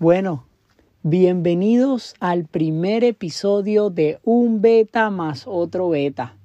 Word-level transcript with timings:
Bueno, 0.00 0.46
bienvenidos 1.02 2.14
al 2.20 2.46
primer 2.46 3.04
episodio 3.04 3.90
de 3.90 4.18
Un 4.24 4.62
Beta 4.62 5.10
más 5.10 5.44
otro 5.46 5.90
Beta. 5.90 6.38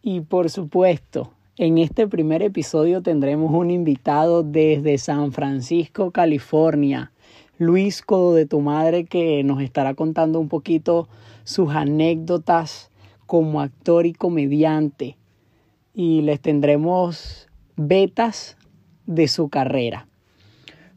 Y 0.00 0.22
por 0.22 0.48
supuesto, 0.48 1.30
en 1.58 1.76
este 1.76 2.08
primer 2.08 2.40
episodio 2.40 3.02
tendremos 3.02 3.52
un 3.52 3.70
invitado 3.70 4.42
desde 4.42 4.96
San 4.96 5.32
Francisco, 5.32 6.10
California, 6.10 7.12
Luis 7.58 8.00
Codo 8.00 8.32
de 8.32 8.46
tu 8.46 8.62
madre, 8.62 9.04
que 9.04 9.44
nos 9.44 9.60
estará 9.60 9.92
contando 9.92 10.40
un 10.40 10.48
poquito 10.48 11.06
sus 11.44 11.74
anécdotas 11.74 12.90
como 13.26 13.60
actor 13.60 14.06
y 14.06 14.14
comediante. 14.14 15.18
Y 15.92 16.22
les 16.22 16.40
tendremos 16.40 17.46
betas 17.76 18.56
de 19.04 19.28
su 19.28 19.50
carrera. 19.50 20.08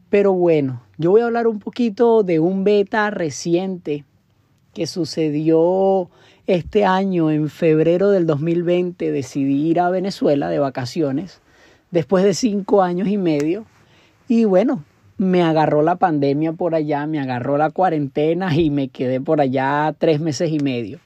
Pero 0.08 0.32
bueno, 0.32 0.80
yo 1.00 1.12
voy 1.12 1.22
a 1.22 1.24
hablar 1.24 1.46
un 1.46 1.60
poquito 1.60 2.22
de 2.24 2.40
un 2.40 2.62
beta 2.62 3.08
reciente 3.08 4.04
que 4.74 4.86
sucedió 4.86 6.10
este 6.46 6.84
año, 6.84 7.30
en 7.30 7.48
febrero 7.48 8.10
del 8.10 8.26
2020, 8.26 9.10
decidí 9.10 9.70
ir 9.70 9.80
a 9.80 9.88
Venezuela 9.88 10.50
de 10.50 10.58
vacaciones, 10.58 11.40
después 11.90 12.22
de 12.22 12.34
cinco 12.34 12.82
años 12.82 13.08
y 13.08 13.16
medio. 13.16 13.64
Y 14.28 14.44
bueno, 14.44 14.84
me 15.16 15.42
agarró 15.42 15.80
la 15.80 15.96
pandemia 15.96 16.52
por 16.52 16.74
allá, 16.74 17.06
me 17.06 17.18
agarró 17.18 17.56
la 17.56 17.70
cuarentena 17.70 18.54
y 18.54 18.68
me 18.68 18.88
quedé 18.88 19.22
por 19.22 19.40
allá 19.40 19.94
tres 19.98 20.20
meses 20.20 20.52
y 20.52 20.58
medio. 20.58 21.00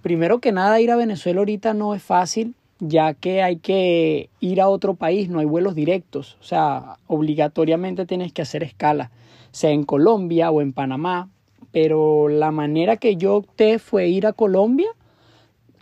Primero 0.00 0.38
que 0.38 0.50
nada, 0.50 0.80
ir 0.80 0.90
a 0.90 0.96
Venezuela 0.96 1.40
ahorita 1.40 1.74
no 1.74 1.94
es 1.94 2.02
fácil 2.02 2.54
ya 2.88 3.14
que 3.14 3.42
hay 3.42 3.56
que 3.56 4.30
ir 4.40 4.60
a 4.60 4.68
otro 4.68 4.94
país, 4.94 5.28
no 5.28 5.38
hay 5.38 5.46
vuelos 5.46 5.74
directos, 5.74 6.36
o 6.40 6.44
sea, 6.44 6.98
obligatoriamente 7.06 8.06
tienes 8.06 8.32
que 8.32 8.42
hacer 8.42 8.62
escala, 8.62 9.10
sea 9.50 9.70
en 9.70 9.84
Colombia 9.84 10.50
o 10.50 10.60
en 10.60 10.72
Panamá, 10.72 11.30
pero 11.72 12.28
la 12.28 12.50
manera 12.50 12.96
que 12.96 13.16
yo 13.16 13.36
opté 13.36 13.78
fue 13.78 14.08
ir 14.08 14.26
a 14.26 14.32
Colombia, 14.32 14.88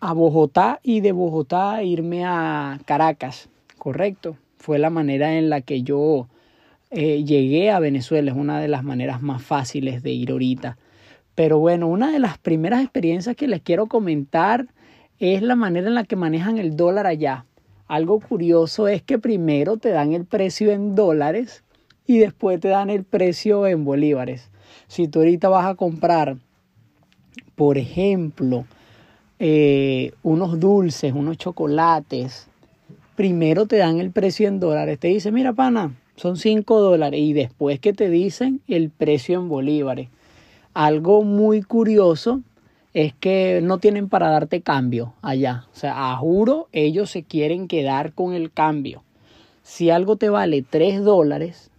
a 0.00 0.12
Bogotá 0.12 0.81
y 0.83 1.00
de 1.00 1.12
Bogotá 1.12 1.83
irme 1.83 2.25
a 2.25 2.81
Caracas, 2.84 3.48
correcto, 3.78 4.37
fue 4.59 4.78
la 4.78 4.91
manera 4.91 5.37
en 5.37 5.50
la 5.50 5.61
que 5.61 5.83
yo 5.83 6.28
eh, 6.91 7.25
llegué 7.25 7.70
a 7.70 7.81
Venezuela, 7.81 8.31
es 8.31 8.37
una 8.37 8.61
de 8.61 8.69
las 8.69 8.84
maneras 8.84 9.22
más 9.22 9.42
fáciles 9.42 10.03
de 10.03 10.11
ir 10.11 10.31
ahorita. 10.31 10.78
Pero 11.34 11.59
bueno, 11.59 11.89
una 11.89 12.12
de 12.12 12.19
las 12.19 12.39
primeras 12.39 12.83
experiencias 12.83 13.34
que 13.34 13.48
les 13.48 13.62
quiero 13.62 13.87
comentar 13.87 14.66
es 15.18 15.42
la 15.42 15.56
manera 15.56 15.88
en 15.88 15.94
la 15.94 16.05
que 16.05 16.16
manejan 16.16 16.58
el 16.58 16.77
dólar 16.77 17.06
allá. 17.06 17.44
Algo 17.88 18.20
curioso 18.20 18.88
es 18.88 19.02
que 19.02 19.19
primero 19.19 19.77
te 19.77 19.91
dan 19.91 20.12
el 20.12 20.24
precio 20.24 20.72
en 20.72 20.94
dólares 20.94 21.62
y 22.06 22.19
después 22.19 22.60
te 22.60 22.69
dan 22.69 22.91
el 22.91 23.04
precio 23.04 23.66
en 23.66 23.84
bolívares. 23.84 24.50
Si 24.88 25.08
tú 25.08 25.20
ahorita 25.20 25.48
vas 25.48 25.66
a 25.66 25.74
comprar, 25.74 26.36
por 27.54 27.78
ejemplo, 27.78 28.64
eh, 29.38 30.12
unos 30.22 30.58
dulces, 30.58 31.12
unos 31.12 31.36
chocolates, 31.36 32.48
primero 33.14 33.66
te 33.66 33.76
dan 33.76 33.98
el 33.98 34.10
precio 34.10 34.48
en 34.48 34.60
dólares. 34.60 34.98
Te 34.98 35.08
dicen, 35.08 35.34
mira, 35.34 35.52
pana, 35.52 35.94
son 36.16 36.36
5 36.36 36.80
dólares. 36.80 37.20
Y 37.20 37.32
después 37.32 37.80
que 37.80 37.92
te 37.92 38.08
dicen 38.08 38.60
el 38.69 38.91
precio 38.91 39.38
en 39.38 39.48
bolívares. 39.48 40.08
Algo 40.74 41.22
muy 41.22 41.62
curioso 41.62 42.41
es 42.94 43.14
que 43.14 43.60
no 43.62 43.78
tienen 43.78 44.08
para 44.08 44.28
darte 44.28 44.60
cambio 44.60 45.14
allá. 45.22 45.66
O 45.72 45.76
sea, 45.76 46.12
a 46.12 46.16
juro, 46.16 46.68
ellos 46.72 47.10
se 47.10 47.22
quieren 47.22 47.68
quedar 47.68 48.12
con 48.12 48.34
el 48.34 48.52
cambio. 48.52 49.02
Si 49.62 49.90
algo 49.90 50.16
te 50.16 50.28
vale 50.28 50.62
3 50.62 51.02
dólares, 51.02 51.70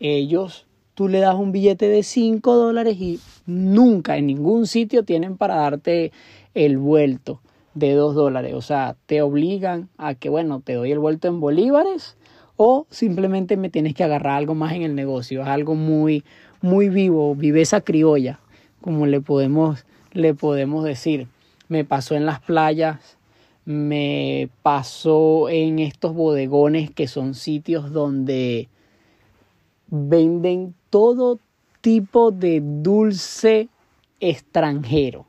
ellos, 0.00 0.66
tú 0.94 1.08
le 1.08 1.20
das 1.20 1.36
un 1.36 1.52
billete 1.52 1.88
de 1.88 2.02
5 2.02 2.56
dólares 2.56 2.96
y 3.00 3.20
nunca 3.46 4.16
en 4.16 4.26
ningún 4.26 4.66
sitio 4.66 5.04
tienen 5.04 5.36
para 5.36 5.56
darte 5.56 6.12
el 6.54 6.76
vuelto 6.76 7.40
de 7.74 7.94
2 7.94 8.14
dólares. 8.14 8.54
O 8.54 8.60
sea, 8.60 8.96
te 9.06 9.22
obligan 9.22 9.88
a 9.96 10.14
que, 10.14 10.28
bueno, 10.28 10.60
te 10.60 10.74
doy 10.74 10.92
el 10.92 10.98
vuelto 10.98 11.28
en 11.28 11.40
bolívares 11.40 12.16
o 12.56 12.86
simplemente 12.90 13.56
me 13.56 13.70
tienes 13.70 13.94
que 13.94 14.04
agarrar 14.04 14.36
algo 14.36 14.54
más 14.54 14.74
en 14.74 14.82
el 14.82 14.94
negocio. 14.94 15.42
Es 15.42 15.48
algo 15.48 15.74
muy, 15.74 16.24
muy 16.60 16.90
vivo, 16.90 17.34
viveza 17.34 17.80
criolla, 17.80 18.40
como 18.82 19.06
le 19.06 19.20
podemos 19.20 19.86
le 20.12 20.34
podemos 20.34 20.84
decir. 20.84 21.28
Me 21.68 21.84
pasó 21.84 22.14
en 22.14 22.26
las 22.26 22.40
playas, 22.40 23.16
me 23.64 24.48
pasó 24.62 25.48
en 25.48 25.78
estos 25.78 26.14
bodegones 26.14 26.90
que 26.90 27.06
son 27.06 27.34
sitios 27.34 27.92
donde 27.92 28.68
venden 29.88 30.74
todo 30.90 31.38
tipo 31.80 32.30
de 32.30 32.62
dulce 32.62 33.68
extranjero. 34.20 35.26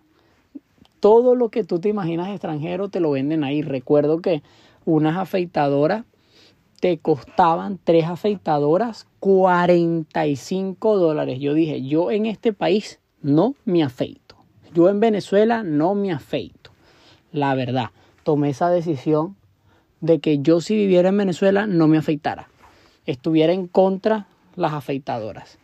Todo 0.99 1.35
lo 1.35 1.49
que 1.49 1.63
tú 1.63 1.79
te 1.79 1.89
imaginas 1.89 2.29
extranjero 2.29 2.89
te 2.89 2.99
lo 2.99 3.11
venden 3.11 3.43
ahí. 3.43 3.61
Recuerdo 3.61 4.21
que 4.21 4.41
unas 4.85 5.17
afeitadoras 5.17 6.05
te 6.79 6.97
costaban 6.97 7.79
tres 7.81 8.05
afeitadoras 8.05 9.07
45 9.19 10.97
dólares. 10.97 11.39
Yo 11.39 11.53
dije, 11.53 11.81
yo 11.81 12.11
en 12.11 12.25
este 12.25 12.51
país 12.51 12.99
no 13.21 13.55
me 13.63 13.83
afeito. 13.83 14.22
Yo 14.73 14.89
en 14.89 14.99
Venezuela 14.99 15.61
no 15.61 15.93
me 15.93 16.11
afeito. 16.11 16.71
La 17.31 17.53
verdad, 17.53 17.91
tomé 18.23 18.49
esa 18.49 18.69
decisión 18.69 19.35
de 20.01 20.19
que 20.19 20.39
yo 20.39 20.61
si 20.61 20.75
viviera 20.75 21.09
en 21.09 21.17
Venezuela 21.17 21.67
no 21.67 21.87
me 21.87 21.97
afeitara. 21.97 22.49
Estuviera 23.05 23.53
en 23.53 23.67
contra 23.67 24.25
las 24.55 24.73
afeitadoras. 24.73 25.59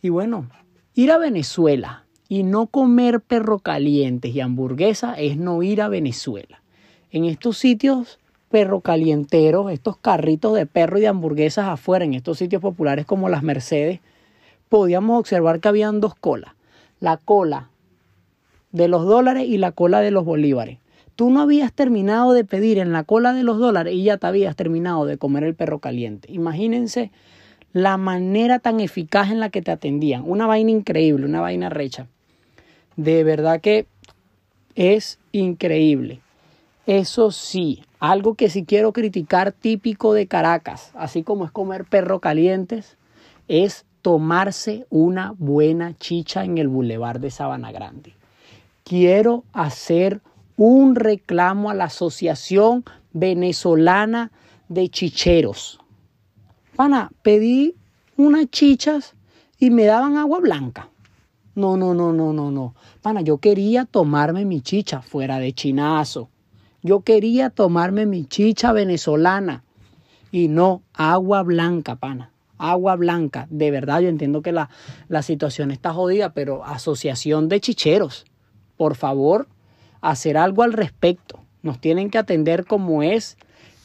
Y 0.00 0.10
bueno, 0.10 0.48
ir 0.94 1.10
a 1.10 1.18
Venezuela 1.18 2.04
y 2.28 2.44
no 2.44 2.66
comer 2.66 3.20
perro 3.20 3.58
calientes 3.58 4.34
y 4.34 4.40
hamburguesa 4.40 5.14
es 5.14 5.36
no 5.36 5.62
ir 5.62 5.82
a 5.82 5.88
Venezuela. 5.88 6.62
En 7.10 7.24
estos 7.24 7.58
sitios 7.58 8.20
perro 8.48 8.80
calienteros, 8.80 9.72
estos 9.72 9.96
carritos 9.96 10.54
de 10.54 10.66
perro 10.66 10.98
y 10.98 11.00
de 11.00 11.08
hamburguesas 11.08 11.66
afuera, 11.66 12.04
en 12.04 12.14
estos 12.14 12.38
sitios 12.38 12.62
populares 12.62 13.06
como 13.06 13.28
las 13.28 13.42
Mercedes, 13.42 14.00
podíamos 14.68 15.18
observar 15.18 15.58
que 15.58 15.68
habían 15.68 16.00
dos 16.00 16.14
colas. 16.14 16.52
La 17.00 17.16
cola 17.16 17.70
de 18.72 18.88
los 18.88 19.04
dólares 19.04 19.46
y 19.46 19.58
la 19.58 19.72
cola 19.72 20.00
de 20.00 20.10
los 20.10 20.24
bolívares. 20.24 20.78
Tú 21.14 21.30
no 21.30 21.42
habías 21.42 21.72
terminado 21.72 22.32
de 22.32 22.44
pedir 22.44 22.78
en 22.78 22.92
la 22.92 23.04
cola 23.04 23.34
de 23.34 23.42
los 23.42 23.58
dólares 23.58 23.94
y 23.94 24.02
ya 24.02 24.16
te 24.16 24.26
habías 24.26 24.56
terminado 24.56 25.04
de 25.04 25.18
comer 25.18 25.44
el 25.44 25.54
perro 25.54 25.78
caliente. 25.78 26.32
Imagínense 26.32 27.10
la 27.74 27.98
manera 27.98 28.58
tan 28.58 28.80
eficaz 28.80 29.30
en 29.30 29.40
la 29.40 29.50
que 29.50 29.62
te 29.62 29.70
atendían. 29.70 30.24
Una 30.26 30.46
vaina 30.46 30.70
increíble, 30.70 31.26
una 31.26 31.40
vaina 31.40 31.68
recha. 31.68 32.06
De 32.96 33.24
verdad 33.24 33.60
que 33.60 33.86
es 34.74 35.18
increíble. 35.32 36.20
Eso 36.86 37.30
sí, 37.30 37.84
algo 38.00 38.34
que 38.34 38.48
si 38.48 38.64
quiero 38.64 38.92
criticar 38.92 39.52
típico 39.52 40.14
de 40.14 40.26
Caracas, 40.26 40.90
así 40.94 41.22
como 41.22 41.44
es 41.44 41.50
comer 41.50 41.84
perro 41.84 42.20
calientes, 42.20 42.96
es 43.48 43.84
tomarse 44.00 44.86
una 44.90 45.34
buena 45.38 45.94
chicha 45.96 46.44
en 46.44 46.58
el 46.58 46.68
bulevar 46.68 47.20
de 47.20 47.30
Sabana 47.30 47.70
Grande 47.70 48.14
quiero 48.84 49.44
hacer 49.52 50.20
un 50.56 50.94
reclamo 50.94 51.70
a 51.70 51.74
la 51.74 51.84
Asociación 51.84 52.84
Venezolana 53.12 54.30
de 54.68 54.88
Chicheros. 54.88 55.80
Pana, 56.76 57.10
pedí 57.22 57.74
unas 58.16 58.46
chichas 58.50 59.14
y 59.58 59.70
me 59.70 59.84
daban 59.84 60.16
agua 60.16 60.40
blanca. 60.40 60.88
No, 61.54 61.76
no, 61.76 61.94
no, 61.94 62.12
no, 62.12 62.32
no, 62.32 62.50
no. 62.50 62.74
Pana, 63.02 63.20
yo 63.20 63.38
quería 63.38 63.84
tomarme 63.84 64.44
mi 64.44 64.62
chicha 64.62 65.02
fuera 65.02 65.38
de 65.38 65.52
chinazo. 65.52 66.30
Yo 66.82 67.00
quería 67.00 67.50
tomarme 67.50 68.06
mi 68.06 68.24
chicha 68.24 68.72
venezolana. 68.72 69.62
Y 70.30 70.48
no, 70.48 70.82
agua 70.94 71.42
blanca, 71.42 71.96
pana. 71.96 72.30
Agua 72.56 72.96
blanca. 72.96 73.46
De 73.50 73.70
verdad, 73.70 74.00
yo 74.00 74.08
entiendo 74.08 74.40
que 74.40 74.52
la, 74.52 74.70
la 75.08 75.22
situación 75.22 75.70
está 75.70 75.92
jodida, 75.92 76.32
pero 76.32 76.64
asociación 76.64 77.48
de 77.50 77.60
chicheros 77.60 78.24
por 78.82 78.96
favor, 78.96 79.46
hacer 80.00 80.36
algo 80.36 80.64
al 80.64 80.72
respecto. 80.72 81.38
Nos 81.62 81.80
tienen 81.80 82.10
que 82.10 82.18
atender 82.18 82.66
como 82.66 83.04
es 83.04 83.36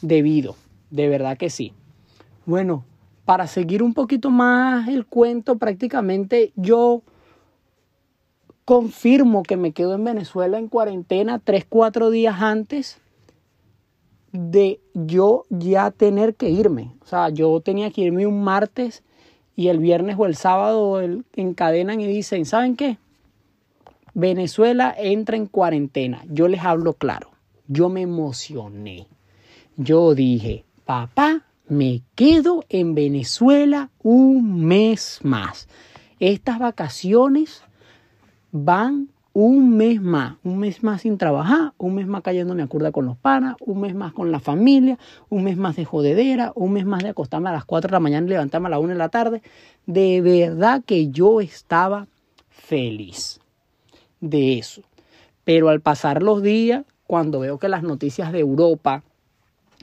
debido. 0.02 0.56
De 0.90 1.06
verdad 1.08 1.38
que 1.38 1.50
sí. 1.50 1.72
Bueno, 2.46 2.84
para 3.24 3.46
seguir 3.46 3.84
un 3.84 3.94
poquito 3.94 4.28
más 4.30 4.88
el 4.88 5.06
cuento, 5.06 5.56
prácticamente 5.56 6.50
yo 6.56 7.02
confirmo 8.64 9.44
que 9.44 9.56
me 9.56 9.70
quedo 9.70 9.94
en 9.94 10.02
Venezuela 10.02 10.58
en 10.58 10.66
cuarentena 10.66 11.38
tres, 11.38 11.64
cuatro 11.68 12.10
días 12.10 12.42
antes 12.42 12.98
de 14.32 14.80
yo 14.94 15.44
ya 15.48 15.92
tener 15.92 16.34
que 16.34 16.50
irme. 16.50 16.90
O 17.04 17.06
sea, 17.06 17.28
yo 17.28 17.60
tenía 17.60 17.92
que 17.92 18.00
irme 18.00 18.26
un 18.26 18.42
martes 18.42 19.04
y 19.54 19.68
el 19.68 19.78
viernes 19.78 20.16
o 20.18 20.26
el 20.26 20.34
sábado 20.34 21.00
encadenan 21.36 22.00
y 22.00 22.08
dicen, 22.08 22.46
¿saben 22.46 22.74
qué? 22.74 22.98
Venezuela 24.14 24.94
entra 24.96 25.36
en 25.36 25.46
cuarentena. 25.46 26.22
Yo 26.28 26.48
les 26.48 26.62
hablo 26.62 26.94
claro. 26.94 27.30
Yo 27.66 27.88
me 27.88 28.02
emocioné. 28.02 29.06
Yo 29.76 30.14
dije, 30.14 30.64
papá, 30.84 31.44
me 31.68 32.02
quedo 32.14 32.64
en 32.68 32.94
Venezuela 32.94 33.90
un 34.02 34.64
mes 34.66 35.20
más. 35.22 35.68
estas 36.20 36.58
vacaciones 36.58 37.62
van 38.50 39.08
un 39.34 39.76
mes 39.76 40.00
más, 40.00 40.36
un 40.42 40.58
mes 40.58 40.82
más 40.82 41.02
sin 41.02 41.16
trabajar, 41.16 41.72
un 41.78 41.94
mes 41.94 42.08
más 42.08 42.22
cayéndome 42.22 42.62
a 42.62 42.66
curda 42.66 42.90
con 42.90 43.06
los 43.06 43.16
panas, 43.16 43.54
un 43.60 43.80
mes 43.82 43.94
más 43.94 44.12
con 44.12 44.32
la 44.32 44.40
familia, 44.40 44.98
un 45.28 45.44
mes 45.44 45.56
más 45.56 45.76
de 45.76 45.84
jodedera, 45.84 46.50
un 46.56 46.72
mes 46.72 46.84
más 46.84 47.04
de 47.04 47.10
acostarme 47.10 47.50
a 47.50 47.52
las 47.52 47.64
4 47.64 47.88
de 47.88 47.92
la 47.92 48.00
mañana 48.00 48.26
y 48.26 48.30
levantarme 48.30 48.66
a 48.66 48.70
las 48.70 48.80
1 48.80 48.88
de 48.88 48.94
la 48.98 49.10
tarde. 49.10 49.42
De 49.86 50.20
verdad 50.22 50.82
que 50.84 51.10
yo 51.10 51.40
estaba 51.40 52.08
feliz 52.48 53.38
de 54.20 54.58
eso. 54.58 54.82
Pero 55.44 55.68
al 55.68 55.80
pasar 55.80 56.22
los 56.22 56.42
días, 56.42 56.84
cuando 57.06 57.40
veo 57.40 57.58
que 57.58 57.68
las 57.68 57.82
noticias 57.82 58.32
de 58.32 58.40
Europa, 58.40 59.02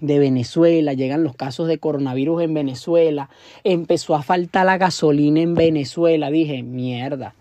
de 0.01 0.19
Venezuela, 0.19 0.93
llegan 0.93 1.23
los 1.23 1.35
casos 1.35 1.67
de 1.67 1.79
coronavirus 1.79 2.43
en 2.43 2.53
Venezuela, 2.53 3.29
empezó 3.63 4.15
a 4.15 4.23
faltar 4.23 4.65
la 4.65 4.77
gasolina 4.77 5.41
en 5.41 5.55
Venezuela, 5.55 6.29
dije, 6.29 6.63
mierda 6.63 7.33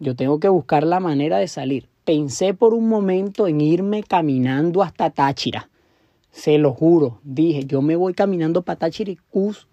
yo 0.00 0.16
tengo 0.16 0.40
que 0.40 0.48
buscar 0.48 0.84
la 0.84 0.98
manera 0.98 1.36
de 1.38 1.46
salir. 1.46 1.86
Pensé 2.04 2.54
por 2.54 2.72
un 2.72 2.88
momento 2.88 3.46
en 3.46 3.60
irme 3.60 4.02
caminando 4.02 4.82
hasta 4.82 5.10
Táchira. 5.10 5.68
Se 6.32 6.58
lo 6.58 6.72
juro, 6.72 7.20
dije, 7.22 7.66
yo 7.66 7.82
me 7.82 7.96
voy 7.96 8.14
caminando 8.14 8.62
para 8.62 8.78
Táchira 8.78 9.12
y 9.12 9.18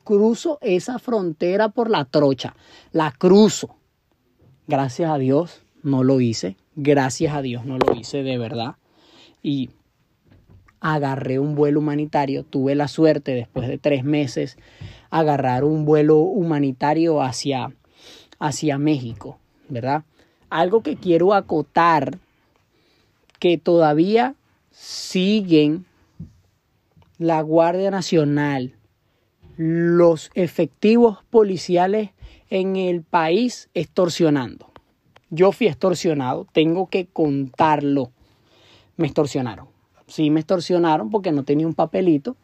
cruzo 0.03 0.57
esa 0.61 0.99
frontera 0.99 1.69
por 1.69 1.89
la 1.89 2.03
trocha. 2.05 2.55
La 2.91 3.11
cruzo. 3.11 3.75
Gracias 4.67 5.09
a 5.09 5.17
Dios 5.17 5.61
no 5.81 6.03
lo 6.03 6.19
hice. 6.19 6.57
Gracias 6.77 7.35
a 7.35 7.41
Dios 7.41 7.65
no 7.65 7.77
lo 7.77 7.93
hice 7.93 8.23
de 8.23 8.37
verdad. 8.37 8.75
Y 9.43 9.69
agarré 10.79 11.39
un 11.39 11.55
vuelo 11.55 11.81
humanitario. 11.81 12.45
Tuve 12.45 12.73
la 12.75 12.87
suerte 12.87 13.33
después 13.33 13.67
de 13.67 13.77
tres 13.77 14.05
meses 14.05 14.57
agarrar 15.09 15.65
un 15.65 15.83
vuelo 15.83 16.19
humanitario 16.19 17.21
hacia, 17.21 17.73
hacia 18.39 18.77
México, 18.77 19.37
¿verdad? 19.67 20.05
algo 20.49 20.81
que 20.81 20.95
quiero 20.95 21.33
acotar, 21.33 22.17
que 23.39 23.57
todavía 23.57 24.35
siguen 24.71 25.85
la 27.17 27.41
Guardia 27.41 27.91
Nacional, 27.91 28.73
los 29.57 30.31
efectivos 30.35 31.19
policiales 31.29 32.11
en 32.49 32.75
el 32.75 33.01
país 33.03 33.69
extorsionando. 33.73 34.71
Yo 35.29 35.51
fui 35.51 35.67
extorsionado, 35.67 36.47
tengo 36.51 36.87
que 36.87 37.07
contarlo. 37.07 38.11
Me 38.95 39.07
extorsionaron. 39.07 39.67
Sí, 40.07 40.29
me 40.29 40.39
extorsionaron 40.39 41.09
porque 41.09 41.31
no 41.31 41.43
tenía 41.43 41.67
un 41.67 41.73
papelito. 41.73 42.35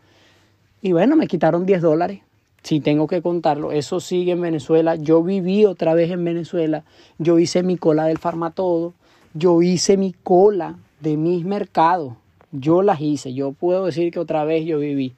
Y 0.81 0.91
bueno, 0.91 1.15
me 1.15 1.27
quitaron 1.27 1.65
10 1.65 1.81
dólares 1.81 2.21
si 2.63 2.79
tengo 2.79 3.07
que 3.07 3.21
contarlo, 3.21 3.73
eso 3.73 3.99
sigue 3.99 4.31
en 4.31 4.41
Venezuela. 4.41 4.95
Yo 4.95 5.21
viví 5.21 5.65
otra 5.65 5.93
vez 5.93 6.09
en 6.11 6.23
Venezuela. 6.23 6.85
Yo 7.17 7.37
hice 7.37 7.61
mi 7.61 7.77
cola 7.77 8.05
del 8.05 8.17
farmatodo. 8.17 8.93
Yo 9.33 9.61
hice 9.61 9.97
mi 9.97 10.13
cola 10.13 10.77
de 11.01 11.17
mis 11.17 11.43
mercados. 11.43 12.13
Yo 12.51 12.81
las 12.81 13.01
hice. 13.01 13.33
Yo 13.33 13.51
puedo 13.51 13.85
decir 13.85 14.11
que 14.11 14.19
otra 14.19 14.45
vez 14.45 14.65
yo 14.65 14.79
viví. 14.79 15.13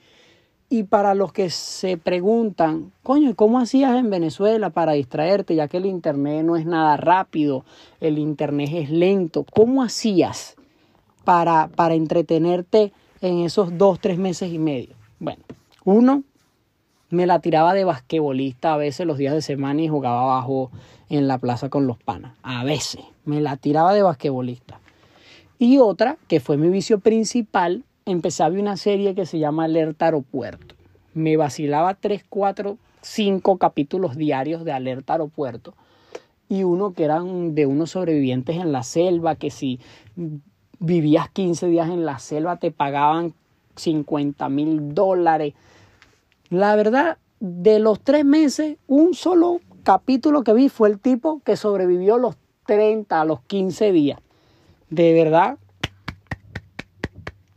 Y 0.75 0.83
para 0.83 1.15
los 1.15 1.31
que 1.31 1.49
se 1.51 1.95
preguntan, 1.95 2.91
coño, 3.01 3.33
¿cómo 3.33 3.59
hacías 3.59 3.95
en 3.97 4.09
Venezuela 4.09 4.71
para 4.71 4.91
distraerte? 4.91 5.55
Ya 5.55 5.69
que 5.69 5.77
el 5.77 5.85
Internet 5.85 6.43
no 6.43 6.57
es 6.57 6.65
nada 6.65 6.97
rápido, 6.97 7.63
el 8.01 8.17
Internet 8.17 8.71
es 8.73 8.89
lento. 8.89 9.45
¿Cómo 9.53 9.83
hacías 9.83 10.57
para, 11.23 11.69
para 11.69 11.93
entretenerte 11.93 12.91
en 13.21 13.39
esos 13.39 13.77
dos, 13.77 14.01
tres 14.01 14.17
meses 14.17 14.51
y 14.51 14.59
medio? 14.59 14.95
Bueno, 15.17 15.43
uno, 15.85 16.23
me 17.09 17.25
la 17.25 17.39
tiraba 17.39 17.73
de 17.73 17.85
basquetbolista 17.85 18.73
a 18.73 18.77
veces 18.77 19.07
los 19.07 19.17
días 19.17 19.33
de 19.33 19.41
semana 19.41 19.81
y 19.81 19.87
jugaba 19.87 20.23
abajo 20.23 20.71
en 21.07 21.29
la 21.29 21.37
plaza 21.37 21.69
con 21.69 21.87
los 21.87 22.03
panas. 22.03 22.33
A 22.43 22.65
veces 22.65 23.05
me 23.23 23.39
la 23.39 23.55
tiraba 23.55 23.93
de 23.93 24.03
basquetbolista. 24.03 24.81
Y 25.57 25.77
otra, 25.77 26.17
que 26.27 26.41
fue 26.41 26.57
mi 26.57 26.67
vicio 26.67 26.99
principal, 26.99 27.85
empecé 28.05 28.43
a 28.43 28.49
ver 28.49 28.59
una 28.59 28.77
serie 28.77 29.15
que 29.15 29.25
se 29.25 29.39
llama 29.39 29.65
Alerta 29.65 30.05
Aeropuerto. 30.05 30.75
Me 31.13 31.37
vacilaba 31.37 31.95
3, 31.95 32.23
4, 32.27 32.77
5 33.01 33.57
capítulos 33.57 34.15
diarios 34.15 34.63
de 34.65 34.71
Alerta 34.71 35.13
Aeropuerto. 35.13 35.73
Y 36.47 36.63
uno 36.63 36.93
que 36.93 37.03
eran 37.03 37.55
de 37.55 37.65
unos 37.65 37.91
sobrevivientes 37.91 38.57
en 38.57 38.71
la 38.71 38.83
selva, 38.83 39.35
que 39.35 39.49
si 39.49 39.79
vivías 40.79 41.29
15 41.29 41.67
días 41.67 41.89
en 41.89 42.05
la 42.05 42.19
selva 42.19 42.57
te 42.57 42.71
pagaban 42.71 43.33
50 43.75 44.47
mil 44.49 44.93
dólares 44.93 45.53
la 46.49 46.75
verdad, 46.75 47.17
de 47.39 47.79
los 47.79 47.99
tres 47.99 48.23
meses, 48.23 48.77
un 48.87 49.13
solo 49.13 49.61
capítulo 49.83 50.43
que 50.43 50.53
vi 50.53 50.69
fue 50.69 50.89
el 50.89 50.99
tipo 50.99 51.41
que 51.43 51.57
sobrevivió 51.57 52.17
los 52.17 52.37
30, 52.65 53.19
a 53.19 53.25
los 53.25 53.41
15 53.41 53.91
días. 53.91 54.19
De 54.89 55.13
verdad, 55.13 55.57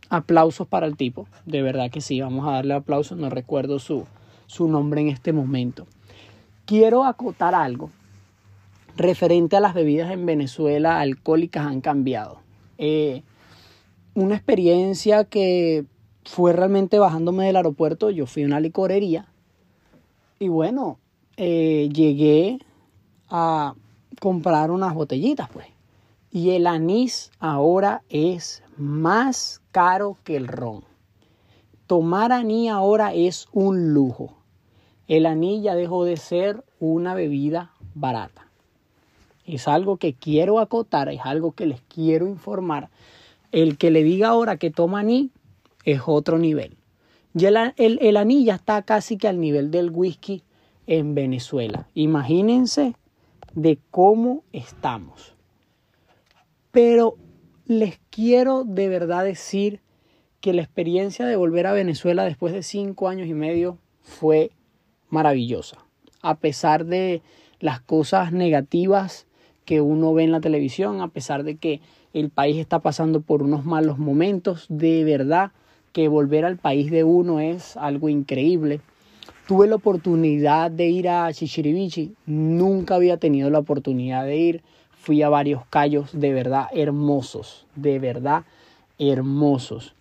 aplausos 0.09 0.67
para 0.67 0.87
el 0.87 0.97
tipo. 0.97 1.27
De 1.45 1.61
verdad 1.61 1.91
que 1.91 2.01
sí, 2.01 2.21
vamos 2.21 2.47
a 2.47 2.51
darle 2.51 2.73
aplausos. 2.73 3.17
No 3.17 3.29
recuerdo 3.29 3.79
su, 3.79 4.05
su 4.47 4.67
nombre 4.67 5.01
en 5.01 5.09
este 5.09 5.33
momento. 5.33 5.87
Quiero 6.65 7.03
acotar 7.05 7.55
algo 7.55 7.91
referente 8.99 9.55
a 9.55 9.61
las 9.61 9.73
bebidas 9.73 10.11
en 10.11 10.25
Venezuela 10.25 10.99
alcohólicas 10.99 11.65
han 11.65 11.81
cambiado. 11.81 12.41
Eh, 12.77 13.23
una 14.13 14.35
experiencia 14.35 15.23
que 15.23 15.85
fue 16.25 16.53
realmente 16.53 16.99
bajándome 16.99 17.45
del 17.45 17.55
aeropuerto, 17.55 18.09
yo 18.09 18.25
fui 18.25 18.43
a 18.43 18.45
una 18.45 18.59
licorería 18.59 19.27
y 20.37 20.49
bueno, 20.49 20.99
eh, 21.37 21.89
llegué 21.93 22.59
a 23.29 23.73
comprar 24.19 24.71
unas 24.71 24.93
botellitas 24.93 25.49
pues. 25.49 25.67
Y 26.31 26.51
el 26.51 26.67
anís 26.67 27.31
ahora 27.39 28.03
es 28.09 28.61
más 28.77 29.61
caro 29.71 30.17
que 30.23 30.35
el 30.35 30.47
ron. 30.47 30.83
Tomar 31.87 32.31
anís 32.31 32.69
ahora 32.69 33.13
es 33.13 33.47
un 33.51 33.93
lujo. 33.93 34.37
El 35.07 35.25
anís 35.25 35.63
ya 35.63 35.75
dejó 35.75 36.05
de 36.05 36.17
ser 36.17 36.63
una 36.79 37.15
bebida 37.15 37.71
barata. 37.95 38.47
Es 39.45 39.67
algo 39.67 39.97
que 39.97 40.13
quiero 40.13 40.59
acotar, 40.59 41.09
es 41.09 41.21
algo 41.23 41.53
que 41.53 41.65
les 41.65 41.81
quiero 41.81 42.27
informar. 42.27 42.89
El 43.51 43.77
que 43.77 43.89
le 43.89 44.03
diga 44.03 44.27
ahora 44.27 44.57
que 44.57 44.69
toma 44.69 44.99
anís 44.99 45.31
es 45.83 46.01
otro 46.05 46.37
nivel. 46.37 46.77
Y 47.33 47.45
el, 47.45 47.57
el, 47.77 48.17
anilla 48.17 48.55
está 48.55 48.81
casi 48.81 49.17
que 49.17 49.27
al 49.27 49.39
nivel 49.39 49.71
del 49.71 49.91
whisky 49.91 50.43
en 50.87 51.15
Venezuela. 51.15 51.87
Imagínense 51.93 52.95
de 53.53 53.79
cómo 53.91 54.43
estamos. 54.51 55.33
Pero 56.71 57.17
les 57.69 57.99
quiero 58.09 58.63
de 58.63 58.89
verdad 58.89 59.23
decir 59.23 59.79
que 60.41 60.53
la 60.53 60.63
experiencia 60.63 61.27
de 61.27 61.35
volver 61.35 61.67
a 61.67 61.71
Venezuela 61.71 62.23
después 62.23 62.51
de 62.51 62.63
cinco 62.63 63.07
años 63.07 63.27
y 63.27 63.35
medio 63.35 63.77
fue 64.01 64.49
maravillosa. 65.11 65.77
A 66.23 66.39
pesar 66.39 66.87
de 66.87 67.21
las 67.59 67.79
cosas 67.79 68.31
negativas 68.31 69.27
que 69.65 69.81
uno 69.81 70.15
ve 70.15 70.23
en 70.23 70.31
la 70.31 70.41
televisión, 70.41 70.99
a 70.99 71.09
pesar 71.09 71.43
de 71.43 71.57
que 71.57 71.79
el 72.11 72.31
país 72.31 72.57
está 72.57 72.79
pasando 72.79 73.21
por 73.21 73.43
unos 73.43 73.65
malos 73.65 73.99
momentos, 73.99 74.65
de 74.69 75.03
verdad 75.03 75.51
que 75.93 76.07
volver 76.07 76.45
al 76.45 76.57
país 76.57 76.89
de 76.89 77.03
uno 77.03 77.39
es 77.39 77.77
algo 77.77 78.09
increíble. 78.09 78.81
Tuve 79.47 79.67
la 79.67 79.75
oportunidad 79.75 80.71
de 80.71 80.87
ir 80.87 81.07
a 81.07 81.31
Chichirivichi, 81.31 82.15
nunca 82.25 82.95
había 82.95 83.17
tenido 83.17 83.51
la 83.51 83.59
oportunidad 83.59 84.25
de 84.25 84.37
ir. 84.37 84.63
Fui 85.01 85.21
a 85.23 85.29
varios 85.29 85.65
callos 85.69 86.09
de 86.11 86.33
verdad 86.33 86.67
hermosos, 86.73 87.65
de 87.75 87.99
verdad 87.99 88.43
hermosos. 88.99 89.95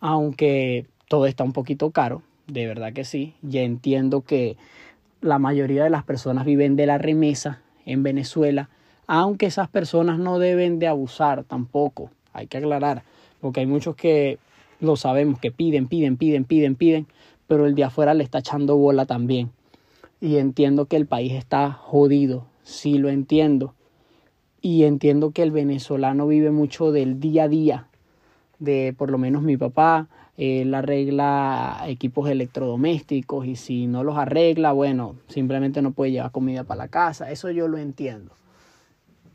Aunque 0.00 0.86
todo 1.08 1.26
está 1.26 1.44
un 1.44 1.52
poquito 1.52 1.92
caro, 1.92 2.22
de 2.48 2.66
verdad 2.66 2.92
que 2.92 3.04
sí. 3.04 3.34
Ya 3.42 3.62
entiendo 3.62 4.22
que 4.22 4.56
la 5.20 5.38
mayoría 5.38 5.84
de 5.84 5.90
las 5.90 6.02
personas 6.02 6.44
viven 6.44 6.74
de 6.74 6.86
la 6.86 6.98
remesa 6.98 7.60
en 7.86 8.02
Venezuela, 8.02 8.68
aunque 9.06 9.46
esas 9.46 9.68
personas 9.68 10.18
no 10.18 10.40
deben 10.40 10.80
de 10.80 10.88
abusar 10.88 11.44
tampoco, 11.44 12.10
hay 12.32 12.48
que 12.48 12.58
aclarar, 12.58 13.04
porque 13.40 13.60
hay 13.60 13.66
muchos 13.66 13.94
que 13.94 14.38
lo 14.80 14.96
sabemos 14.96 15.38
que 15.38 15.52
piden, 15.52 15.86
piden, 15.86 16.16
piden, 16.16 16.44
piden, 16.44 16.74
piden, 16.74 17.06
pero 17.46 17.66
el 17.66 17.76
de 17.76 17.84
afuera 17.84 18.14
le 18.14 18.24
está 18.24 18.38
echando 18.38 18.76
bola 18.76 19.06
también. 19.06 19.50
Y 20.20 20.38
entiendo 20.38 20.86
que 20.86 20.96
el 20.96 21.06
país 21.06 21.32
está 21.32 21.70
jodido, 21.70 22.46
sí 22.64 22.98
lo 22.98 23.08
entiendo. 23.08 23.74
Y 24.62 24.84
entiendo 24.84 25.32
que 25.32 25.42
el 25.42 25.50
venezolano 25.50 26.26
vive 26.26 26.52
mucho 26.52 26.92
del 26.92 27.20
día 27.20 27.44
a 27.44 27.48
día, 27.48 27.88
de 28.60 28.94
por 28.96 29.10
lo 29.10 29.18
menos 29.18 29.42
mi 29.42 29.56
papá, 29.56 30.08
él 30.36 30.74
arregla 30.74 31.82
equipos 31.86 32.30
electrodomésticos 32.30 33.46
y 33.46 33.56
si 33.56 33.86
no 33.86 34.04
los 34.04 34.16
arregla, 34.16 34.72
bueno, 34.72 35.16
simplemente 35.28 35.82
no 35.82 35.90
puede 35.90 36.12
llevar 36.12 36.30
comida 36.30 36.64
para 36.64 36.78
la 36.78 36.88
casa, 36.88 37.30
eso 37.30 37.50
yo 37.50 37.68
lo 37.68 37.76
entiendo. 37.76 38.32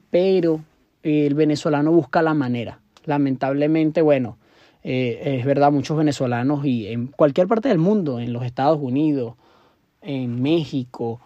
Pero 0.10 0.62
el 1.04 1.36
venezolano 1.36 1.92
busca 1.92 2.22
la 2.22 2.34
manera. 2.34 2.80
Lamentablemente, 3.06 4.02
bueno, 4.02 4.38
eh, 4.84 5.38
es 5.40 5.46
verdad, 5.46 5.72
muchos 5.72 5.98
venezolanos 5.98 6.66
y 6.66 6.88
en 6.88 7.08
cualquier 7.08 7.48
parte 7.48 7.68
del 7.70 7.78
mundo, 7.78 8.20
en 8.20 8.34
los 8.34 8.44
Estados 8.44 8.80
Unidos, 8.82 9.36
en 10.02 10.42
México, 10.42 11.20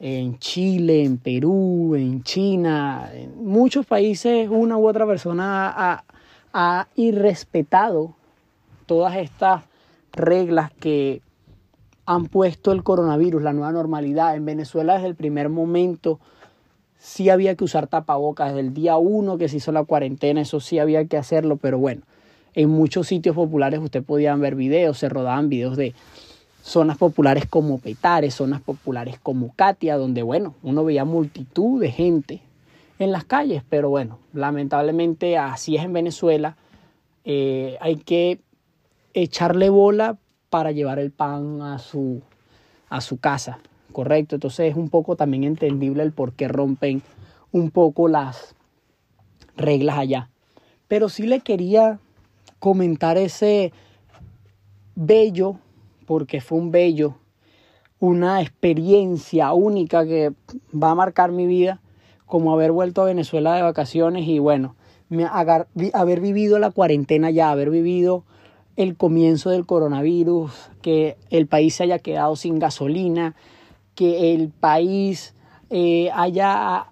en 0.00 0.38
Chile, 0.38 1.04
en 1.04 1.18
Perú, 1.18 1.94
en 1.96 2.22
China, 2.22 3.10
en 3.12 3.44
muchos 3.44 3.86
países 3.86 4.48
una 4.50 4.76
u 4.76 4.86
otra 4.88 5.06
persona 5.06 5.72
ha, 5.76 6.04
ha 6.52 6.88
irrespetado 6.94 8.14
todas 8.86 9.16
estas 9.16 9.64
reglas 10.12 10.72
que 10.72 11.20
han 12.06 12.26
puesto 12.26 12.72
el 12.72 12.82
coronavirus, 12.82 13.42
la 13.42 13.52
nueva 13.52 13.72
normalidad. 13.72 14.34
En 14.34 14.44
Venezuela 14.44 14.94
desde 14.94 15.08
el 15.08 15.14
primer 15.14 15.48
momento 15.48 16.20
sí 16.98 17.28
había 17.28 17.54
que 17.54 17.64
usar 17.64 17.86
tapabocas, 17.86 18.48
desde 18.48 18.60
el 18.60 18.74
día 18.74 18.96
uno 18.96 19.36
que 19.36 19.48
se 19.48 19.58
hizo 19.58 19.72
la 19.72 19.84
cuarentena, 19.84 20.40
eso 20.40 20.60
sí 20.60 20.78
había 20.78 21.04
que 21.04 21.16
hacerlo, 21.16 21.56
pero 21.56 21.78
bueno, 21.78 22.02
en 22.54 22.70
muchos 22.70 23.08
sitios 23.08 23.36
populares 23.36 23.80
usted 23.80 24.02
podía 24.02 24.34
ver 24.36 24.54
videos, 24.54 24.98
se 24.98 25.08
rodaban 25.08 25.48
videos 25.48 25.76
de 25.76 25.94
zonas 26.62 26.98
populares 26.98 27.46
como 27.46 27.78
Petare, 27.78 28.30
zonas 28.30 28.60
populares 28.60 29.18
como 29.22 29.54
Katia, 29.54 29.96
donde 29.96 30.22
bueno, 30.22 30.54
uno 30.62 30.84
veía 30.84 31.04
multitud 31.04 31.80
de 31.80 31.90
gente 31.90 32.42
en 32.98 33.12
las 33.12 33.24
calles, 33.24 33.62
pero 33.68 33.90
bueno, 33.90 34.18
lamentablemente 34.32 35.38
así 35.38 35.76
es 35.76 35.84
en 35.84 35.92
Venezuela. 35.92 36.56
Eh, 37.24 37.76
hay 37.80 37.96
que 37.96 38.40
echarle 39.14 39.70
bola 39.70 40.18
para 40.50 40.72
llevar 40.72 40.98
el 40.98 41.10
pan 41.10 41.62
a 41.62 41.78
su, 41.78 42.22
a 42.88 43.00
su 43.00 43.18
casa, 43.18 43.58
¿correcto? 43.92 44.36
Entonces 44.36 44.70
es 44.70 44.76
un 44.76 44.88
poco 44.88 45.16
también 45.16 45.44
entendible 45.44 46.02
el 46.02 46.12
por 46.12 46.32
qué 46.32 46.48
rompen 46.48 47.02
un 47.52 47.70
poco 47.70 48.08
las 48.08 48.54
reglas 49.56 49.98
allá. 49.98 50.30
Pero 50.88 51.08
sí 51.08 51.26
le 51.26 51.40
quería 51.40 51.98
comentar 52.58 53.18
ese 53.18 53.72
bello, 54.94 55.56
porque 56.08 56.40
fue 56.40 56.56
un 56.56 56.70
bello, 56.70 57.16
una 58.00 58.40
experiencia 58.40 59.52
única 59.52 60.06
que 60.06 60.32
va 60.72 60.92
a 60.92 60.94
marcar 60.94 61.32
mi 61.32 61.46
vida, 61.46 61.82
como 62.24 62.54
haber 62.54 62.72
vuelto 62.72 63.02
a 63.02 63.04
Venezuela 63.04 63.54
de 63.54 63.60
vacaciones 63.60 64.26
y 64.26 64.38
bueno, 64.38 64.74
haber 65.30 66.20
vivido 66.22 66.58
la 66.58 66.70
cuarentena 66.70 67.30
ya, 67.30 67.50
haber 67.50 67.68
vivido 67.68 68.24
el 68.76 68.96
comienzo 68.96 69.50
del 69.50 69.66
coronavirus, 69.66 70.50
que 70.80 71.18
el 71.28 71.46
país 71.46 71.74
se 71.74 71.82
haya 71.82 71.98
quedado 71.98 72.36
sin 72.36 72.58
gasolina, 72.58 73.36
que 73.94 74.32
el 74.32 74.48
país 74.48 75.34
eh, 75.68 76.08
haya 76.14 76.86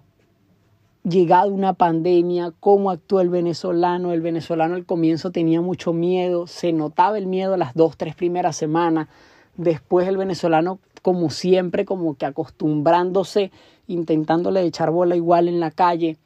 llegado 1.09 1.53
una 1.53 1.73
pandemia, 1.73 2.53
cómo 2.59 2.91
actuó 2.91 3.21
el 3.21 3.29
venezolano. 3.29 4.11
El 4.11 4.21
venezolano 4.21 4.75
al 4.75 4.85
comienzo 4.85 5.31
tenía 5.31 5.61
mucho 5.61 5.93
miedo, 5.93 6.47
se 6.47 6.73
notaba 6.73 7.17
el 7.17 7.27
miedo 7.27 7.57
las 7.57 7.73
dos, 7.73 7.97
tres 7.97 8.15
primeras 8.15 8.55
semanas. 8.55 9.07
Después 9.55 10.07
el 10.07 10.17
venezolano, 10.17 10.79
como 11.01 11.29
siempre, 11.29 11.85
como 11.85 12.15
que 12.15 12.25
acostumbrándose, 12.25 13.51
intentándole 13.87 14.61
echar 14.61 14.91
bola 14.91 15.15
igual 15.15 15.47
en 15.47 15.59
la 15.59 15.71
calle. 15.71 16.17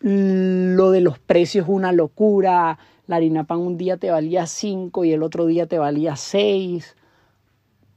Lo 0.00 0.90
de 0.90 1.00
los 1.00 1.18
precios 1.18 1.66
una 1.68 1.92
locura. 1.92 2.78
La 3.08 3.16
harina 3.16 3.44
pan 3.44 3.58
un 3.58 3.78
día 3.78 3.96
te 3.96 4.10
valía 4.10 4.46
5 4.46 5.04
y 5.04 5.12
el 5.12 5.22
otro 5.22 5.46
día 5.46 5.66
te 5.66 5.78
valía 5.78 6.14
6 6.14 6.94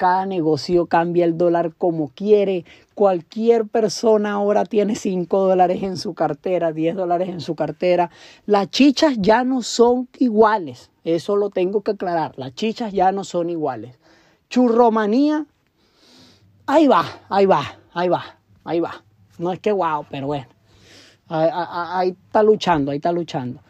cada 0.02 0.26
negocio 0.26 0.88
cambia 0.88 1.26
el 1.26 1.38
dólar 1.38 1.76
como 1.78 2.10
quiere. 2.10 2.66
Cualquier 2.96 3.68
persona 3.68 4.32
ahora 4.32 4.66
tiene 4.66 4.96
5 4.96 5.48
dólares 5.48 5.84
en 5.84 5.96
su 5.96 6.16
cartera, 6.16 6.72
10 6.72 6.96
dólares 6.96 7.30
en 7.30 7.40
su 7.40 7.54
cartera. 7.54 8.10
Las 8.48 8.72
chichas 8.72 9.14
ya 9.20 9.44
no 9.44 9.62
son 9.62 10.10
iguales. 10.18 10.90
Eso 11.04 11.36
lo 11.36 11.52
tengo 11.52 11.82
que 11.84 11.92
aclarar. 11.92 12.34
Las 12.36 12.56
chichas 12.56 12.92
ya 12.94 13.12
no 13.12 13.24
son 13.24 13.52
iguales. 13.52 14.00
Churromanía, 14.50 15.46
ahí 16.66 16.88
va, 16.88 17.06
ahí 17.30 17.46
va, 17.46 17.62
ahí 17.94 18.10
va, 18.10 18.40
ahí 18.64 18.80
va. 18.80 19.04
No 19.38 19.52
es 19.52 19.60
que 19.60 19.72
wow, 19.72 20.08
pero 20.10 20.26
bueno. 20.26 20.48
ahí 21.28 22.18
está 22.26 22.42
luchando, 22.42 22.90
ahí 22.90 22.98
está 22.98 23.12
luchando. 23.12 23.62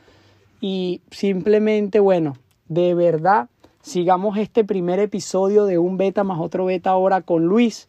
Y 0.61 1.01
simplemente, 1.11 1.99
bueno, 1.99 2.37
de 2.69 2.93
verdad 2.93 3.49
sigamos 3.81 4.37
este 4.37 4.63
primer 4.63 4.99
episodio 4.99 5.65
de 5.65 5.77
un 5.77 5.97
beta 5.97 6.23
más 6.23 6.39
otro 6.39 6.65
beta 6.65 6.91
ahora 6.91 7.21
con 7.21 7.45
Luis. 7.45 7.87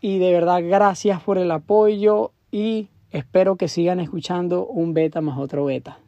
Y 0.00 0.18
de 0.18 0.32
verdad, 0.32 0.60
gracias 0.62 1.22
por 1.22 1.38
el 1.38 1.50
apoyo 1.50 2.32
y 2.50 2.88
espero 3.10 3.56
que 3.56 3.68
sigan 3.68 4.00
escuchando 4.00 4.66
un 4.66 4.94
beta 4.94 5.20
más 5.20 5.38
otro 5.38 5.64
beta. 5.64 5.98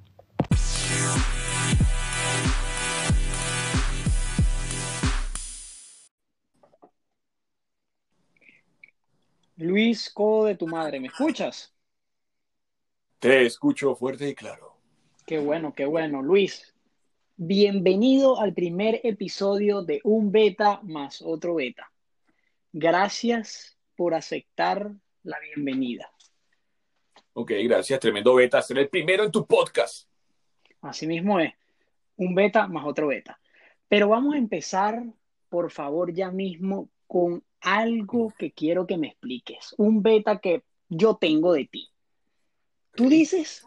Luis, 9.57 10.11
codo 10.11 10.45
de 10.45 10.55
tu 10.55 10.67
madre, 10.67 11.01
¿me 11.01 11.07
escuchas? 11.07 11.73
Te 13.19 13.47
escucho 13.47 13.97
fuerte 13.97 14.29
y 14.29 14.35
claro. 14.35 14.77
Qué 15.25 15.39
bueno, 15.39 15.73
qué 15.75 15.87
bueno. 15.87 16.21
Luis, 16.21 16.76
Bienvenido 17.39 18.41
al 18.41 18.55
primer 18.55 19.03
episodio 19.05 19.83
de 19.83 20.01
Un 20.05 20.33
Beta 20.33 20.81
más 20.85 21.21
otro 21.21 21.57
Beta. 21.57 21.93
Gracias 22.73 23.77
por 23.95 24.15
aceptar 24.15 24.91
la 25.23 25.39
bienvenida. 25.41 26.11
Ok, 27.35 27.53
gracias. 27.65 28.01
Tremendo 28.01 28.35
beta. 28.35 28.63
Ser 28.63 28.79
el 28.79 28.89
primero 28.89 29.23
en 29.23 29.31
tu 29.31 29.47
podcast. 29.47 30.09
Así 30.81 31.07
mismo 31.07 31.39
es. 31.39 31.53
Un 32.17 32.35
beta 32.35 32.69
más 32.69 32.87
otro 32.87 33.09
beta. 33.09 33.39
Pero 33.87 34.09
vamos 34.09 34.35
a 34.35 34.39
empezar, 34.39 35.05
por 35.51 35.71
favor, 35.71 36.15
ya 36.15 36.31
mismo 36.31 36.89
con 37.07 37.45
algo 37.61 38.33
que 38.39 38.53
quiero 38.53 38.87
que 38.87 38.97
me 38.97 39.09
expliques. 39.09 39.75
Un 39.77 40.03
beta 40.03 40.39
que 40.39 40.63
yo 40.89 41.17
tengo 41.17 41.53
de 41.53 41.67
ti. 41.67 41.91
Tú 42.93 43.11
dices 43.11 43.67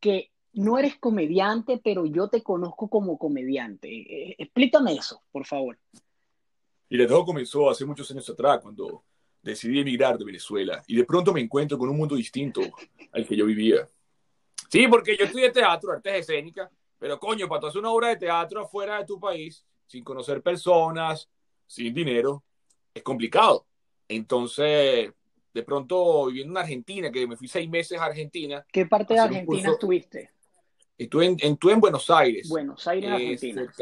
que 0.00 0.30
no 0.56 0.78
eres 0.78 0.96
comediante, 0.98 1.80
pero 1.82 2.06
yo 2.06 2.28
te 2.28 2.42
conozco 2.42 2.88
como 2.88 3.18
comediante. 3.18 3.88
Eh, 3.88 4.36
explícame 4.38 4.94
eso, 4.94 5.22
por 5.30 5.44
favor. 5.44 5.78
Y 6.88 7.06
todo 7.06 7.24
comenzó 7.24 7.68
hace 7.68 7.84
muchos 7.84 8.10
años 8.10 8.28
atrás, 8.30 8.60
cuando 8.62 9.04
decidí 9.42 9.80
emigrar 9.80 10.16
de 10.18 10.24
Venezuela 10.24 10.82
y 10.86 10.96
de 10.96 11.04
pronto 11.04 11.32
me 11.32 11.40
encuentro 11.40 11.78
con 11.78 11.88
un 11.88 11.96
mundo 11.96 12.16
distinto 12.16 12.62
al 13.12 13.26
que 13.26 13.36
yo 13.36 13.44
vivía. 13.44 13.86
Sí, 14.68 14.88
porque 14.88 15.16
yo 15.16 15.26
estudié 15.26 15.50
teatro, 15.50 15.92
artes 15.92 16.14
escénicas, 16.14 16.70
pero 16.98 17.20
coño, 17.20 17.48
para 17.48 17.60
tú 17.60 17.66
hacer 17.66 17.80
una 17.80 17.90
obra 17.90 18.08
de 18.08 18.16
teatro 18.16 18.62
afuera 18.62 18.98
de 18.98 19.04
tu 19.04 19.20
país, 19.20 19.64
sin 19.86 20.02
conocer 20.02 20.42
personas, 20.42 21.28
sin 21.66 21.92
dinero, 21.92 22.42
es 22.94 23.02
complicado. 23.02 23.66
Entonces, 24.08 25.12
de 25.52 25.62
pronto, 25.62 26.26
viviendo 26.26 26.52
en 26.54 26.58
Argentina, 26.58 27.10
que 27.10 27.26
me 27.26 27.36
fui 27.36 27.46
seis 27.46 27.68
meses 27.68 27.98
a 27.98 28.06
Argentina. 28.06 28.64
¿Qué 28.72 28.86
parte 28.86 29.14
de 29.14 29.20
Argentina 29.20 29.70
estuviste? 29.70 30.30
Estuve 30.98 31.26
en, 31.26 31.36
en 31.40 31.80
Buenos 31.80 32.08
Aires. 32.10 32.48
Buenos 32.48 32.86
Aires, 32.86 33.10
Argentina. 33.10 33.72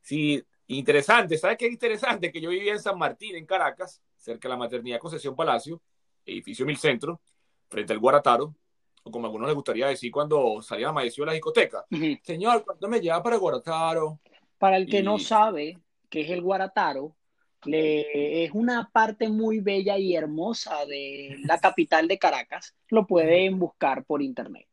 sí, 0.00 0.42
interesante. 0.66 1.38
¿Sabes 1.38 1.56
qué 1.56 1.66
es 1.66 1.72
interesante? 1.72 2.30
Que 2.30 2.40
yo 2.40 2.50
vivía 2.50 2.72
en 2.72 2.80
San 2.80 2.98
Martín, 2.98 3.36
en 3.36 3.46
Caracas, 3.46 4.02
cerca 4.16 4.48
de 4.48 4.54
la 4.54 4.58
maternidad 4.58 4.98
Concesión 4.98 5.34
Palacio, 5.34 5.80
edificio 6.26 6.66
Mil 6.66 6.76
Centro, 6.76 7.20
frente 7.68 7.92
al 7.92 7.98
Guarataro, 7.98 8.54
o 9.02 9.10
como 9.10 9.26
a 9.26 9.28
algunos 9.28 9.48
les 9.48 9.54
gustaría 9.54 9.86
decir 9.86 10.10
cuando 10.10 10.60
salía 10.62 10.88
amaneció 10.88 11.24
de 11.24 11.26
la 11.26 11.32
discoteca. 11.32 11.84
Señor, 12.22 12.64
¿cuánto 12.64 12.88
me 12.88 13.00
lleva 13.00 13.22
para 13.22 13.36
el 13.36 13.40
Guarataro? 13.40 14.20
Para 14.58 14.76
el 14.76 14.86
que 14.86 15.02
no 15.02 15.18
sabe 15.18 15.78
qué 16.10 16.22
es 16.22 16.30
el 16.30 16.42
Guarataro, 16.42 17.16
le, 17.64 18.44
es 18.44 18.50
una 18.52 18.90
parte 18.92 19.28
muy 19.28 19.60
bella 19.60 19.96
y 19.96 20.14
hermosa 20.14 20.84
de 20.86 21.36
la 21.44 21.58
capital 21.58 22.08
de 22.08 22.18
Caracas. 22.18 22.74
Lo 22.88 23.06
pueden 23.06 23.58
buscar 23.58 24.04
por 24.04 24.22
internet. 24.22 24.66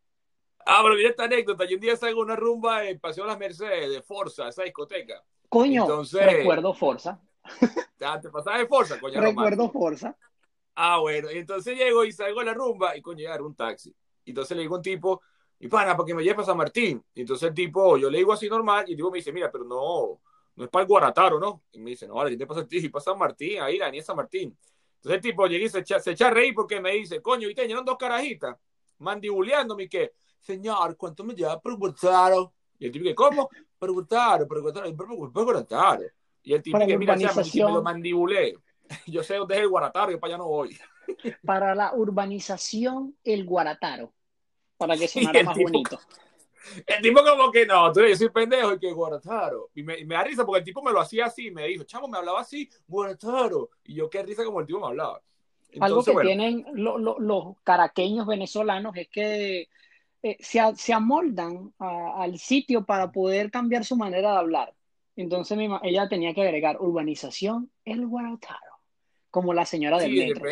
Ah, 0.66 0.82
pero 0.84 0.96
mira 0.96 1.10
esta 1.10 1.24
anécdota. 1.24 1.66
Yo 1.66 1.76
un 1.76 1.82
día 1.82 1.96
salgo 1.96 2.22
una 2.22 2.36
rumba 2.36 2.86
en 2.86 3.00
Paseo 3.00 3.26
Las 3.26 3.38
Mercedes 3.38 3.90
de 3.90 4.02
Forza, 4.02 4.48
esa 4.48 4.64
discoteca. 4.64 5.24
Coño, 5.50 5.84
Entonces, 5.84 6.26
recuerdo 6.26 6.74
Forza. 6.74 7.20
Ah, 8.04 8.20
¿Te 8.20 8.32
pasaba 8.32 8.58
de 8.58 8.66
Forza, 8.66 9.00
coño? 9.00 9.22
Recuerdo 9.22 9.70
Forza. 9.70 10.18
Ah, 10.74 10.98
bueno. 10.98 11.32
Y 11.32 11.38
entonces 11.38 11.78
llego 11.78 12.04
y 12.04 12.12
salgo 12.12 12.40
a 12.40 12.44
la 12.44 12.54
rumba 12.54 12.98
y 12.98 13.02
coño, 13.02 13.20
llegar 13.20 13.44
un 13.44 13.54
taxi. 13.54 13.96
Y 14.26 14.32
entonces 14.32 14.58
le 14.58 14.64
digo 14.64 14.74
a 14.74 14.78
un 14.80 14.84
tipo, 14.84 15.22
y 15.60 15.68
pana, 15.68 15.96
para 15.96 16.08
que 16.08 16.16
me 16.16 16.24
lleve 16.24 16.42
a 16.42 16.46
San 16.46 16.58
Martín. 16.58 17.04
Y 17.14 17.22
entonces 17.22 17.50
el 17.50 17.54
tipo, 17.54 17.98
yo 17.98 18.10
le 18.10 18.18
digo 18.18 18.34
así 18.34 18.50
normal, 18.50 18.86
y 18.88 18.92
el 18.92 18.98
tipo 18.98 19.12
me 19.12 19.20
dice, 19.20 19.32
mira, 19.32 19.52
pero 19.52 19.64
no, 19.64 20.20
no 20.56 20.64
es 20.64 20.70
para 20.70 20.82
el 20.82 20.88
Guarataro, 20.88 21.40
¿no? 21.40 21.64
Y 21.72 21.80
me 21.80 21.92
dice, 21.92 22.08
no, 22.08 22.16
vale, 22.16 22.36
¿qué 22.36 22.46
te 22.46 22.60
a 22.60 22.68
ti? 22.68 22.90
Para 22.90 23.04
San 23.04 23.18
Martín, 23.18 23.62
ahí, 23.62 23.78
la 23.78 23.92
niña 23.92 24.04
San 24.04 24.16
Martín. 24.16 24.58
Entonces 24.96 25.16
el 25.16 25.22
tipo 25.22 25.48
llega 25.48 25.66
y 25.66 25.70
se 25.70 25.80
echa, 25.80 26.00
se 26.00 26.12
echa 26.12 26.28
a 26.28 26.32
reír 26.32 26.54
porque 26.54 26.80
me 26.80 26.92
dice, 26.92 27.22
coño, 27.22 27.50
y 27.50 27.56
te 27.56 27.68
llenan 27.68 27.86
dos 27.86 27.98
carajitas, 27.98 28.56
mandibuleándome, 29.00 29.90
que 29.90 30.14
señor, 30.42 30.98
¿cuánto 30.98 31.24
me 31.24 31.34
lleva 31.34 31.60
por 31.60 31.76
Guarataro? 31.76 32.54
Y 32.80 32.88
el 32.88 32.92
tipo 32.92 33.06
que, 33.06 33.16
¿cómo? 33.16 33.50
Por 33.78 33.92
Guarataro, 33.92 34.48
por 34.48 34.62
Guarataro, 34.62 34.96
por 34.96 35.46
Guarataro. 35.46 36.04
Y 36.44 36.54
el 36.54 36.62
tipo 36.62 36.80
que, 36.80 36.98
mira, 36.98 37.18
si 37.44 37.64
me 37.64 37.72
lo 37.72 37.82
mandibulé. 37.82 38.56
Yo 39.08 39.24
sé 39.24 39.36
dónde 39.36 39.56
es 39.56 39.62
el 39.62 39.70
Guarataro, 39.70 40.12
yo 40.12 40.20
para 40.20 40.34
allá 40.34 40.38
no 40.40 40.50
voy. 40.50 40.78
Para 41.46 41.74
la 41.74 41.94
urbanización, 41.94 43.16
el 43.24 43.46
Guarataro. 43.46 44.12
Para 44.78 44.98
que 44.98 45.08
sonara 45.08 45.44
más 45.44 45.58
bonito. 45.58 46.00
El 46.86 47.02
tipo 47.02 47.22
como 47.24 47.52
que 47.52 47.66
no, 47.66 47.92
tú 47.92 48.02
yo 48.02 48.16
soy 48.16 48.30
pendejo 48.30 48.74
y 48.74 48.80
que 48.80 48.92
Guarataro. 48.92 49.70
Y 49.74 49.82
me, 49.82 50.04
me, 50.06 50.16
da 50.16 50.24
risa 50.24 50.46
porque 50.46 50.60
el 50.60 50.66
tipo 50.66 50.82
me 50.82 50.92
lo 50.92 51.00
hacía 51.00 51.26
así, 51.26 51.50
me 51.52 51.68
dijo, 51.68 51.86
chamo, 51.86 52.08
me 52.08 52.18
hablaba 52.18 52.42
así, 52.42 52.70
Guarataro. 52.88 53.70
Y 53.86 53.96
yo 53.96 54.10
qué 54.10 54.22
risa 54.24 54.44
como 54.44 54.60
el 54.60 54.68
tipo 54.68 54.80
me 54.80 54.88
hablaba. 54.88 55.22
Algo 55.80 56.04
que 56.04 56.14
tienen 56.22 56.66
los 56.74 57.56
caraqueños 57.64 58.28
venezolanos 58.28 58.96
es 58.96 59.08
que 59.08 59.70
eh, 60.24 60.38
se, 60.40 60.94
amoldan 60.94 61.74
al 61.80 62.38
sitio 62.38 62.86
para 62.86 63.12
poder 63.12 63.50
cambiar 63.50 63.84
su 63.84 63.96
manera 63.96 64.32
de 64.32 64.38
hablar. 64.38 64.74
Entonces 65.16 65.58
ella 65.84 66.08
tenía 66.08 66.34
que 66.34 66.42
agregar 66.42 66.78
urbanización 66.80 67.72
El 67.84 68.06
Guarotaro, 68.08 68.80
como 69.30 69.54
la 69.54 69.66
señora 69.66 69.98
del 69.98 70.12
sí, 70.12 70.18
metro. 70.18 70.46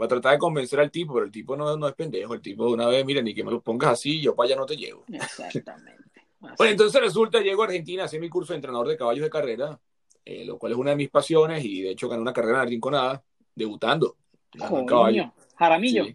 Va 0.00 0.06
a 0.06 0.08
tratar 0.08 0.32
de 0.32 0.38
convencer 0.38 0.80
al 0.80 0.90
tipo, 0.90 1.14
pero 1.14 1.26
el 1.26 1.32
tipo 1.32 1.56
no, 1.56 1.76
no 1.76 1.88
es 1.88 1.94
pendejo. 1.94 2.34
El 2.34 2.40
tipo 2.40 2.66
de 2.66 2.72
una 2.72 2.86
vez, 2.86 3.04
miren, 3.04 3.24
ni 3.24 3.34
que 3.34 3.44
me 3.44 3.50
lo 3.50 3.60
pongas 3.60 3.90
así, 3.90 4.20
yo 4.20 4.34
para 4.34 4.48
allá 4.48 4.56
no 4.56 4.66
te 4.66 4.76
llevo. 4.76 5.04
Exactamente. 5.08 6.00
Bueno, 6.56 6.72
entonces 6.72 6.98
resulta, 7.02 7.38
llego 7.42 7.60
a 7.60 7.66
Argentina 7.66 8.00
a 8.00 8.06
hacer 8.06 8.18
mi 8.18 8.30
curso 8.30 8.54
de 8.54 8.56
entrenador 8.56 8.88
de 8.88 8.96
caballos 8.96 9.22
de 9.22 9.28
carrera, 9.28 9.78
eh, 10.24 10.42
lo 10.46 10.58
cual 10.58 10.72
es 10.72 10.78
una 10.78 10.92
de 10.92 10.96
mis 10.96 11.10
pasiones 11.10 11.62
y 11.62 11.82
de 11.82 11.90
hecho 11.90 12.08
gané 12.08 12.22
una 12.22 12.32
carrera 12.32 12.54
en 12.54 12.64
la 12.64 12.64
Rinconada, 12.64 13.22
debutando. 13.54 14.16
Joder, 14.58 15.30
Jaramillo. 15.54 16.06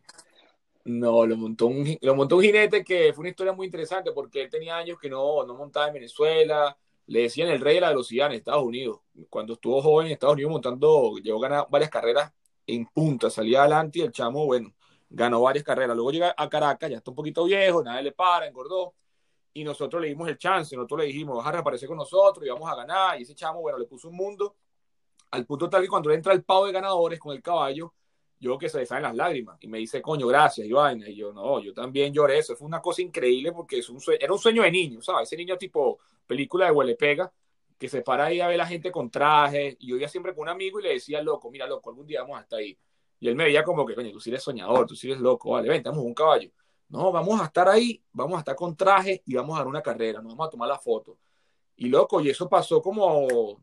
No, 0.85 1.25
lo 1.25 1.35
montó, 1.35 1.65
un, 1.65 1.97
lo 2.01 2.15
montó 2.15 2.37
un 2.37 2.43
jinete 2.43 2.83
que 2.83 3.11
fue 3.11 3.23
una 3.23 3.29
historia 3.29 3.53
muy 3.53 3.65
interesante 3.65 4.11
porque 4.11 4.43
él 4.43 4.49
tenía 4.51 4.77
años 4.77 4.99
que 4.99 5.09
no, 5.09 5.43
no 5.43 5.55
montaba 5.55 5.87
en 5.87 5.95
Venezuela. 5.95 6.77
Le 7.07 7.23
decían 7.23 7.49
el 7.49 7.59
rey 7.59 7.75
de 7.75 7.81
la 7.81 7.89
velocidad 7.89 8.27
en 8.27 8.33
Estados 8.33 8.63
Unidos. 8.63 8.99
Cuando 9.29 9.53
estuvo 9.53 9.81
joven 9.81 10.07
en 10.07 10.13
Estados 10.13 10.35
Unidos 10.35 10.51
montando, 10.51 11.17
llegó 11.17 11.43
a 11.43 11.49
ganar 11.49 11.67
varias 11.71 11.89
carreras 11.89 12.31
en 12.67 12.85
punta, 12.85 13.29
salía 13.31 13.61
adelante 13.61 13.99
y 13.99 14.01
el 14.03 14.11
chamo, 14.11 14.45
bueno, 14.45 14.73
ganó 15.09 15.41
varias 15.41 15.63
carreras. 15.65 15.95
Luego 15.95 16.11
llega 16.11 16.35
a 16.37 16.49
Caracas, 16.49 16.89
ya 16.89 16.97
está 16.97 17.11
un 17.11 17.15
poquito 17.15 17.45
viejo, 17.45 17.83
nadie 17.83 18.03
le 18.03 18.11
para, 18.11 18.47
engordó. 18.47 18.93
Y 19.53 19.63
nosotros 19.63 20.01
le 20.01 20.09
dimos 20.09 20.27
el 20.29 20.37
chance, 20.37 20.75
nosotros 20.75 20.99
le 20.99 21.05
dijimos, 21.07 21.37
vas 21.37 21.47
a 21.47 21.51
reaparecer 21.53 21.87
con 21.87 21.97
nosotros 21.97 22.45
y 22.45 22.49
vamos 22.49 22.69
a 22.69 22.75
ganar. 22.75 23.19
Y 23.19 23.23
ese 23.23 23.33
chamo, 23.33 23.61
bueno, 23.61 23.79
le 23.79 23.85
puso 23.85 24.09
un 24.09 24.15
mundo 24.15 24.55
al 25.31 25.45
punto 25.45 25.69
tal 25.69 25.81
que 25.81 25.87
cuando 25.87 26.11
entra 26.11 26.33
el 26.33 26.43
pavo 26.43 26.67
de 26.67 26.73
ganadores 26.73 27.19
con 27.19 27.35
el 27.35 27.41
caballo, 27.41 27.93
yo 28.45 28.57
que 28.57 28.69
se 28.69 28.77
le 28.77 28.85
salen 28.85 29.03
las 29.03 29.15
lágrimas 29.15 29.57
y 29.59 29.67
me 29.67 29.79
dice, 29.79 30.01
coño, 30.01 30.27
gracias, 30.27 30.67
Iván. 30.67 31.01
Y 31.07 31.15
yo, 31.15 31.33
no, 31.33 31.59
yo 31.59 31.73
también 31.73 32.13
lloré. 32.13 32.37
Eso 32.37 32.55
fue 32.55 32.67
una 32.67 32.81
cosa 32.81 33.01
increíble 33.01 33.51
porque 33.51 33.79
es 33.79 33.89
un 33.89 33.99
era 34.19 34.31
un 34.31 34.39
sueño 34.39 34.61
de 34.61 34.71
niño, 34.71 35.01
¿sabes? 35.01 35.27
Ese 35.27 35.37
niño 35.37 35.57
tipo 35.57 35.99
película 36.27 36.65
de 36.65 36.71
huele 36.71 36.95
pega, 36.95 37.31
que 37.77 37.89
se 37.89 38.01
para 38.01 38.25
ahí 38.25 38.41
a 38.41 38.47
ver 38.47 38.57
la 38.57 38.67
gente 38.67 38.91
con 38.91 39.09
trajes. 39.09 39.75
Y 39.79 39.87
yo 39.87 39.97
iba 39.97 40.07
siempre 40.07 40.33
con 40.33 40.43
un 40.43 40.49
amigo 40.49 40.79
y 40.79 40.83
le 40.83 40.89
decía, 40.89 41.21
loco, 41.21 41.49
mira, 41.49 41.65
loco, 41.67 41.89
algún 41.89 42.05
día 42.05 42.21
vamos 42.21 42.39
hasta 42.39 42.57
ahí. 42.57 42.77
Y 43.19 43.27
él 43.27 43.35
me 43.35 43.45
veía 43.45 43.63
como 43.63 43.85
que, 43.85 43.95
coño, 43.95 44.11
tú 44.11 44.19
sí 44.19 44.29
eres 44.29 44.43
soñador, 44.43 44.85
tú 44.85 44.95
sí 44.95 45.09
eres 45.09 45.21
loco, 45.21 45.51
vale, 45.51 45.67
ven, 45.67 45.81
tenemos 45.81 46.05
un 46.05 46.13
caballo. 46.13 46.51
No, 46.89 47.11
vamos 47.11 47.41
a 47.41 47.45
estar 47.45 47.67
ahí, 47.67 48.03
vamos 48.11 48.35
a 48.35 48.39
estar 48.39 48.55
con 48.55 48.75
traje 48.75 49.23
y 49.25 49.33
vamos 49.33 49.55
a 49.55 49.59
dar 49.59 49.67
una 49.67 49.81
carrera, 49.81 50.21
nos 50.21 50.33
vamos 50.33 50.47
a 50.47 50.51
tomar 50.51 50.69
la 50.69 50.77
foto. 50.77 51.17
Y 51.77 51.89
loco, 51.89 52.21
y 52.21 52.29
eso 52.29 52.47
pasó 52.47 52.81
como 52.81 53.59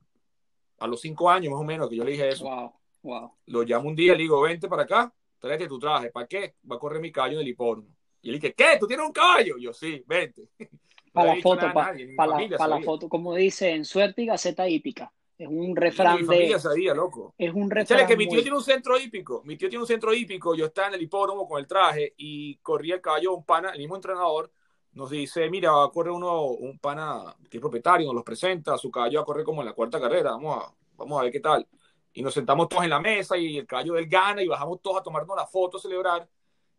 a 0.79 0.87
los 0.89 1.01
cinco 1.01 1.31
años 1.31 1.53
más 1.53 1.61
o 1.61 1.65
menos 1.65 1.89
que 1.89 1.97
yo 1.97 2.05
le 2.05 2.13
dije 2.13 2.29
eso. 2.29 2.45
Wow. 2.45 2.73
Wow. 3.03 3.33
Lo 3.47 3.63
llamo 3.63 3.89
un 3.89 3.97
día, 3.97 4.13
le 4.13 4.23
digo, 4.23 4.41
vente 4.41 4.69
para 4.69 4.85
acá, 4.85 5.13
tráete 5.39 5.67
tu 5.67 5.79
traje. 5.79 6.11
¿Para 6.11 6.27
qué? 6.27 6.55
Va 6.71 6.77
a 6.77 6.79
correr 6.79 7.01
mi 7.01 7.11
caballo 7.11 7.35
en 7.35 7.41
el 7.41 7.49
hipódromo. 7.49 7.89
Y 8.23 8.29
él 8.31 8.37
dice, 8.37 8.55
¿qué? 8.55 8.77
¿Tú 8.79 8.87
tienes 8.87 9.05
un 9.05 9.13
caballo? 9.13 9.57
yo, 9.59 9.73
sí, 9.73 10.03
vente. 10.07 10.49
para 11.13 11.35
la 11.35 11.43
foto, 11.43 11.67
para, 11.73 12.69
la, 12.69 12.81
foto, 12.81 13.09
como 13.09 13.35
dice 13.35 13.71
en 13.71 13.85
suerte 13.85 14.23
y 14.23 14.27
gaceta 14.27 14.69
hípica. 14.69 15.13
Es 15.37 15.49
un 15.49 15.75
refrán 15.75 16.25
de. 16.25 16.59
Sabía, 16.61 16.95
loco. 16.95 17.35
Es 17.37 17.53
un 17.53 17.69
refrán. 17.69 18.07
que 18.07 18.17
mi 18.17 18.29
tío 18.29 18.41
tiene 18.41 18.57
un 18.57 18.63
centro 18.63 18.99
hípico. 18.99 19.43
Mi 19.45 19.57
tío 19.57 19.69
tiene 19.69 19.83
un 19.83 19.89
centro 19.89 20.15
hípico. 20.15 20.55
Yo 20.55 20.67
estaba 20.67 20.89
en 20.89 20.95
el 20.95 21.03
hipódromo 21.03 21.49
con 21.49 21.59
el 21.59 21.67
traje 21.67 22.15
y 22.17 22.57
corría 22.59 22.95
el 22.95 23.01
caballo 23.01 23.35
un 23.35 23.45
pana, 23.45 23.71
el 23.71 23.79
mismo 23.79 23.97
entrenador. 23.97 24.53
Nos 24.93 25.11
dice, 25.11 25.51
mira, 25.51 25.73
va 25.73 25.87
a 25.87 25.91
correr 25.91 26.13
uno, 26.13 26.45
un 26.45 26.79
pana 26.79 27.35
que 27.51 27.57
es 27.57 27.61
propietario, 27.61 28.07
nos 28.07 28.15
los 28.15 28.25
presenta, 28.25 28.79
su 28.79 28.91
caballo 28.91 29.19
va 29.19 29.23
a 29.23 29.27
correr 29.27 29.45
como 29.45 29.63
en 29.63 29.67
la 29.67 29.73
cuarta 29.73 29.99
carrera, 29.99 30.33
vamos 30.33 30.63
a, 30.63 30.75
vamos 30.97 31.19
a 31.19 31.25
ver 31.25 31.33
qué 31.33 31.41
tal 31.41 31.67
y 32.15 32.23
nos 32.23 32.35
sentamos 32.35 32.69
todos 32.69 32.85
en 32.85 32.91
la 32.91 33.01
mesa 33.01 33.37
y 33.37 33.59
el 33.59 33.67
caballo 33.67 33.95
del 33.95 34.07
gana 34.07 34.43
y 34.43 34.49
bajamos 34.49 34.81
todos 34.83 35.01
a 35.01 35.03
tomarnos 35.03 35.37
la 35.37 35.47
foto, 35.47 35.79
a 35.79 35.81
celebrar. 35.81 36.29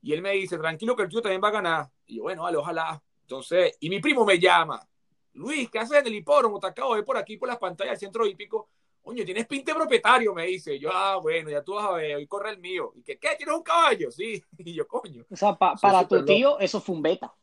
Y 0.02 0.14
él 0.14 0.22
me 0.22 0.32
dice, 0.32 0.58
tranquilo 0.58 0.96
que 0.96 1.04
el 1.04 1.10
tío 1.10 1.22
también 1.22 1.42
va 1.44 1.48
a 1.48 1.52
ganar. 1.52 1.90
Y 2.06 2.18
yo, 2.18 2.24
bueno, 2.24 2.44
vale, 2.44 2.58
ojalá. 2.58 3.02
Entonces, 3.22 3.78
y 3.80 3.90
mi 3.90 4.00
primo 4.00 4.26
me 4.26 4.38
llama, 4.38 4.86
Luis, 5.34 5.70
¿qué 5.70 5.80
haces 5.80 6.00
en 6.00 6.08
el 6.08 6.16
hipódromo? 6.16 6.60
Te 6.60 6.68
acabo 6.68 6.94
de 6.94 7.00
ver 7.00 7.06
por 7.06 7.18
aquí 7.18 7.38
por 7.38 7.48
las 7.48 7.58
pantallas 7.58 7.94
del 7.94 8.00
centro 8.00 8.28
hípico. 8.28 8.70
Oye, 9.04 9.26
tienes 9.26 9.48
pinte 9.48 9.74
propietario, 9.74 10.34
me 10.34 10.46
dice. 10.46 10.78
Yo, 10.78 10.90
ah, 10.94 11.18
bueno, 11.18 11.50
ya 11.50 11.64
tú 11.64 11.74
vas 11.74 11.86
a 11.86 11.94
ver, 11.94 12.16
hoy 12.16 12.28
corre 12.28 12.52
el 12.52 12.60
mío. 12.60 12.94
¿Y 12.96 13.02
que 13.02 13.18
qué? 13.18 13.36
¿Tienes 13.38 13.56
un 13.56 13.64
caballo? 13.64 14.12
Sí. 14.12 14.44
Y 14.58 14.74
yo, 14.74 14.88
coño. 14.88 15.26
O 15.30 15.36
sea, 15.36 15.58
para 15.58 16.08
tu 16.08 16.24
tío, 16.24 16.60
eso 16.60 16.80
fue 16.80 16.96
un 16.96 17.02
beta. 17.02 17.34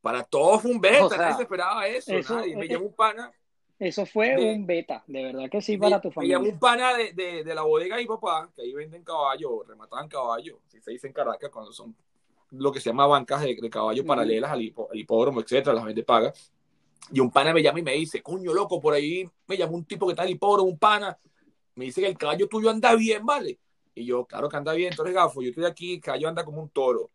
Para 0.00 0.22
todos 0.22 0.62
fue 0.62 0.70
un 0.70 0.80
beta, 0.80 1.16
nadie 1.16 1.36
se 1.36 1.42
esperaba 1.42 1.86
eso. 1.86 2.12
nadie. 2.34 2.56
Me 2.56 2.68
llamó 2.68 2.86
un 2.86 2.94
pana 2.94 3.32
eso 3.78 4.06
fue 4.06 4.36
un 4.54 4.66
beta, 4.66 5.02
de 5.06 5.24
verdad 5.24 5.50
que 5.50 5.60
sí, 5.60 5.76
para 5.76 6.00
tu 6.00 6.10
familia. 6.10 6.38
Me 6.38 6.50
un 6.50 6.58
pana 6.58 6.94
de, 6.94 7.12
de, 7.12 7.44
de, 7.44 7.54
la 7.54 7.62
bodega 7.62 7.96
de 7.96 8.02
mi 8.02 8.08
papá, 8.08 8.48
que 8.54 8.62
ahí 8.62 8.72
venden 8.72 9.02
caballos, 9.02 9.66
remataban 9.66 10.08
caballos, 10.08 10.58
si 10.68 10.80
se 10.80 10.92
dice 10.92 11.08
en 11.08 11.12
Caracas, 11.12 11.50
cuando 11.50 11.72
son 11.72 11.94
lo 12.50 12.72
que 12.72 12.80
se 12.80 12.90
llama 12.90 13.06
bancas 13.06 13.42
de, 13.42 13.56
de 13.60 13.70
caballos 13.70 14.06
paralelas 14.06 14.52
al, 14.52 14.62
hipódromo, 14.62 15.40
etcétera, 15.40 15.74
las 15.74 15.84
vende 15.84 16.04
paga. 16.04 16.32
Y 17.12 17.20
un 17.20 17.30
pana 17.30 17.52
me 17.52 17.62
llama 17.62 17.80
y 17.80 17.82
me 17.82 17.92
dice, 17.92 18.22
coño, 18.22 18.54
loco, 18.54 18.80
por 18.80 18.94
ahí 18.94 19.28
me 19.46 19.56
llamó 19.56 19.74
un 19.74 19.84
tipo 19.84 20.06
que 20.06 20.12
está 20.12 20.22
en 20.22 20.28
el 20.28 20.34
hipódromo, 20.36 20.70
un 20.70 20.78
pana, 20.78 21.18
me 21.74 21.86
dice 21.86 22.00
que 22.00 22.06
el 22.06 22.16
caballo 22.16 22.48
tuyo 22.48 22.70
anda 22.70 22.94
bien, 22.94 23.26
¿vale? 23.26 23.58
Y 23.94 24.04
yo, 24.06 24.24
claro 24.24 24.48
que 24.48 24.56
anda 24.56 24.72
bien, 24.72 24.92
entonces 24.92 25.14
gafo, 25.14 25.42
yo 25.42 25.50
estoy 25.50 25.64
aquí, 25.64 25.94
el 25.94 26.00
caballo 26.00 26.28
anda 26.28 26.44
como 26.44 26.62
un 26.62 26.68
toro. 26.68 27.10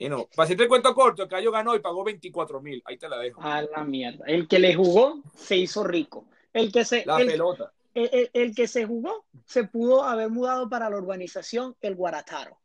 Y 0.00 0.08
no, 0.08 0.26
para 0.34 0.44
hacerte 0.44 0.62
el 0.62 0.68
cuento 0.70 0.94
corto, 0.94 1.22
el 1.24 1.28
Cayo 1.28 1.52
ganó 1.52 1.76
y 1.76 1.80
pagó 1.80 2.02
24 2.02 2.62
mil. 2.62 2.82
Ahí 2.86 2.96
te 2.96 3.06
la 3.06 3.18
dejo. 3.18 3.38
A 3.42 3.60
la 3.60 3.84
mierda. 3.84 4.24
El 4.26 4.48
que 4.48 4.58
le 4.58 4.74
jugó 4.74 5.20
se 5.36 5.58
hizo 5.58 5.84
rico. 5.84 6.24
El 6.54 6.72
que 6.72 6.86
se. 6.86 7.04
La 7.04 7.18
pelota. 7.18 7.70
El, 7.92 8.54
que 8.54 8.66
se 8.66 8.86
jugó 8.86 9.26
se 9.44 9.64
pudo 9.64 10.04
haber 10.04 10.30
mudado 10.30 10.70
para 10.70 10.88
la 10.88 10.96
urbanización 10.96 11.76
El 11.82 11.96
Guarataro. 11.96 12.56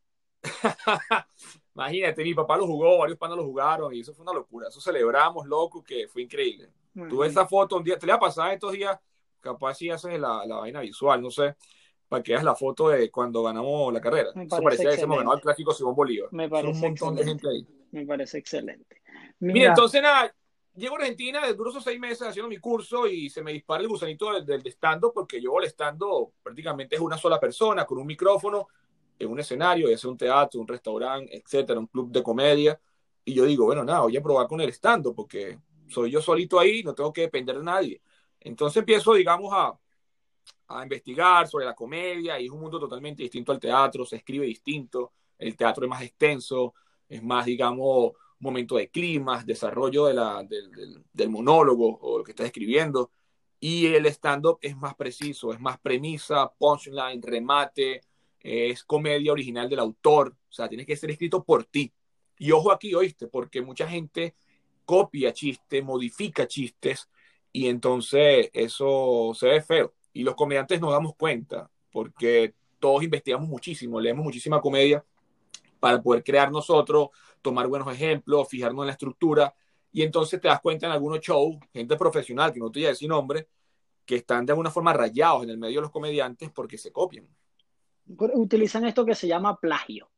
Imagínate, 1.76 2.24
mi 2.24 2.34
papá 2.34 2.56
lo 2.56 2.67
jugó, 2.67 3.00
varios 3.00 3.17
panos 3.17 3.36
lo 3.36 3.43
jugaron 3.43 3.93
y 3.93 4.00
eso 4.00 4.13
fue 4.13 4.24
una 4.24 4.34
locura. 4.34 4.69
Eso 4.69 4.80
celebramos, 4.80 5.45
loco, 5.45 5.84
que 5.84 6.08
fue 6.08 6.21
increíble. 6.21 6.69
Tuve 6.93 7.28
esa 7.28 7.45
foto 7.45 7.76
un 7.76 7.84
día, 7.84 8.00
te 8.00 8.06
le 8.06 8.13
va 8.13 8.17
a 8.17 8.21
pasar 8.21 8.54
estos 8.54 8.71
días, 8.71 8.98
capaz 9.41 9.74
si 9.74 9.89
haces 9.89 10.17
la, 10.17 10.45
la 10.45 10.56
vaina 10.56 10.80
visual, 10.80 11.21
no 11.21 11.30
sé 11.30 11.58
para 12.08 12.24
que 12.24 12.34
veas 12.34 12.44
la 12.44 12.56
foto 12.56 12.89
de 12.89 13.10
cuando 13.10 13.44
ganamos 13.44 13.91
la 13.94 14.02
carrera. 14.02 14.30
Eso 14.36 14.62
parecía 14.62 14.96
que 14.96 15.02
hemos 15.02 15.18
ganado 15.18 15.36
el 15.36 15.41
clásico 15.41 15.74
Simón 15.74 15.96
Bolívar. 15.96 16.30
Me 16.32 16.50
parece 16.50 16.74
un 16.74 16.80
montón 16.80 17.15
de 17.15 17.24
gente 17.26 17.48
ahí. 17.48 17.68
Me 17.91 18.06
parece 18.06 18.38
excelente. 18.38 19.02
Mira, 19.39 19.70
entonces 19.70 20.02
nada, 20.02 20.34
llego 20.76 20.96
a 20.96 21.00
Argentina, 21.00 21.52
duro 21.54 21.70
esos 21.70 21.84
seis 21.84 22.00
meses 22.00 22.28
haciendo 22.28 22.50
mi 22.50 22.58
curso 22.58 23.08
y 23.08 23.30
se 23.30 23.41
me 23.41 23.54
dispara 23.54 23.82
el 23.82 23.89
gusanito 23.89 24.34
del, 24.34 24.46
del 24.46 24.68
stand 24.68 25.04
porque 25.13 25.41
yo 25.41 25.58
el 25.60 25.65
stand 25.65 26.02
prácticamente 26.44 26.96
es 26.96 27.02
una 27.02 27.18
sola 27.18 27.39
persona 27.39 27.86
con 27.86 27.98
un 27.98 28.06
micrófono 28.06 28.68
en 29.18 29.30
un 29.30 29.39
escenario, 29.39 29.89
ya 29.89 29.98
sea 29.98 30.10
un 30.10 30.18
teatro, 30.18 30.60
un 30.60 30.68
restaurante, 30.68 31.36
etcétera, 31.36 31.80
un 31.80 31.88
club 31.88 32.12
de 32.12 32.22
comedia. 32.22 32.80
Y 33.24 33.34
yo 33.34 33.46
digo, 33.46 33.65
bueno, 33.65 33.84
nada, 33.84 34.02
voy 34.02 34.15
a 34.18 34.22
probar 34.22 34.48
con 34.48 34.62
el 34.62 34.70
stand 34.70 35.13
porque 35.15 35.58
soy 35.88 36.12
yo 36.12 36.22
solito 36.22 36.60
ahí, 36.60 36.84
no 36.84 36.94
tengo 36.94 37.13
que 37.13 37.22
depender 37.22 37.58
de 37.58 37.63
nadie. 37.63 38.02
Entonces 38.39 38.78
empiezo, 38.78 39.13
digamos, 39.13 39.52
a, 39.54 39.78
a 40.67 40.84
investigar 40.84 41.47
sobre 41.47 41.65
la 41.65 41.75
comedia 41.75 42.39
y 42.39 42.45
es 42.45 42.51
un 42.51 42.60
mundo 42.60 42.80
totalmente 42.80 43.23
distinto 43.23 43.51
al 43.51 43.60
teatro, 43.60 44.06
se 44.06 44.17
escribe 44.17 44.45
distinto, 44.45 45.13
el 45.38 45.56
teatro 45.56 45.86
es 45.86 45.89
más 45.89 46.01
extenso, 46.01 46.73
es 47.08 47.21
más, 47.21 47.45
digamos, 47.45 48.13
momento 48.39 48.75
de 48.75 48.89
clima, 48.89 49.43
desarrollo 49.43 50.06
de 50.06 50.13
la, 50.13 50.43
del, 50.43 51.04
del, 51.12 51.30
monólogo 51.30 51.97
o 52.01 52.17
lo 52.17 52.23
que 52.23 52.32
estás 52.32 52.47
escribiendo, 52.47 53.12
y 53.60 53.88
el 53.88 54.06
stand-up 54.08 54.60
es 54.62 54.75
más 54.75 54.95
preciso, 54.95 55.54
es 55.54 55.60
más 55.60 55.80
premisa, 55.80 56.51
punchline, 56.58 57.21
remate, 57.21 58.01
es 58.39 58.84
comedia 58.84 59.32
original 59.32 59.69
del 59.69 59.80
autor, 59.80 60.36
o 60.49 60.51
sea, 60.51 60.67
tiene 60.67 60.86
que 60.86 60.95
ser 60.95 61.10
escrito 61.12 61.43
por 61.43 61.65
ti. 61.65 61.91
Y 62.38 62.51
ojo 62.51 62.71
aquí, 62.71 62.93
oíste, 62.93 63.28
porque 63.28 63.62
mucha 63.62 63.88
gente 63.88 64.36
copia 64.86 65.34
chistes, 65.34 65.84
modifica 65.84 66.47
chistes, 66.47 67.10
y 67.51 67.67
entonces 67.67 68.49
eso 68.54 69.32
se 69.34 69.47
ve 69.47 69.62
feo. 69.62 69.93
Y 70.15 70.23
los 70.23 70.36
comediantes 70.36 70.80
nos 70.80 70.93
damos 70.93 71.13
cuenta, 71.15 71.69
porque 71.91 72.54
todos 72.80 73.04
investigamos 73.04 73.49
muchísimo, 73.49 73.99
leemos 73.99 74.23
muchísima 74.23 74.62
comedia 74.62 75.04
para 75.78 76.01
poder 76.01 76.23
crear 76.23 76.49
nosotros, 76.49 77.10
tomar 77.41 77.67
buenos 77.67 77.93
ejemplos, 77.93 78.47
fijarnos 78.47 78.84
en 78.84 78.88
la 78.88 78.93
estructura. 78.93 79.54
Y 79.91 80.04
entonces 80.04 80.39
te 80.39 80.47
das 80.47 80.62
cuenta 80.62 80.86
en 80.86 80.93
algunos 80.93 81.19
shows, 81.19 81.58
gente 81.73 81.97
profesional, 81.97 82.54
que 82.54 82.62
no 82.62 82.71
te 82.71 82.80
voy 82.80 82.86
a 82.86 82.89
decir 82.89 83.10
nombre, 83.10 83.49
que 84.06 84.15
están 84.15 84.45
de 84.45 84.54
alguna 84.54 84.71
forma 84.71 84.93
rayados 84.93 85.43
en 85.43 85.49
el 85.49 85.58
medio 85.58 85.80
de 85.80 85.82
los 85.82 85.91
comediantes 85.91 86.49
porque 86.49 86.78
se 86.78 86.93
copian. 86.93 87.28
Utilizan 88.08 88.86
esto 88.86 89.06
que 89.06 89.15
se 89.15 89.28
llama 89.28 89.60
plagio, 89.60 90.10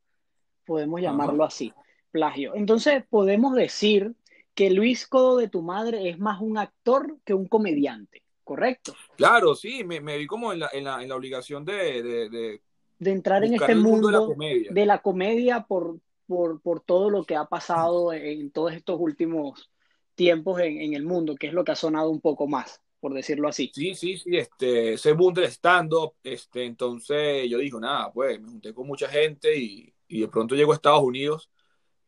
podemos 0.64 1.00
llamarlo 1.00 1.42
así, 1.42 1.72
plagio. 2.12 2.54
Entonces 2.54 3.02
podemos 3.10 3.56
decir 3.56 4.14
que 4.54 4.70
Luis 4.70 5.08
Codo 5.08 5.38
de 5.38 5.48
tu 5.48 5.62
madre 5.62 6.08
es 6.08 6.20
más 6.20 6.40
un 6.40 6.56
actor 6.56 7.16
que 7.24 7.34
un 7.34 7.48
comediante. 7.48 8.22
¿Correcto? 8.48 8.94
Claro, 9.14 9.54
sí, 9.54 9.84
me, 9.84 10.00
vi 10.00 10.26
como 10.26 10.54
en 10.54 10.60
la, 10.60 10.70
en 10.72 10.84
la, 10.84 11.02
en 11.02 11.08
la 11.10 11.16
obligación 11.16 11.66
de, 11.66 12.02
de, 12.02 12.60
de, 12.98 13.10
entrar 13.10 13.44
en 13.44 13.52
este 13.52 13.74
mundo, 13.74 14.08
de 14.08 14.12
la 14.14 14.20
comedia, 14.20 14.72
de 14.72 14.86
la 14.86 15.02
comedia 15.02 15.64
por, 15.64 16.00
por, 16.26 16.58
por, 16.62 16.80
todo 16.80 17.10
lo 17.10 17.24
que 17.24 17.36
ha 17.36 17.44
pasado 17.44 18.14
en 18.14 18.50
todos 18.50 18.72
estos 18.72 18.98
últimos 18.98 19.70
tiempos 20.14 20.60
en, 20.60 20.80
en, 20.80 20.94
el 20.94 21.04
mundo, 21.04 21.36
que 21.36 21.48
es 21.48 21.52
lo 21.52 21.62
que 21.62 21.72
ha 21.72 21.76
sonado 21.76 22.08
un 22.08 22.22
poco 22.22 22.46
más. 22.46 22.80
por 23.00 23.12
decirlo 23.12 23.48
así. 23.48 23.70
Sí, 23.74 23.94
sí, 23.94 24.16
sí, 24.16 24.34
este, 24.38 24.94
ese 24.94 25.12
boom 25.12 25.34
del 25.34 25.44
stand-up, 25.50 26.14
este, 26.22 26.64
entonces 26.64 27.50
yo 27.50 27.58
digo, 27.58 27.78
nada, 27.78 28.10
pues 28.10 28.40
me 28.40 28.48
junté 28.48 28.72
con 28.72 28.86
mucha 28.86 29.08
gente 29.08 29.54
y, 29.54 29.92
y 30.08 30.22
de 30.22 30.28
pronto 30.28 30.54
llego 30.54 30.72
a 30.72 30.76
Estados 30.76 31.02
Unidos 31.02 31.50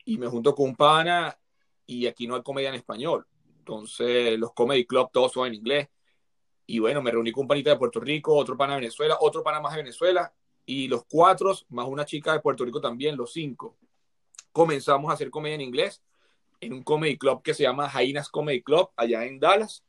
y 0.07 0.17
me 0.17 0.27
junto 0.27 0.55
con 0.55 0.71
un 0.71 0.77
pana 0.77 1.39
y 1.85 2.07
aquí 2.07 2.27
no 2.27 2.35
hay 2.35 2.43
comedia 2.43 2.71
en 2.71 2.77
español. 2.77 3.27
Entonces 3.59 4.39
los 4.39 4.55
comedy 4.55 4.87
club 4.87 5.11
todos 5.13 5.33
son 5.33 5.49
en 5.49 5.55
inglés. 5.55 5.89
Y 6.71 6.79
bueno, 6.79 7.03
me 7.03 7.11
reuní 7.11 7.33
con 7.33 7.43
un 7.43 7.49
panita 7.49 7.71
de 7.71 7.77
Puerto 7.77 7.99
Rico, 7.99 8.33
otro 8.33 8.57
pana 8.57 8.75
de 8.75 8.83
Venezuela, 8.83 9.19
otro 9.21 9.43
pana 9.43 9.59
más 9.59 9.73
de 9.73 9.83
Venezuela 9.83 10.33
y 10.65 10.87
los 10.87 11.05
cuatro, 11.05 11.53
más 11.71 11.89
una 11.89 12.05
chica 12.05 12.33
de 12.33 12.39
Puerto 12.39 12.65
Rico 12.65 12.81
también, 12.81 13.17
los 13.17 13.33
cinco. 13.33 13.77
Comenzamos 14.53 15.11
a 15.11 15.15
hacer 15.15 15.31
comedia 15.31 15.57
en 15.57 15.63
inglés 15.63 16.01
en 16.61 16.73
un 16.73 16.85
comedy 16.85 17.19
club 17.19 17.43
que 17.43 17.55
se 17.55 17.65
llama 17.65 17.89
Jainas 17.89 18.29
Comedy 18.29 18.63
Club, 18.63 18.89
allá 18.95 19.25
en 19.25 19.41
Dallas. 19.41 19.83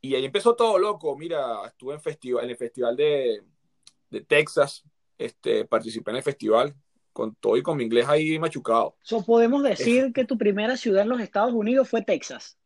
Y 0.00 0.14
ahí 0.14 0.24
empezó 0.24 0.54
todo 0.54 0.78
loco. 0.78 1.16
Mira, 1.16 1.66
estuve 1.66 1.94
en, 1.94 2.00
festival, 2.00 2.44
en 2.44 2.50
el 2.50 2.56
festival 2.56 2.94
de, 2.94 3.42
de 4.08 4.20
Texas, 4.20 4.84
este, 5.18 5.64
participé 5.64 6.12
en 6.12 6.18
el 6.18 6.22
festival 6.22 6.76
con 7.12 7.34
todo 7.34 7.56
y 7.56 7.62
con 7.62 7.76
mi 7.76 7.82
inglés 7.82 8.06
ahí 8.06 8.38
machucado. 8.38 8.94
So, 9.02 9.24
¿Podemos 9.24 9.64
decir 9.64 10.04
es... 10.04 10.12
que 10.12 10.24
tu 10.24 10.38
primera 10.38 10.76
ciudad 10.76 11.02
en 11.02 11.08
los 11.08 11.20
Estados 11.20 11.54
Unidos 11.54 11.88
fue 11.88 12.02
Texas? 12.02 12.56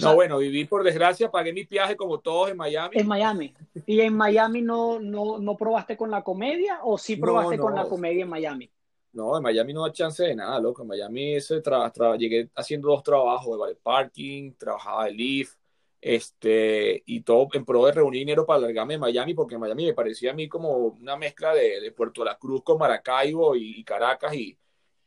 O 0.00 0.02
sea, 0.02 0.10
no, 0.10 0.16
bueno, 0.16 0.38
viví 0.38 0.64
por 0.64 0.82
desgracia, 0.82 1.30
pagué 1.30 1.52
mi 1.52 1.64
viaje 1.64 1.96
como 1.96 2.18
todos 2.18 2.50
en 2.50 2.56
Miami. 2.56 2.96
En 2.98 3.06
Miami. 3.06 3.54
¿Y 3.86 4.00
en 4.00 4.14
Miami 4.14 4.62
no, 4.62 4.98
no, 4.98 5.38
no 5.38 5.56
probaste 5.56 5.96
con 5.96 6.10
la 6.10 6.22
comedia 6.22 6.80
o 6.82 6.98
sí 6.98 7.16
probaste 7.16 7.56
no, 7.56 7.62
no. 7.62 7.68
con 7.68 7.74
la 7.76 7.88
comedia 7.88 8.22
en 8.22 8.28
Miami? 8.28 8.70
No, 9.12 9.36
en 9.36 9.42
Miami 9.42 9.72
no 9.72 9.82
da 9.82 9.92
chance 9.92 10.22
de 10.22 10.34
nada, 10.34 10.58
loco. 10.60 10.82
En 10.82 10.88
Miami 10.88 11.34
ese 11.34 11.60
tra 11.60 11.90
tra 11.90 12.16
llegué 12.16 12.48
haciendo 12.54 12.88
dos 12.88 13.02
trabajos, 13.02 13.68
de 13.68 13.74
parking, 13.74 14.52
trabajaba 14.54 15.06
de 15.06 15.12
Lyft, 15.12 15.56
este, 16.00 17.02
y 17.06 17.20
todo 17.22 17.48
en 17.52 17.64
pro 17.64 17.84
de 17.86 17.92
reunir 17.92 18.20
dinero 18.20 18.46
para 18.46 18.60
largarme 18.60 18.94
de 18.94 18.98
Miami, 18.98 19.34
porque 19.34 19.58
Miami 19.58 19.86
me 19.86 19.94
parecía 19.94 20.30
a 20.30 20.34
mí 20.34 20.48
como 20.48 20.76
una 20.76 21.16
mezcla 21.16 21.54
de, 21.54 21.80
de 21.80 21.92
Puerto 21.92 22.24
La 22.24 22.38
Cruz 22.38 22.62
con 22.62 22.78
Maracaibo 22.78 23.56
y, 23.56 23.80
y 23.80 23.84
Caracas, 23.84 24.34
y, 24.34 24.56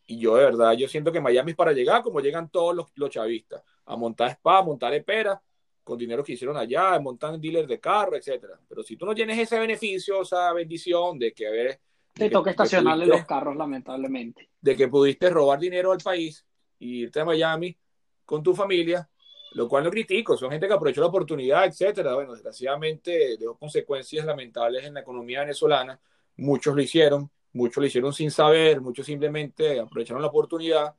y, 0.05 0.19
yo 0.19 0.35
de 0.35 0.45
verdad, 0.45 0.73
yo 0.73 0.87
siento 0.87 1.11
que 1.11 1.21
Miami 1.21 1.51
es 1.51 1.57
para 1.57 1.71
llegar 1.71 2.03
como 2.03 2.19
llegan 2.19 2.49
todos 2.49 2.75
los, 2.75 2.87
los 2.95 3.09
chavistas, 3.09 3.63
a 3.85 3.95
montar 3.95 4.31
spa, 4.31 4.59
a 4.59 4.63
montar 4.63 4.93
espera, 4.93 5.41
con 5.83 5.97
dinero 5.97 6.23
que 6.23 6.33
hicieron 6.33 6.57
allá, 6.57 6.97
montar 6.99 7.37
dealers 7.39 7.67
de 7.67 7.79
carro, 7.79 8.15
etcétera. 8.15 8.59
Pero 8.67 8.83
si 8.83 8.95
tú 8.95 9.05
no 9.05 9.13
tienes 9.13 9.37
ese 9.37 9.59
beneficio, 9.59 10.21
esa 10.21 10.51
bendición 10.53 11.19
de 11.19 11.33
que, 11.33 11.47
a 11.47 11.51
ver, 11.51 11.79
te 12.13 12.29
toca 12.29 12.51
estacionarle 12.51 13.07
los 13.07 13.25
carros, 13.25 13.55
lamentablemente. 13.55 14.49
De 14.61 14.75
que 14.75 14.87
pudiste 14.87 15.29
robar 15.29 15.59
dinero 15.59 15.91
al 15.91 15.97
país 15.97 16.45
y 16.79 17.01
irte 17.01 17.19
a 17.19 17.25
Miami 17.25 17.75
con 18.23 18.43
tu 18.43 18.53
familia, 18.53 19.09
lo 19.53 19.67
cual 19.67 19.83
no 19.83 19.89
critico, 19.89 20.37
son 20.37 20.51
gente 20.51 20.67
que 20.67 20.73
aprovechó 20.73 21.01
la 21.01 21.07
oportunidad, 21.07 21.65
etcétera. 21.65 22.13
Bueno, 22.13 22.33
desgraciadamente 22.33 23.35
dejó 23.37 23.57
consecuencias 23.57 24.25
lamentables 24.25 24.85
en 24.85 24.93
la 24.93 25.01
economía 25.01 25.41
venezolana. 25.41 25.99
Muchos 26.37 26.75
lo 26.75 26.81
hicieron, 26.81 27.29
muchos 27.53 27.77
lo 27.77 27.87
hicieron 27.87 28.13
sin 28.13 28.31
saber, 28.31 28.81
muchos 28.81 29.05
simplemente 29.05 29.79
aprovecharon 29.79 30.21
la 30.21 30.27
oportunidad 30.27 30.95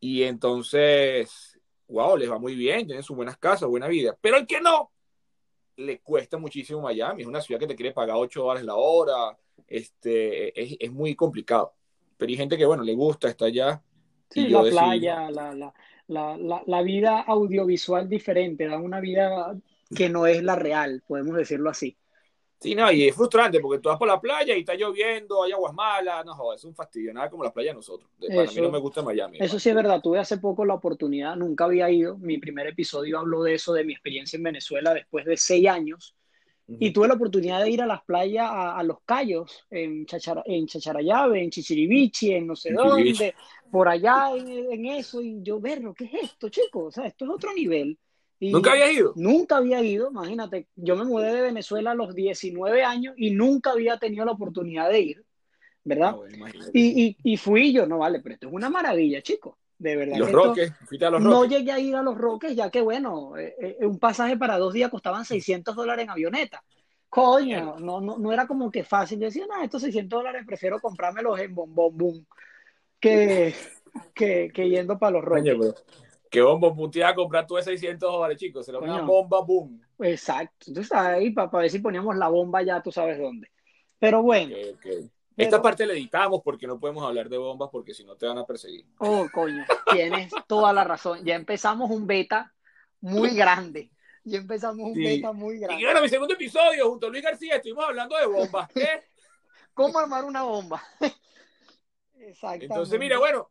y 0.00 0.22
entonces, 0.22 1.60
wow, 1.88 2.16
les 2.16 2.30
va 2.30 2.38
muy 2.38 2.54
bien, 2.54 2.86
tienen 2.86 3.02
sus 3.02 3.16
buenas 3.16 3.36
casas, 3.36 3.68
buena 3.68 3.86
vida. 3.86 4.16
Pero 4.20 4.38
el 4.38 4.46
que 4.46 4.60
no, 4.60 4.90
le 5.80 6.00
cuesta 6.00 6.38
muchísimo 6.38 6.80
Miami. 6.80 7.22
Es 7.22 7.28
una 7.28 7.40
ciudad 7.40 7.60
que 7.60 7.66
te 7.66 7.76
quiere 7.76 7.92
pagar 7.92 8.16
8 8.18 8.42
dólares 8.42 8.64
la 8.64 8.74
hora, 8.74 9.36
este, 9.66 10.60
es, 10.60 10.76
es, 10.78 10.92
muy 10.92 11.14
complicado. 11.14 11.74
Pero 12.16 12.30
hay 12.30 12.36
gente 12.36 12.56
que, 12.56 12.66
bueno, 12.66 12.82
le 12.82 12.94
gusta, 12.94 13.28
está 13.28 13.46
allá. 13.46 13.82
Sí, 14.30 14.48
la 14.48 14.62
decidí, 14.62 14.78
playa, 14.78 15.30
la, 15.30 15.54
la, 15.54 15.74
la, 16.08 16.62
la, 16.66 16.82
vida 16.82 17.20
audiovisual 17.20 18.08
diferente, 18.08 18.68
da 18.68 18.78
una 18.78 19.00
vida 19.00 19.56
que 19.94 20.08
no 20.08 20.26
es 20.26 20.42
la 20.42 20.54
real, 20.54 21.02
podemos 21.06 21.36
decirlo 21.36 21.70
así. 21.70 21.96
Sí, 22.60 22.74
no, 22.74 22.92
y 22.92 23.08
es 23.08 23.16
frustrante 23.16 23.58
porque 23.58 23.80
tú 23.80 23.88
vas 23.88 23.98
por 23.98 24.06
la 24.06 24.20
playa 24.20 24.54
y 24.54 24.60
está 24.60 24.74
lloviendo, 24.74 25.42
hay 25.42 25.52
aguas 25.52 25.72
malas, 25.72 26.26
no, 26.26 26.52
es 26.52 26.62
un 26.62 26.74
fastidio, 26.74 27.14
nada 27.14 27.30
como 27.30 27.42
la 27.42 27.54
playa 27.54 27.70
de 27.70 27.76
nosotros. 27.76 28.10
De, 28.18 28.28
para 28.28 28.50
mí 28.50 28.56
no 28.60 28.70
me 28.70 28.78
gusta 28.78 29.00
Miami. 29.00 29.38
Eso 29.40 29.58
sí 29.58 29.70
es 29.70 29.74
verdad, 29.74 30.02
tuve 30.02 30.18
hace 30.18 30.36
poco 30.36 30.66
la 30.66 30.74
oportunidad, 30.74 31.36
nunca 31.36 31.64
había 31.64 31.90
ido, 31.90 32.18
mi 32.18 32.36
primer 32.36 32.66
episodio 32.66 33.18
habló 33.18 33.42
de 33.44 33.54
eso, 33.54 33.72
de 33.72 33.84
mi 33.84 33.94
experiencia 33.94 34.36
en 34.36 34.42
Venezuela 34.42 34.92
después 34.92 35.24
de 35.24 35.38
seis 35.38 35.66
años, 35.68 36.14
y 36.78 36.92
tuve 36.92 37.08
la 37.08 37.14
oportunidad 37.14 37.62
de 37.62 37.70
ir 37.70 37.82
a 37.82 37.86
las 37.86 38.04
playas, 38.04 38.48
a, 38.48 38.78
a 38.78 38.82
los 38.84 38.98
Cayos, 39.04 39.66
en, 39.70 40.06
Chachara, 40.06 40.42
en 40.44 40.66
Chacharayave, 40.66 41.42
en 41.42 41.50
Chichiribichi, 41.50 42.32
en 42.32 42.46
no 42.46 42.54
sé 42.54 42.72
dónde, 42.72 43.34
por 43.72 43.88
allá 43.88 44.36
en, 44.36 44.70
en, 44.70 44.86
eso, 44.86 45.20
y 45.20 45.42
yo, 45.42 45.58
verlo, 45.58 45.94
¿qué 45.94 46.04
es 46.04 46.24
esto, 46.24 46.48
chicos? 46.48 46.84
O 46.84 46.90
sea, 46.90 47.06
esto 47.06 47.24
es 47.24 47.30
otro 47.32 47.52
nivel. 47.54 47.98
Y 48.40 48.52
¿Nunca 48.52 48.72
había 48.72 48.90
ido? 48.90 49.12
Nunca 49.16 49.58
había 49.58 49.82
ido, 49.82 50.10
imagínate, 50.10 50.66
yo 50.74 50.96
me 50.96 51.04
mudé 51.04 51.32
de 51.32 51.42
Venezuela 51.42 51.90
a 51.90 51.94
los 51.94 52.14
19 52.14 52.82
años 52.82 53.14
y 53.18 53.32
nunca 53.32 53.72
había 53.72 53.98
tenido 53.98 54.24
la 54.24 54.32
oportunidad 54.32 54.88
de 54.88 55.00
ir, 55.00 55.24
¿verdad? 55.84 56.16
Bueno, 56.16 56.46
y, 56.72 57.04
y, 57.04 57.16
y, 57.22 57.36
fui 57.36 57.70
yo, 57.72 57.86
no 57.86 57.98
vale, 57.98 58.20
pero 58.20 58.34
esto 58.34 58.48
es 58.48 58.54
una 58.54 58.70
maravilla, 58.70 59.20
chicos. 59.20 59.56
De 59.76 59.96
verdad. 59.96 60.18
¿Los 60.18 60.32
Roques? 60.32 60.72
¿Fuiste 60.86 61.06
a 61.06 61.10
los 61.10 61.22
Roques? 61.22 61.38
No 61.38 61.44
llegué 61.46 61.72
a 61.72 61.78
ir 61.78 61.94
a 61.96 62.02
los 62.02 62.16
Roques, 62.16 62.54
ya 62.54 62.70
que 62.70 62.80
bueno, 62.80 63.36
eh, 63.38 63.54
eh, 63.58 63.86
un 63.86 63.98
pasaje 63.98 64.36
para 64.36 64.58
dos 64.58 64.74
días 64.74 64.90
costaban 64.90 65.24
600 65.24 65.74
dólares 65.76 66.04
en 66.04 66.10
avioneta. 66.10 66.62
Coño, 67.10 67.76
no, 67.78 68.00
no, 68.00 68.18
no 68.18 68.32
era 68.32 68.46
como 68.46 68.70
que 68.70 68.84
fácil. 68.84 69.18
Yo 69.18 69.26
decía, 69.26 69.46
no, 69.46 69.62
estos 69.62 69.82
600 69.82 70.18
dólares 70.18 70.44
prefiero 70.46 70.80
comprármelos 70.80 71.40
en 71.40 71.54
Bombón 71.54 71.96
Boom 71.96 72.26
que, 73.00 73.54
que, 74.14 74.50
que, 74.54 74.68
yendo 74.68 74.98
para 74.98 75.12
los 75.12 75.24
Roques. 75.24 75.56
Coño, 75.56 75.74
¿Qué 76.30 76.40
bomba 76.40 76.68
boom 76.68 76.90
te 76.90 77.00
iba 77.00 77.08
a 77.08 77.14
comprar 77.14 77.44
tú 77.44 77.56
de 77.56 77.62
600 77.62 78.10
dólares, 78.10 78.38
chicos? 78.38 78.64
Será 78.64 78.78
una 78.78 79.02
bomba 79.02 79.40
boom. 79.40 79.82
Exacto. 79.98 80.66
Entonces 80.68 80.92
ahí 80.92 81.30
para, 81.30 81.50
para 81.50 81.62
ver 81.62 81.70
si 81.70 81.80
poníamos 81.80 82.16
la 82.16 82.28
bomba 82.28 82.62
ya 82.62 82.80
tú 82.80 82.92
sabes 82.92 83.18
dónde. 83.18 83.50
Pero 83.98 84.22
bueno. 84.22 84.54
Okay, 84.54 84.70
okay. 84.70 85.10
Esta 85.36 85.60
parte 85.60 85.86
la 85.86 85.94
editamos 85.94 86.42
porque 86.44 86.66
no 86.66 86.78
podemos 86.78 87.04
hablar 87.04 87.28
de 87.28 87.38
bombas 87.38 87.70
porque 87.72 87.94
si 87.94 88.04
no 88.04 88.16
te 88.16 88.26
van 88.26 88.38
a 88.38 88.46
perseguir. 88.46 88.86
Oh, 88.98 89.26
coño, 89.32 89.64
tienes 89.90 90.32
toda 90.46 90.72
la 90.72 90.84
razón. 90.84 91.24
Ya 91.24 91.34
empezamos 91.34 91.90
un 91.90 92.06
beta 92.06 92.52
muy 93.00 93.34
grande. 93.34 93.90
Ya 94.22 94.38
empezamos 94.38 94.86
un 94.86 94.94
sí. 94.94 95.02
beta 95.02 95.32
muy 95.32 95.58
grande. 95.58 95.82
Y 95.82 95.86
ahora 95.86 96.02
mi 96.02 96.08
segundo 96.08 96.34
episodio, 96.34 96.90
junto 96.90 97.06
a 97.06 97.10
Luis 97.10 97.22
García, 97.22 97.56
estuvimos 97.56 97.84
hablando 97.84 98.16
de 98.16 98.26
bombas. 98.26 98.68
¿Qué? 98.72 99.02
¿Cómo 99.74 99.98
armar 99.98 100.24
una 100.24 100.42
bomba? 100.42 100.82
Exacto. 102.18 102.64
Entonces, 102.66 102.98
mira, 102.98 103.18
bueno, 103.18 103.50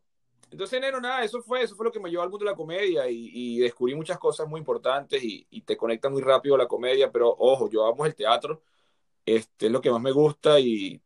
entonces, 0.50 0.80
Nero, 0.80 1.00
nada, 1.00 1.24
eso 1.24 1.42
fue, 1.42 1.62
eso 1.62 1.76
fue 1.76 1.86
lo 1.86 1.92
que 1.92 2.00
me 2.00 2.10
llevó 2.10 2.22
al 2.22 2.30
mundo 2.30 2.44
de 2.44 2.50
la 2.50 2.56
comedia 2.56 3.08
y, 3.08 3.30
y 3.32 3.58
descubrí 3.60 3.94
muchas 3.94 4.18
cosas 4.18 4.48
muy 4.48 4.58
importantes 4.58 5.22
y, 5.22 5.46
y, 5.50 5.60
te 5.60 5.76
conecta 5.76 6.08
muy 6.08 6.22
rápido 6.22 6.56
a 6.56 6.58
la 6.58 6.66
comedia, 6.66 7.10
pero 7.12 7.34
ojo, 7.38 7.70
yo 7.70 7.86
amo 7.86 8.04
el 8.04 8.14
teatro, 8.14 8.62
este 9.24 9.66
es 9.66 9.72
lo 9.72 9.80
que 9.80 9.90
más 9.90 10.00
me 10.00 10.12
gusta 10.12 10.58
y 10.58 11.00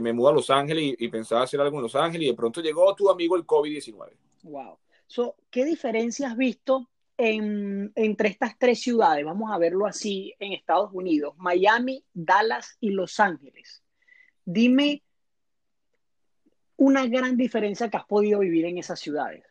me 0.00 0.12
mudo 0.12 0.28
a 0.28 0.32
Los 0.32 0.50
Ángeles 0.50 0.82
y, 0.98 1.04
y, 1.04 1.08
pensaba 1.08 1.42
hacer 1.42 1.60
algo 1.60 1.76
en 1.76 1.82
Los 1.82 1.94
Ángeles 1.94 2.26
y 2.26 2.30
de 2.30 2.36
pronto 2.36 2.60
llegó 2.60 2.94
tu 2.94 3.10
amigo 3.10 3.36
el 3.36 3.46
COVID-19. 3.46 4.12
Wow. 4.44 4.78
So, 5.06 5.36
¿Qué 5.50 5.64
diferencia 5.64 6.28
has 6.28 6.36
visto 6.36 6.88
en, 7.16 7.92
entre 7.94 8.28
estas 8.28 8.58
tres 8.58 8.80
ciudades? 8.80 9.24
Vamos 9.24 9.52
a 9.52 9.58
verlo 9.58 9.86
así 9.86 10.34
en 10.38 10.52
Estados 10.52 10.90
Unidos, 10.92 11.34
Miami, 11.36 12.04
Dallas 12.12 12.76
y 12.80 12.90
Los 12.90 13.20
Ángeles. 13.20 13.82
Dime 14.44 15.02
una 16.76 17.06
gran 17.06 17.36
diferencia 17.36 17.88
que 17.88 17.96
has 17.96 18.06
podido 18.06 18.40
vivir 18.40 18.66
en 18.66 18.78
esas 18.78 19.00
ciudades 19.00 19.44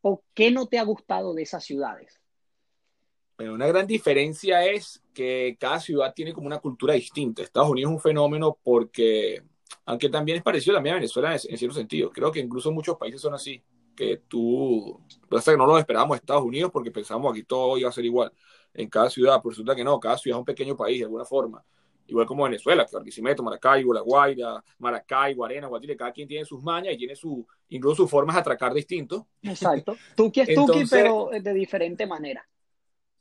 o 0.00 0.22
qué 0.34 0.50
no 0.50 0.66
te 0.66 0.78
ha 0.78 0.84
gustado 0.84 1.34
de 1.34 1.42
esas 1.42 1.64
ciudades. 1.64 2.20
Bueno, 3.36 3.54
una 3.54 3.66
gran 3.66 3.86
diferencia 3.86 4.64
es 4.64 5.02
que 5.12 5.56
cada 5.58 5.80
ciudad 5.80 6.14
tiene 6.14 6.32
como 6.32 6.46
una 6.46 6.58
cultura 6.58 6.94
distinta. 6.94 7.42
Estados 7.42 7.70
Unidos 7.70 7.90
es 7.90 7.94
un 7.96 8.00
fenómeno 8.00 8.58
porque 8.62 9.42
aunque 9.86 10.08
también 10.08 10.38
es 10.38 10.44
parecido 10.44 10.74
también 10.74 10.94
a 10.94 10.98
Venezuela 10.98 11.32
en, 11.32 11.58
cierto 11.58 11.76
sentido. 11.76 12.10
Creo 12.10 12.30
que 12.30 12.40
incluso 12.40 12.72
muchos 12.72 12.96
países 12.96 13.20
son 13.20 13.34
así, 13.34 13.62
que 13.94 14.22
tú, 14.28 15.00
pasa 15.28 15.52
que 15.52 15.58
no 15.58 15.66
lo 15.66 15.78
esperábamos 15.78 16.16
Estados 16.16 16.42
Unidos 16.42 16.70
porque 16.72 16.90
pensamos 16.90 17.30
aquí 17.30 17.44
todo 17.44 17.76
iba 17.78 17.88
a 17.88 17.92
ser 17.92 18.04
igual 18.04 18.32
en 18.72 18.88
cada 18.88 19.10
ciudad, 19.10 19.40
pero 19.42 19.50
resulta 19.50 19.74
que 19.76 19.84
no, 19.84 20.00
cada 20.00 20.18
ciudad 20.18 20.38
es 20.38 20.40
un 20.40 20.44
pequeño 20.44 20.76
país 20.76 20.98
de 20.98 21.04
alguna 21.04 21.24
forma, 21.24 21.64
igual 22.06 22.26
como 22.26 22.44
Venezuela, 22.44 22.84
que 22.86 22.94
Barquisimeto, 22.94 23.42
Maracaibo, 23.42 23.94
La 23.94 24.00
Guaira, 24.00 24.62
Maracaibo, 24.78 25.44
Arena, 25.44 25.66
Guatire, 25.66 25.96
cada 25.96 26.12
quien 26.12 26.28
tiene 26.28 26.44
sus 26.44 26.62
mañas 26.62 26.94
y 26.94 26.98
tiene 26.98 27.16
su, 27.16 27.46
incluso 27.68 28.02
sus 28.02 28.10
formas 28.10 28.36
de 28.36 28.40
atracar 28.40 28.72
distinto. 28.74 29.28
Exacto, 29.42 29.96
Tuki 30.14 30.40
es 30.40 30.54
Tuki, 30.54 30.84
pero 30.90 31.30
de 31.30 31.54
diferente 31.54 32.06
manera. 32.06 32.46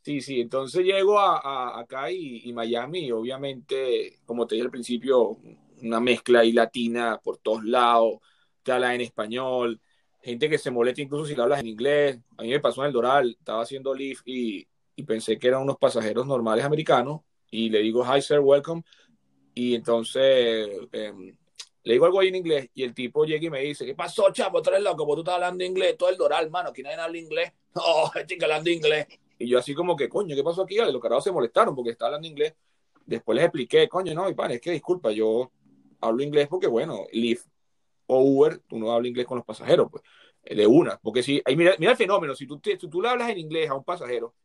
Sí, 0.02 0.20
sí, 0.20 0.42
entonces 0.42 0.84
llego 0.84 1.18
a, 1.18 1.38
a 1.38 1.80
acá 1.80 2.12
y, 2.12 2.42
y 2.44 2.52
Miami, 2.52 3.06
y 3.06 3.12
obviamente, 3.12 4.20
como 4.26 4.46
te 4.46 4.56
dije 4.56 4.66
al 4.66 4.72
principio, 4.72 5.38
una 5.82 6.00
mezcla 6.02 6.42
ahí 6.42 6.52
latina 6.52 7.20
por 7.24 7.38
todos 7.38 7.64
lados, 7.64 8.20
te 8.64 8.74
habla 8.74 8.94
en 8.96 9.02
español, 9.02 9.80
gente 10.22 10.50
que 10.50 10.58
se 10.58 10.72
molesta 10.72 11.02
incluso 11.02 11.26
si 11.26 11.36
le 11.36 11.42
hablas 11.42 11.62
en 11.62 11.68
inglés. 11.68 12.20
A 12.38 12.44
mí 12.44 12.50
me 12.50 12.60
pasó 12.60 12.82
en 12.82 12.88
el 12.88 12.94
Doral, 12.94 13.36
estaba 13.38 13.62
haciendo 13.62 13.94
lift 13.94 14.28
y, 14.28 14.68
y 14.96 15.04
pensé 15.04 15.38
que 15.38 15.48
eran 15.48 15.62
unos 15.62 15.78
pasajeros 15.78 16.26
normales 16.26 16.66
americanos 16.66 17.22
y 17.54 17.70
le 17.70 17.84
digo, 17.84 18.04
hi 18.04 18.20
sir, 18.20 18.40
welcome. 18.40 18.82
Y 19.54 19.76
entonces 19.76 20.70
eh, 20.92 21.14
le 21.84 21.94
digo 21.94 22.06
algo 22.06 22.20
ahí 22.20 22.30
en 22.30 22.36
inglés 22.36 22.72
y 22.74 22.82
el 22.82 22.96
tipo 22.96 23.26
llega 23.26 23.46
y 23.46 23.50
me 23.52 23.60
dice, 23.60 23.86
¿qué 23.86 23.94
pasó, 23.94 24.32
chavo? 24.32 24.60
Tú 24.60 24.72
eres 24.72 24.82
loco, 24.82 25.06
tú 25.14 25.20
estás 25.20 25.36
hablando 25.36 25.64
inglés, 25.64 25.96
todo 25.96 26.10
el 26.10 26.18
Doral, 26.18 26.50
mano, 26.50 26.70
aquí 26.70 26.82
nadie 26.82 26.98
habla 26.98 27.18
inglés. 27.18 27.54
Oh, 27.76 28.12
estoy 28.16 28.38
hablando 28.42 28.70
inglés. 28.70 29.08
Y 29.40 29.48
yo 29.48 29.58
así 29.58 29.74
como 29.74 29.96
que, 29.96 30.08
coño, 30.08 30.36
¿qué 30.36 30.44
pasó 30.44 30.64
aquí? 30.64 30.78
Los 30.78 31.02
carajos 31.02 31.24
se 31.24 31.32
molestaron 31.32 31.76
porque 31.76 31.92
estaba 31.92 32.10
hablando 32.10 32.28
inglés. 32.28 32.56
Después 33.06 33.36
les 33.36 33.46
expliqué, 33.46 33.88
coño, 33.88 34.14
no, 34.14 34.26
mi 34.26 34.34
pan, 34.34 34.52
es 34.52 34.62
que 34.62 34.72
disculpa, 34.72 35.12
yo 35.12 35.52
hablo 36.02 36.24
inglés 36.24 36.48
porque, 36.48 36.68
bueno, 36.68 37.06
Lyft 37.12 37.48
o 38.08 38.20
Uber, 38.20 38.60
tú 38.68 38.80
no 38.80 38.92
hablas 38.92 39.10
inglés 39.10 39.26
con 39.28 39.38
los 39.38 39.46
pasajeros, 39.46 39.90
pues, 39.92 40.04
de 40.44 40.66
una. 40.66 40.98
Porque 40.98 41.22
si, 41.22 41.42
ahí 41.46 41.56
mira, 41.56 41.76
mira 41.78 41.92
el 41.92 41.98
fenómeno, 41.98 42.36
si 42.36 42.48
tú, 42.48 42.60
si 42.64 42.78
tú 42.78 43.02
le 43.02 43.10
hablas 43.10 43.30
en 43.30 43.38
inglés 43.40 43.70
a 43.70 43.76
un 43.76 43.84
pasajero, 43.84 44.36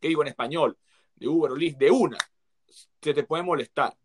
que 0.00 0.08
digo 0.08 0.22
en 0.22 0.28
español, 0.28 0.76
de 1.16 1.28
Uber 1.28 1.52
o 1.52 1.56
Lyft, 1.56 1.78
de 1.78 1.90
una, 1.90 2.18
se 3.00 3.14
te 3.14 3.24
puede 3.24 3.42
molestar. 3.42 3.96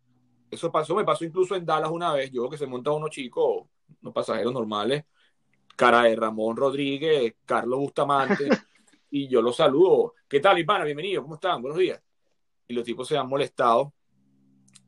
Eso 0.50 0.70
pasó, 0.70 0.94
me 0.94 1.04
pasó 1.04 1.24
incluso 1.24 1.54
en 1.54 1.64
Dallas 1.64 1.90
una 1.90 2.12
vez, 2.12 2.30
yo 2.32 2.48
que 2.48 2.58
se 2.58 2.66
monta 2.66 2.90
unos 2.90 3.10
chicos, 3.10 3.66
unos 4.02 4.14
pasajeros 4.14 4.52
normales, 4.52 5.04
cara 5.76 6.02
de 6.02 6.16
Ramón 6.16 6.56
Rodríguez, 6.56 7.34
Carlos 7.44 7.78
Bustamante, 7.78 8.48
y 9.10 9.28
yo 9.28 9.42
los 9.42 9.56
saludo. 9.56 10.14
¿Qué 10.28 10.40
tal, 10.40 10.58
Ivana? 10.58 10.84
Bienvenido, 10.84 11.22
¿cómo 11.22 11.34
están? 11.34 11.62
Buenos 11.62 11.78
días. 11.78 12.02
Y 12.68 12.74
los 12.74 12.84
tipos 12.84 13.06
se 13.06 13.16
han 13.16 13.28
molestado 13.28 13.92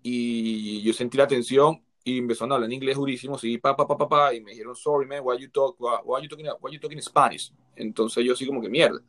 y 0.02 0.82
yo 0.82 0.92
sentí 0.92 1.16
la 1.16 1.26
tensión 1.28 1.84
y 2.04 2.18
empezaron 2.18 2.52
a 2.52 2.54
hablar 2.56 2.68
en 2.68 2.74
inglés 2.74 2.96
durísimo, 2.96 3.38
sí, 3.38 3.58
pa, 3.58 3.76
pa, 3.76 3.86
pa, 3.86 3.96
pa, 3.96 4.08
pa, 4.08 4.34
y 4.34 4.40
me 4.40 4.50
dijeron, 4.50 4.74
sorry, 4.74 5.06
man, 5.06 5.20
why 5.22 5.38
you, 5.38 5.48
talk, 5.48 5.76
why, 5.78 6.20
you 6.20 6.28
talking, 6.28 6.46
why 6.60 6.72
you 6.72 6.80
talking 6.80 7.00
Spanish? 7.00 7.52
Entonces 7.76 8.24
yo 8.24 8.32
así 8.32 8.44
como 8.46 8.60
que 8.60 8.68
mierda. 8.68 9.00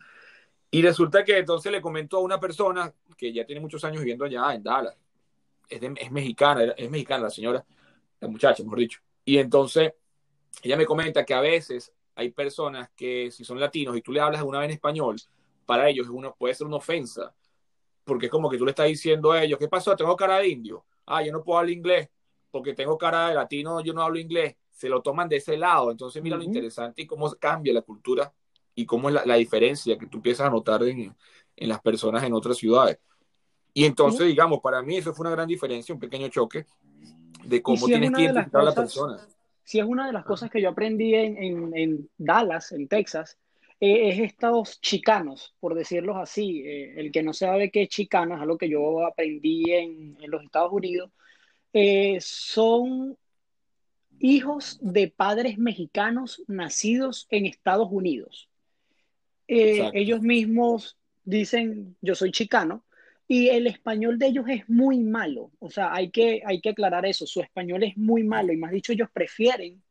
Y 0.73 0.81
resulta 0.81 1.23
que 1.23 1.37
entonces 1.37 1.71
le 1.71 1.79
comentó 1.79 2.17
a 2.17 2.21
una 2.21 2.39
persona 2.39 2.91
que 3.15 3.31
ya 3.31 3.45
tiene 3.45 3.61
muchos 3.61 3.83
años 3.83 3.99
viviendo 3.99 4.25
allá 4.25 4.55
en 4.55 4.63
Dallas, 4.63 4.97
es, 5.69 5.79
es 5.79 6.11
mexicana, 6.11 6.73
es 6.75 6.89
mexicana 6.89 7.25
la 7.25 7.29
señora, 7.29 7.63
la 8.19 8.27
muchacha, 8.27 8.63
mejor 8.63 8.79
dicho. 8.79 8.99
Y 9.23 9.37
entonces 9.37 9.93
ella 10.63 10.75
me 10.75 10.87
comenta 10.87 11.23
que 11.23 11.35
a 11.35 11.41
veces 11.41 11.93
hay 12.15 12.31
personas 12.31 12.89
que 12.95 13.29
si 13.29 13.45
son 13.45 13.59
latinos 13.59 13.95
y 13.95 14.01
tú 14.01 14.11
le 14.11 14.19
hablas 14.19 14.39
alguna 14.39 14.61
vez 14.61 14.69
en 14.69 14.73
español, 14.73 15.17
para 15.67 15.87
ellos 15.89 16.07
uno, 16.09 16.35
puede 16.35 16.55
ser 16.55 16.65
una 16.65 16.77
ofensa, 16.77 17.35
porque 18.03 18.25
es 18.25 18.31
como 18.31 18.49
que 18.49 18.57
tú 18.57 18.65
le 18.65 18.71
estás 18.71 18.87
diciendo 18.87 19.31
a 19.31 19.43
ellos, 19.43 19.59
¿qué 19.59 19.67
pasó? 19.67 19.95
Tengo 19.95 20.15
cara 20.15 20.39
de 20.39 20.47
indio. 20.47 20.85
Ah, 21.05 21.21
yo 21.21 21.31
no 21.31 21.43
puedo 21.43 21.59
hablar 21.59 21.71
inglés 21.71 22.09
porque 22.49 22.73
tengo 22.73 22.97
cara 22.97 23.29
de 23.29 23.35
latino, 23.35 23.79
yo 23.81 23.93
no 23.93 24.01
hablo 24.01 24.17
inglés. 24.17 24.55
Se 24.71 24.89
lo 24.89 25.03
toman 25.03 25.29
de 25.29 25.35
ese 25.35 25.55
lado. 25.55 25.91
Entonces 25.91 26.23
mira 26.23 26.35
lo 26.35 26.41
interesante 26.41 27.03
y 27.03 27.05
cómo 27.05 27.31
cambia 27.35 27.73
la 27.73 27.83
cultura 27.83 28.33
y 28.75 28.85
cómo 28.85 29.09
es 29.09 29.25
la, 29.25 29.35
diferencia 29.35 29.97
que 29.97 30.07
tú 30.07 30.17
empiezas 30.17 30.47
a 30.47 30.49
notar 30.49 30.83
en, 30.83 31.15
en, 31.55 31.69
las 31.69 31.81
personas 31.81 32.23
en 32.23 32.33
otras 32.33 32.57
ciudades. 32.57 32.99
Y 33.73 33.85
entonces, 33.85 34.27
digamos, 34.27 34.59
para 34.61 34.81
mí 34.81 34.97
eso 34.97 35.13
fue 35.13 35.25
una 35.25 35.35
gran 35.35 35.47
diferencia, 35.47 35.93
un 35.93 35.99
pequeño 35.99 36.27
choque 36.29 36.65
de 37.43 37.61
cómo 37.61 37.85
tienes 37.85 38.11
que 38.11 38.21
identificar 38.21 38.61
a 38.61 38.65
la 38.65 38.75
persona 38.75 39.27
si 39.63 39.79
es 39.79 39.85
una 39.85 40.07
de 40.07 40.13
las 40.13 40.25
cosas 40.25 40.49
que 40.49 40.61
yo 40.61 40.69
aprendí 40.69 41.15
en, 41.15 41.75
en, 41.75 42.09
Dallas, 42.17 42.71
en 42.71 42.87
Texas, 42.87 43.37
eh, 43.79 44.09
es 44.09 44.19
estos 44.19 44.81
chicanos, 44.81 45.55
por 45.59 45.73
decirlo 45.73 46.17
así. 46.17 46.61
Eh, 46.65 46.99
el 46.99 47.11
que 47.11 47.23
no 47.23 47.33
sabe 47.33 47.71
qué 47.71 47.83
es 47.83 47.89
chicano 47.89 48.35
es 48.35 48.41
algo 48.41 48.57
que 48.57 48.69
yo 48.69 49.05
aprendí 49.05 49.71
en, 49.71 50.17
en 50.21 50.31
los 50.31 50.43
Estados 50.43 50.71
Unidos. 50.71 51.11
Eh, 51.71 52.17
son 52.21 53.17
hijos 54.19 54.77
de 54.81 55.09
padres 55.09 55.57
mexicanos 55.57 56.43
nacidos 56.47 57.27
en 57.29 57.45
Estados 57.45 57.87
Unidos. 57.89 58.49
Ellos 59.53 60.21
mismos 60.21 60.97
dicen, 61.23 61.95
yo 62.01 62.15
soy 62.15 62.31
chicano, 62.31 62.83
y 63.27 63.49
el 63.49 63.67
español 63.67 64.19
de 64.19 64.27
ellos 64.27 64.45
es 64.49 64.67
muy 64.69 64.99
malo, 64.99 65.51
o 65.59 65.69
sea, 65.69 65.93
hay 65.93 66.11
que, 66.11 66.43
hay 66.45 66.59
que 66.61 66.69
aclarar 66.69 67.05
eso, 67.05 67.25
su 67.25 67.41
español 67.41 67.83
es 67.83 67.97
muy 67.97 68.23
malo 68.23 68.51
y 68.51 68.57
más 68.57 68.71
dicho, 68.71 68.91
ellos 68.91 69.09
prefieren 69.13 69.81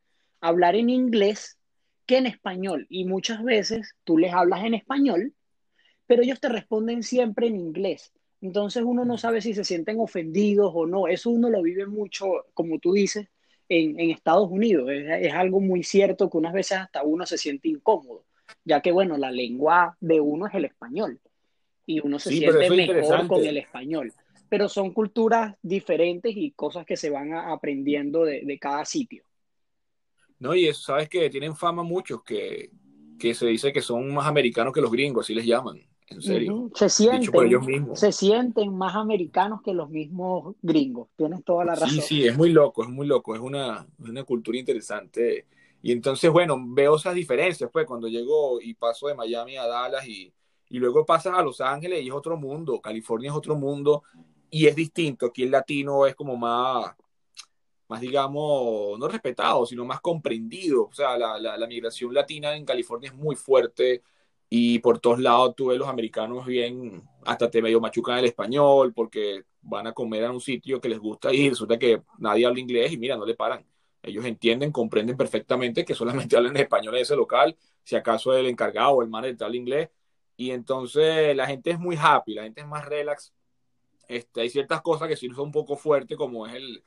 hablar 0.41 0.77
en 0.77 0.91
inglés 0.91 1.59
que 2.07 2.19
en 2.19 2.27
español. 2.27 2.87
Y 2.91 3.05
muchas 3.05 3.43
veces 3.43 3.95
tú 4.05 4.19
les 4.19 4.33
hablas 4.33 4.65
en 4.65 4.75
español, 4.75 5.35
pero 6.07 6.23
ellos 6.23 6.41
te 6.41 6.49
responden 6.49 7.03
siempre 7.03 7.47
en 7.47 7.57
inglés. 7.57 8.13
Entonces 8.41 8.83
uno 8.85 9.05
no 9.05 9.17
sabe 9.17 9.41
si 9.41 9.55
se 9.55 9.65
sienten 9.65 10.01
ofendidos 10.01 10.73
o 10.75 10.87
no, 10.87 11.07
eso 11.07 11.31
uno 11.31 11.49
lo 11.49 11.63
vive 11.63 11.87
mucho, 11.87 12.27
como 12.55 12.79
tú 12.81 12.93
dices, 12.93 13.29
en, 13.69 13.99
en 13.99 14.11
Estados 14.11 14.51
Unidos, 14.51 14.91
es, 14.91 15.27
es 15.27 15.33
algo 15.33 15.61
muy 15.61 15.83
cierto 15.85 16.29
que 16.29 16.37
unas 16.37 16.53
veces 16.53 16.79
hasta 16.79 17.05
uno 17.05 17.25
se 17.25 17.39
siente 17.39 17.69
incómodo, 17.69 18.27
ya 18.65 18.81
que 18.81 18.93
bueno, 18.93 19.17
la 19.17 19.31
lengua 19.31 19.97
de 20.01 20.21
uno 20.21 20.47
es 20.47 20.55
el 20.55 20.65
español 20.65 21.21
y 21.87 22.01
uno 22.01 22.19
se 22.19 22.31
siente 22.31 22.71
mejor 22.71 23.27
con 23.27 23.45
el 23.45 23.57
español. 23.57 24.13
Pero 24.49 24.69
son 24.69 24.93
culturas 24.93 25.57
diferentes 25.63 26.37
y 26.37 26.51
cosas 26.53 26.85
que 26.85 26.97
se 26.97 27.09
van 27.09 27.33
aprendiendo 27.33 28.25
de, 28.25 28.43
de, 28.43 28.59
cada 28.59 28.85
sitio. 28.85 29.25
No, 30.39 30.55
y 30.55 30.67
eso, 30.67 30.83
sabes 30.83 31.09
que 31.09 31.31
tienen 31.31 31.57
fama 31.57 31.83
muchos 31.83 32.23
que, 32.23 32.71
que 33.23 33.35
se 33.35 33.47
dice 33.47 33.73
que 33.73 33.81
son 33.81 34.13
más 34.13 34.27
americanos 34.27 34.75
que 34.75 34.81
los 34.81 34.91
gringos, 34.91 35.25
así 35.25 35.35
les 35.35 35.47
llaman, 35.47 35.81
en 36.09 36.21
serio. 36.21 36.71
Se 36.75 36.89
sienten, 36.89 37.97
se 37.97 38.11
sienten 38.11 38.75
más 38.75 38.97
americanos 38.97 39.63
que 39.63 39.73
los 39.73 39.89
mismos 39.89 40.57
gringos, 40.61 41.09
tienes 41.17 41.45
toda 41.45 41.65
la 41.65 41.75
razón. 41.77 41.91
Sí, 41.91 42.01
sí, 42.01 42.27
es 42.27 42.37
muy 42.37 42.51
loco, 42.51 42.83
es 42.83 42.89
muy 42.89 43.07
loco, 43.07 43.37
es 43.37 43.41
una, 43.41 43.87
una 43.99 44.25
cultura 44.25 44.59
interesante. 44.59 45.47
Y 45.83 45.93
entonces, 45.93 46.31
bueno, 46.31 46.57
veo 46.61 46.97
esas 46.97 47.15
diferencias, 47.15 47.69
pues, 47.73 47.87
cuando 47.87 48.09
llego 48.09 48.61
y 48.61 48.75
paso 48.75 49.09
de 49.09 49.15
Miami 49.15 49.57
a 49.57 49.67
Dallas 49.67 50.07
y, 50.07 50.33
y 50.69 50.79
luego 50.79 51.05
pasas 51.05 51.35
a 51.37 51.43
Los 51.43 51.61
Ángeles 51.61 52.03
y 52.03 52.09
es 52.09 52.15
otro 52.15 52.37
mundo, 52.37 52.81
California 52.81 53.31
es 53.31 53.37
otro 53.37 53.57
mundo 53.57 54.05
y 54.51 54.67
es 54.67 54.77
distinto. 54.77 55.27
Aquí 55.27 55.43
el 55.43 55.51
latino 55.51 56.07
es 56.07 56.15
como 56.15 56.37
más, 56.37 56.95
más 57.89 58.01
digamos, 58.01 58.99
no 58.99 59.09
respetado, 59.09 59.67
sino 59.67 59.85
más 59.85 60.01
comprendido. 60.01 60.85
O 60.85 60.93
sea, 60.93 61.19
la, 61.19 61.39
la, 61.39 61.67
migración 61.67 62.15
latina 62.15 62.55
en 62.57 62.65
California 62.65 63.11
es 63.11 63.15
muy 63.17 63.37
fuerte 63.37 64.03
y 64.49 64.79
por 64.81 64.99
todos 65.01 65.21
lados 65.21 65.55
tú 65.57 65.67
ves 65.69 65.79
los 65.79 65.89
americanos 65.89 66.47
bien, 66.47 67.03
hasta 67.25 67.51
te 67.51 67.63
medio 67.63 67.81
machucan 67.81 68.19
el 68.19 68.27
español 68.27 68.93
porque 68.95 69.45
van 69.63 69.87
a 69.87 69.93
comer 69.93 70.25
a 70.25 70.31
un 70.31 70.41
sitio 70.41 70.81
que 70.81 70.89
les 70.89 70.99
gusta 70.99 71.33
y 71.33 71.49
resulta 71.51 71.79
que 71.79 72.03
nadie 72.19 72.47
habla 72.47 72.61
inglés 72.61 72.93
y 72.93 72.99
mira, 72.99 73.17
no 73.17 73.27
le 73.27 73.35
paran. 73.35 73.65
Ellos 74.03 74.25
entienden, 74.25 74.73
comprenden 74.73 75.17
perfectamente 75.17 75.85
que 75.85 75.95
solamente 75.95 76.37
hablan 76.37 76.57
español 76.57 76.97
en 76.97 77.03
ese 77.03 77.17
local, 77.17 77.57
si 77.85 77.97
acaso 77.97 78.35
el 78.35 78.47
encargado 78.47 78.91
o 78.93 79.03
el 79.03 79.09
manager 79.09 79.45
habla 79.45 79.57
inglés, 79.57 79.91
y 80.37 80.51
entonces 80.51 81.37
la 81.37 81.47
gente 81.47 81.71
es 81.71 81.79
muy 81.79 81.97
happy, 82.01 82.35
la 82.35 82.43
gente 82.43 82.63
es 82.63 82.67
más 82.67 82.85
relax. 82.85 83.33
Este, 84.09 84.41
hay 84.41 84.51
ciertas 84.51 84.83
cosas 84.83 85.09
que 85.09 85.17
sí 85.17 85.29
son 85.29 85.47
un 85.47 85.53
poco 85.53 85.77
fuertes, 85.77 86.17
como 86.17 86.47
es 86.47 86.55
el, 86.55 86.83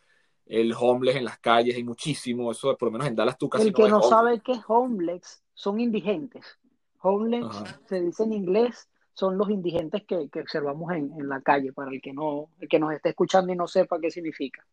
el 0.46 0.74
homeless 0.78 1.16
en 1.16 1.26
las 1.26 1.40
calles, 1.40 1.76
hay 1.76 1.84
muchísimo, 1.84 2.52
eso 2.52 2.76
por 2.78 2.88
lo 2.88 2.92
menos 2.92 3.08
en 3.08 3.16
Dallas 3.16 3.38
tú 3.38 3.50
casi 3.50 3.68
El 3.68 3.74
que 3.74 3.88
no, 3.88 4.02
sabe 4.02 4.40
qué 4.42 4.54
es 4.54 4.62
homeless 4.68 5.44
son 5.54 5.80
indigentes. 5.80 6.60
Homeless 7.02 7.46
se 7.86 8.02
dice 8.02 8.24
en 8.24 8.34
inglés, 8.34 8.90
son 9.14 9.38
los 9.38 9.50
indigentes 9.50 10.04
que, 10.06 10.28
que 10.30 10.42
observamos 10.42 10.92
en, 10.92 11.12
en, 11.18 11.30
la 11.30 11.42
calle, 11.42 11.72
para 11.72 11.92
el 11.92 12.02
que, 12.02 12.14
no, 12.14 12.50
el 12.60 12.68
que 12.68 12.80
nos 12.80 12.94
esté 12.94 13.10
escuchando 13.10 13.54
y 13.54 13.56
no 13.56 13.68
sepa 13.68 14.00
qué 14.00 14.12
significa. 14.12 14.66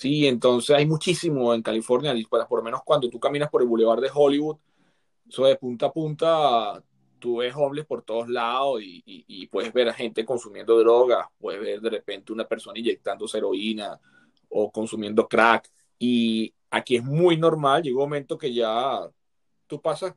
Sí, 0.00 0.26
entonces 0.26 0.74
hay 0.74 0.86
muchísimo 0.86 1.52
en 1.52 1.60
California, 1.60 2.14
por 2.48 2.60
lo 2.60 2.62
menos 2.64 2.80
cuando 2.82 3.10
tú 3.10 3.20
caminas 3.20 3.50
por 3.50 3.60
el 3.60 3.68
Boulevard 3.68 4.00
de 4.00 4.10
Hollywood, 4.10 4.56
eso 5.28 5.44
de 5.44 5.56
punta 5.56 5.86
a 5.86 5.92
punta 5.92 6.82
tú 7.18 7.36
ves 7.36 7.54
hombres 7.54 7.84
por 7.84 8.02
todos 8.02 8.30
lados 8.30 8.80
y, 8.82 9.02
y, 9.04 9.46
puedes 9.48 9.74
ver 9.74 9.90
a 9.90 9.92
gente 9.92 10.24
consumiendo 10.24 10.78
drogas, 10.78 11.26
puedes 11.38 11.60
ver 11.60 11.82
de 11.82 11.90
repente 11.90 12.32
una 12.32 12.46
persona 12.48 12.78
inyectando 12.78 13.26
heroína 13.34 14.00
o 14.48 14.72
consumiendo 14.72 15.28
crack. 15.28 15.70
Y 15.98 16.54
aquí 16.70 16.96
es 16.96 17.04
muy 17.04 17.36
normal, 17.36 17.82
llega 17.82 17.96
un 17.96 18.04
momento 18.04 18.38
que 18.38 18.54
ya 18.54 19.06
tú 19.66 19.82
pasas 19.82 20.14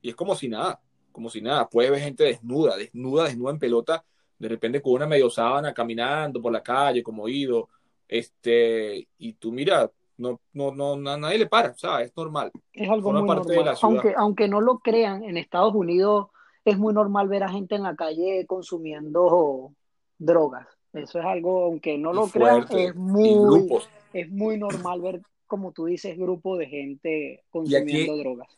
y 0.00 0.08
es 0.08 0.16
como 0.16 0.34
si 0.34 0.48
nada, 0.48 0.80
como 1.12 1.28
si 1.28 1.42
nada. 1.42 1.68
Puedes 1.68 1.90
ver 1.90 2.00
gente 2.00 2.24
desnuda, 2.24 2.74
desnuda, 2.78 3.24
desnuda 3.24 3.50
en 3.52 3.58
pelota, 3.58 4.02
de 4.38 4.48
repente 4.48 4.80
con 4.80 4.94
una 4.94 5.06
medio 5.06 5.28
sábana 5.28 5.74
caminando 5.74 6.40
por 6.40 6.52
la 6.52 6.62
calle, 6.62 7.02
como 7.02 7.28
ido, 7.28 7.68
este, 8.08 9.08
y 9.18 9.32
tú 9.34 9.52
mira, 9.52 9.90
no, 10.18 10.40
no, 10.52 10.72
no, 10.72 10.96
nadie 10.96 11.38
le 11.38 11.46
para, 11.46 11.70
o 11.70 11.98
es 11.98 12.16
normal. 12.16 12.50
Es 12.72 12.88
algo 12.88 13.12
muy 13.12 13.22
normal. 13.22 13.76
Aunque, 13.82 14.14
aunque 14.16 14.48
no 14.48 14.60
lo 14.60 14.78
crean, 14.78 15.24
en 15.24 15.36
Estados 15.36 15.74
Unidos 15.74 16.28
es 16.64 16.78
muy 16.78 16.92
normal 16.94 17.28
ver 17.28 17.42
a 17.42 17.48
gente 17.48 17.74
en 17.74 17.82
la 17.82 17.94
calle 17.94 18.44
consumiendo 18.46 19.72
drogas. 20.18 20.66
Eso 20.92 21.18
es 21.18 21.24
algo, 21.24 21.64
aunque 21.64 21.98
no 21.98 22.12
lo 22.12 22.26
crean, 22.28 22.66
es 22.70 22.94
muy, 22.94 23.68
es 24.12 24.30
muy 24.30 24.58
normal 24.58 25.02
ver, 25.02 25.22
como 25.46 25.72
tú 25.72 25.84
dices, 25.84 26.16
grupo 26.16 26.56
de 26.56 26.66
gente 26.66 27.44
consumiendo 27.50 28.16
drogas. 28.16 28.48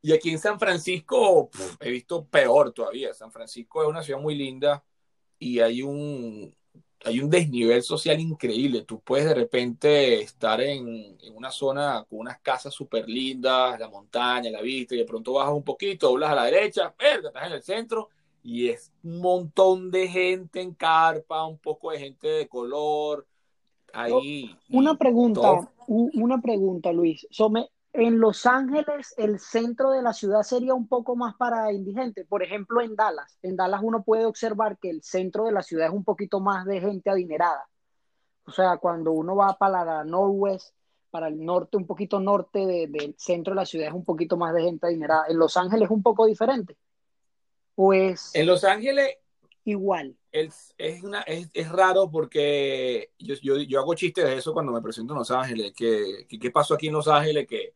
Y 0.00 0.12
aquí 0.12 0.30
en 0.30 0.38
San 0.38 0.60
Francisco 0.60 1.50
he 1.80 1.90
visto 1.90 2.24
peor 2.26 2.72
todavía. 2.72 3.12
San 3.12 3.32
Francisco 3.32 3.82
es 3.82 3.88
una 3.88 4.04
ciudad 4.04 4.20
muy 4.20 4.36
linda 4.36 4.84
y 5.38 5.58
hay 5.58 5.82
un, 5.82 6.54
hay 7.04 7.20
un 7.20 7.30
desnivel 7.30 7.82
social 7.82 8.18
increíble. 8.18 8.82
Tú 8.82 9.00
puedes 9.00 9.26
de 9.26 9.34
repente 9.34 10.20
estar 10.22 10.60
en, 10.60 11.16
una 11.34 11.50
zona 11.50 12.04
con 12.08 12.20
unas 12.20 12.40
casas 12.40 12.74
súper 12.74 13.08
lindas, 13.08 13.78
la 13.78 13.88
montaña, 13.88 14.50
la 14.50 14.62
vista, 14.62 14.94
y 14.94 14.98
de 14.98 15.04
pronto 15.04 15.34
bajas 15.34 15.54
un 15.54 15.62
poquito, 15.62 16.08
doblas 16.08 16.30
a 16.30 16.34
la 16.34 16.44
derecha, 16.44 16.94
estás 16.98 17.46
en 17.46 17.52
el 17.52 17.62
centro 17.62 18.08
y 18.42 18.68
es 18.68 18.92
un 19.02 19.20
montón 19.20 19.90
de 19.90 20.06
gente 20.06 20.60
en 20.60 20.72
carpa, 20.72 21.44
un 21.44 21.58
poco 21.58 21.90
de 21.90 21.98
gente 21.98 22.28
de 22.28 22.48
color. 22.48 23.26
Ahí. 23.92 24.56
Una 24.70 24.96
pregunta, 24.96 25.68
una 25.86 26.40
pregunta, 26.40 26.92
Luis. 26.92 27.26
En 27.96 28.20
Los 28.20 28.46
Ángeles 28.46 29.14
el 29.16 29.38
centro 29.38 29.90
de 29.90 30.02
la 30.02 30.12
ciudad 30.12 30.42
sería 30.42 30.74
un 30.74 30.86
poco 30.86 31.16
más 31.16 31.34
para 31.36 31.72
indigentes. 31.72 32.26
Por 32.26 32.42
ejemplo, 32.42 32.80
en 32.80 32.94
Dallas. 32.94 33.38
En 33.42 33.56
Dallas 33.56 33.80
uno 33.82 34.02
puede 34.02 34.26
observar 34.26 34.78
que 34.78 34.90
el 34.90 35.02
centro 35.02 35.44
de 35.44 35.52
la 35.52 35.62
ciudad 35.62 35.86
es 35.86 35.92
un 35.92 36.04
poquito 36.04 36.40
más 36.40 36.66
de 36.66 36.80
gente 36.80 37.10
adinerada. 37.10 37.66
O 38.44 38.52
sea, 38.52 38.76
cuando 38.76 39.12
uno 39.12 39.34
va 39.34 39.56
para 39.56 39.84
la 39.84 40.04
Northwest, 40.04 40.74
para 41.10 41.28
el 41.28 41.42
norte, 41.42 41.76
un 41.76 41.86
poquito 41.86 42.20
norte 42.20 42.66
de, 42.66 42.86
del 42.88 43.14
centro 43.16 43.54
de 43.54 43.60
la 43.60 43.66
ciudad, 43.66 43.88
es 43.88 43.94
un 43.94 44.04
poquito 44.04 44.36
más 44.36 44.54
de 44.54 44.62
gente 44.62 44.86
adinerada. 44.86 45.24
En 45.28 45.38
Los 45.38 45.56
Ángeles 45.56 45.86
es 45.86 45.90
un 45.90 46.02
poco 46.02 46.26
diferente. 46.26 46.76
Pues. 47.74 48.30
En 48.34 48.46
Los 48.46 48.64
Ángeles. 48.64 49.16
Igual. 49.64 50.16
Es, 50.30 50.74
es, 50.78 51.02
una, 51.02 51.22
es, 51.22 51.48
es 51.52 51.68
raro 51.72 52.08
porque 52.08 53.10
yo, 53.18 53.34
yo, 53.42 53.56
yo, 53.56 53.80
hago 53.80 53.94
chistes 53.94 54.24
de 54.24 54.36
eso 54.36 54.52
cuando 54.52 54.70
me 54.70 54.80
presento 54.80 55.12
en 55.12 55.18
Los 55.18 55.30
Ángeles. 55.30 55.72
Que, 55.74 56.26
que, 56.28 56.38
¿Qué 56.38 56.50
pasó 56.52 56.74
aquí 56.74 56.86
en 56.86 56.92
Los 56.92 57.08
Ángeles? 57.08 57.48
Que 57.48 57.74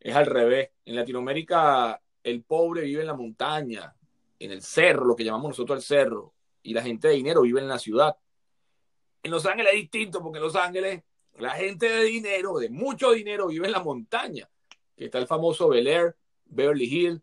es 0.00 0.16
al 0.16 0.26
revés. 0.26 0.70
En 0.84 0.96
Latinoamérica, 0.96 2.02
el 2.22 2.42
pobre 2.42 2.82
vive 2.82 3.02
en 3.02 3.06
la 3.06 3.14
montaña, 3.14 3.94
en 4.38 4.50
el 4.50 4.62
cerro, 4.62 5.04
lo 5.04 5.14
que 5.14 5.24
llamamos 5.24 5.50
nosotros 5.50 5.78
el 5.78 5.84
cerro, 5.84 6.34
y 6.62 6.74
la 6.74 6.82
gente 6.82 7.08
de 7.08 7.14
dinero 7.14 7.42
vive 7.42 7.60
en 7.60 7.68
la 7.68 7.78
ciudad. 7.78 8.16
En 9.22 9.30
Los 9.30 9.46
Ángeles 9.46 9.74
es 9.74 9.80
distinto 9.80 10.22
porque 10.22 10.38
en 10.38 10.44
Los 10.44 10.56
Ángeles 10.56 11.02
la 11.38 11.50
gente 11.50 11.88
de 11.88 12.04
dinero, 12.04 12.58
de 12.58 12.70
mucho 12.70 13.12
dinero, 13.12 13.48
vive 13.48 13.66
en 13.66 13.72
la 13.72 13.82
montaña, 13.82 14.48
que 14.96 15.06
está 15.06 15.18
el 15.18 15.26
famoso 15.26 15.68
Bel 15.68 15.86
Air, 15.86 16.16
Beverly 16.46 16.84
Hills, 16.84 17.22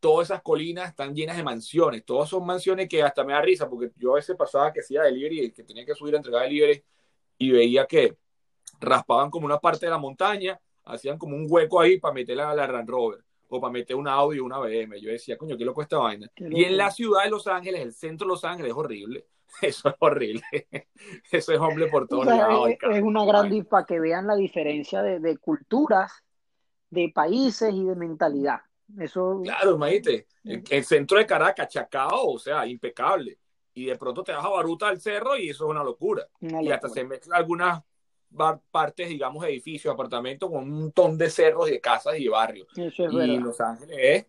todas 0.00 0.28
esas 0.28 0.42
colinas 0.42 0.88
están 0.88 1.14
llenas 1.14 1.36
de 1.36 1.42
mansiones, 1.42 2.04
todas 2.04 2.28
son 2.28 2.44
mansiones 2.44 2.88
que 2.88 3.02
hasta 3.02 3.24
me 3.24 3.32
da 3.32 3.40
risa, 3.40 3.68
porque 3.68 3.92
yo 3.96 4.12
a 4.12 4.16
veces 4.16 4.36
pasaba 4.36 4.72
que 4.72 4.80
hacía 4.80 5.02
delivery, 5.02 5.52
que 5.52 5.64
tenía 5.64 5.84
que 5.84 5.94
subir 5.94 6.14
a 6.14 6.16
entregar 6.18 6.42
delivery, 6.42 6.82
y 7.38 7.50
veía 7.50 7.86
que 7.86 8.16
raspaban 8.80 9.30
como 9.30 9.46
una 9.46 9.58
parte 9.58 9.86
de 9.86 9.90
la 9.90 9.98
montaña, 9.98 10.60
hacían 10.84 11.18
como 11.18 11.36
un 11.36 11.46
hueco 11.48 11.80
ahí 11.80 11.98
para 11.98 12.14
meter 12.14 12.36
la, 12.36 12.54
la 12.54 12.66
Land 12.66 12.88
Rover 12.88 13.20
o 13.48 13.60
para 13.60 13.72
meter 13.72 13.96
un 13.96 14.08
Audi 14.08 14.38
o 14.38 14.44
una 14.44 14.58
BM. 14.58 15.00
Yo 15.00 15.10
decía, 15.10 15.36
coño, 15.36 15.56
¿qué 15.58 15.64
loco 15.64 15.82
esta 15.82 15.98
vaina? 15.98 16.26
Y 16.36 16.64
en 16.64 16.76
la 16.76 16.90
ciudad 16.90 17.24
de 17.24 17.30
Los 17.30 17.46
Ángeles, 17.46 17.82
el 17.82 17.92
centro 17.92 18.26
de 18.26 18.30
Los 18.32 18.44
Ángeles 18.44 18.70
es 18.72 18.76
horrible. 18.76 19.26
Eso 19.62 19.90
es 19.90 19.94
horrible. 19.98 20.42
Eso 21.30 21.52
es 21.52 21.58
hombre 21.60 21.86
por 21.88 22.08
todos 22.08 22.26
O 22.26 22.30
sea, 22.30 22.48
lados. 22.48 22.70
es, 22.70 22.78
es 22.96 23.02
una 23.02 23.24
gran 23.26 23.50
dif- 23.50 23.68
para 23.68 23.84
que 23.84 24.00
vean 24.00 24.26
la 24.26 24.34
diferencia 24.36 25.02
de, 25.02 25.20
de 25.20 25.36
culturas, 25.36 26.10
de 26.90 27.10
países 27.14 27.72
y 27.74 27.84
de 27.84 27.94
mentalidad. 27.96 28.60
Eso, 28.98 29.40
Claro, 29.44 29.74
imagínate. 29.76 30.26
El, 30.44 30.62
el 30.70 30.84
centro 30.84 31.18
de 31.18 31.26
Caracas, 31.26 31.68
Chacao, 31.68 32.32
o 32.32 32.38
sea, 32.38 32.66
impecable. 32.66 33.38
Y 33.74 33.86
de 33.86 33.96
pronto 33.96 34.22
te 34.22 34.32
vas 34.32 34.44
a 34.44 34.48
Baruta 34.50 34.88
al 34.88 35.00
cerro 35.00 35.36
y 35.36 35.48
eso 35.50 35.64
es 35.64 35.70
una 35.70 35.84
locura. 35.84 36.26
una 36.40 36.62
Y 36.62 36.70
hasta 36.70 36.88
locura. 36.88 37.02
se 37.02 37.08
mezclan 37.08 37.38
algunas 37.38 37.82
partes, 38.70 39.08
digamos, 39.08 39.44
edificios, 39.44 39.92
apartamentos 39.92 40.50
con 40.50 40.62
un 40.64 40.70
montón 40.82 41.18
de 41.18 41.30
cerros 41.30 41.68
y 41.68 41.72
de 41.72 41.80
casas 41.80 42.18
y 42.18 42.24
de 42.24 42.30
barrios. 42.30 42.68
Eso 42.76 43.06
es 43.06 43.12
y 43.12 43.16
verdad. 43.16 43.34
Los 43.40 43.60
Ángeles 43.60 43.96
es 44.00 44.26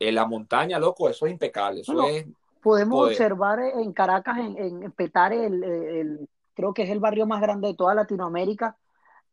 en 0.00 0.14
la 0.14 0.26
montaña, 0.26 0.78
loco, 0.78 1.08
eso 1.08 1.26
es 1.26 1.32
impecable. 1.32 1.80
Eso 1.82 1.92
Bueno, 1.94 2.08
es 2.08 2.26
Podemos 2.60 2.98
poder. 2.98 3.12
observar 3.12 3.60
en 3.60 3.92
Caracas, 3.92 4.38
en, 4.38 4.82
en 4.82 4.92
Petare, 4.92 5.46
el, 5.46 5.62
el- 5.64 6.28
creo 6.54 6.72
que 6.72 6.82
es 6.84 6.90
el 6.90 6.98
barrio 7.00 7.26
más 7.26 7.40
grande 7.42 7.68
de 7.68 7.74
toda 7.74 7.94
Latinoamérica. 7.94 8.76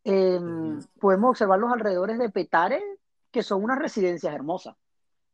Eh, 0.04 0.38
Ujú. 0.38 0.80
podemos 1.00 1.30
observar 1.30 1.58
los 1.58 1.72
alrededores 1.72 2.18
de 2.18 2.28
Petare, 2.30 2.82
que 3.30 3.42
son 3.42 3.64
unas 3.64 3.78
residencias 3.78 4.34
hermosas, 4.34 4.76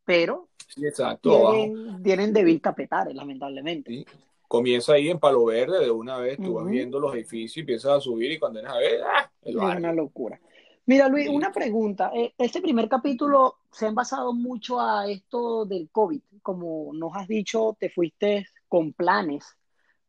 pero 0.05 0.49
Sí, 0.69 0.87
exacto, 0.87 1.31
abajo. 1.35 1.53
tienen, 1.57 2.03
tienen 2.03 2.33
de 2.33 2.45
vista 2.45 2.75
Petare, 2.75 3.15
lamentablemente. 3.15 3.91
Sí. 3.91 4.07
Comienza 4.49 4.95
ahí 4.95 5.11
en 5.11 5.19
Palo 5.21 5.45
Verde, 5.45 5.79
de 5.85 5.91
una 5.91 6.17
vez 6.19 6.39
tú 6.39 6.55
vas 6.55 6.67
viendo 6.67 6.99
los 6.99 7.15
edificios 7.15 7.59
y 7.59 7.61
empiezas 7.61 7.93
a 7.93 8.01
subir 8.01 8.33
y 8.33 8.39
cuando 8.39 8.61
vienes 8.61 8.75
a 8.75 8.79
ver, 8.79 9.01
¡ah! 9.03 9.31
el 9.43 9.57
Es 9.59 9.63
una 9.77 9.93
locura. 9.93 10.41
Mira, 10.87 11.07
Luis, 11.07 11.27
Sí. 11.27 11.35
una 11.37 11.53
pregunta. 11.53 12.11
Eh, 12.15 12.33
Este 12.39 12.63
primer 12.63 12.89
capítulo 12.89 13.57
se 13.71 13.87
ha 13.87 13.91
basado 13.91 14.33
mucho 14.33 14.81
a 14.81 15.07
esto 15.07 15.67
del 15.67 15.91
COVID. 15.91 16.23
Como 16.41 16.93
nos 16.95 17.15
has 17.15 17.29
dicho, 17.29 17.77
te 17.79 17.91
fuiste 17.91 18.47
con 18.69 18.95
planes 18.95 19.45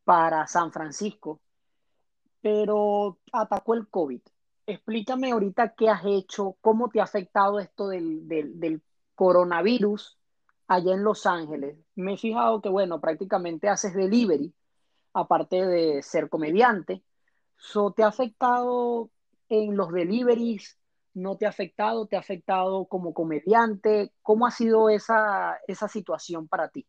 para 0.05 0.47
San 0.47 0.71
Francisco, 0.71 1.41
pero 2.41 3.17
atacó 3.33 3.73
el 3.73 3.89
COVID. 3.89 4.21
Explícame 4.65 5.31
ahorita 5.31 5.73
qué 5.75 5.89
has 5.89 6.05
hecho, 6.05 6.55
cómo 6.61 6.89
te 6.89 7.01
ha 7.01 7.03
afectado 7.03 7.59
esto 7.59 7.89
del, 7.89 8.27
del, 8.27 8.59
del 8.59 8.81
coronavirus 9.15 10.18
allá 10.69 10.93
en 10.93 11.03
Los 11.03 11.25
Ángeles. 11.25 11.75
Me 11.95 12.13
he 12.13 12.17
fijado 12.17 12.61
que, 12.61 12.69
bueno, 12.69 13.01
prácticamente 13.01 13.67
haces 13.67 13.93
delivery, 13.93 14.53
aparte 15.13 15.65
de 15.65 16.01
ser 16.03 16.29
comediante. 16.29 17.03
So, 17.57 17.91
¿te 17.91 18.03
ha 18.03 18.07
afectado 18.07 19.09
en 19.49 19.75
los 19.75 19.91
deliveries? 19.91 20.77
¿No 21.15 21.37
te 21.37 21.47
ha 21.47 21.49
afectado? 21.49 22.05
¿Te 22.05 22.15
ha 22.15 22.19
afectado 22.19 22.85
como 22.85 23.13
comediante? 23.15 24.13
¿Cómo 24.21 24.45
ha 24.45 24.51
sido 24.51 24.89
esa, 24.89 25.59
esa 25.67 25.87
situación 25.87 26.47
para 26.47 26.69
ti? 26.69 26.85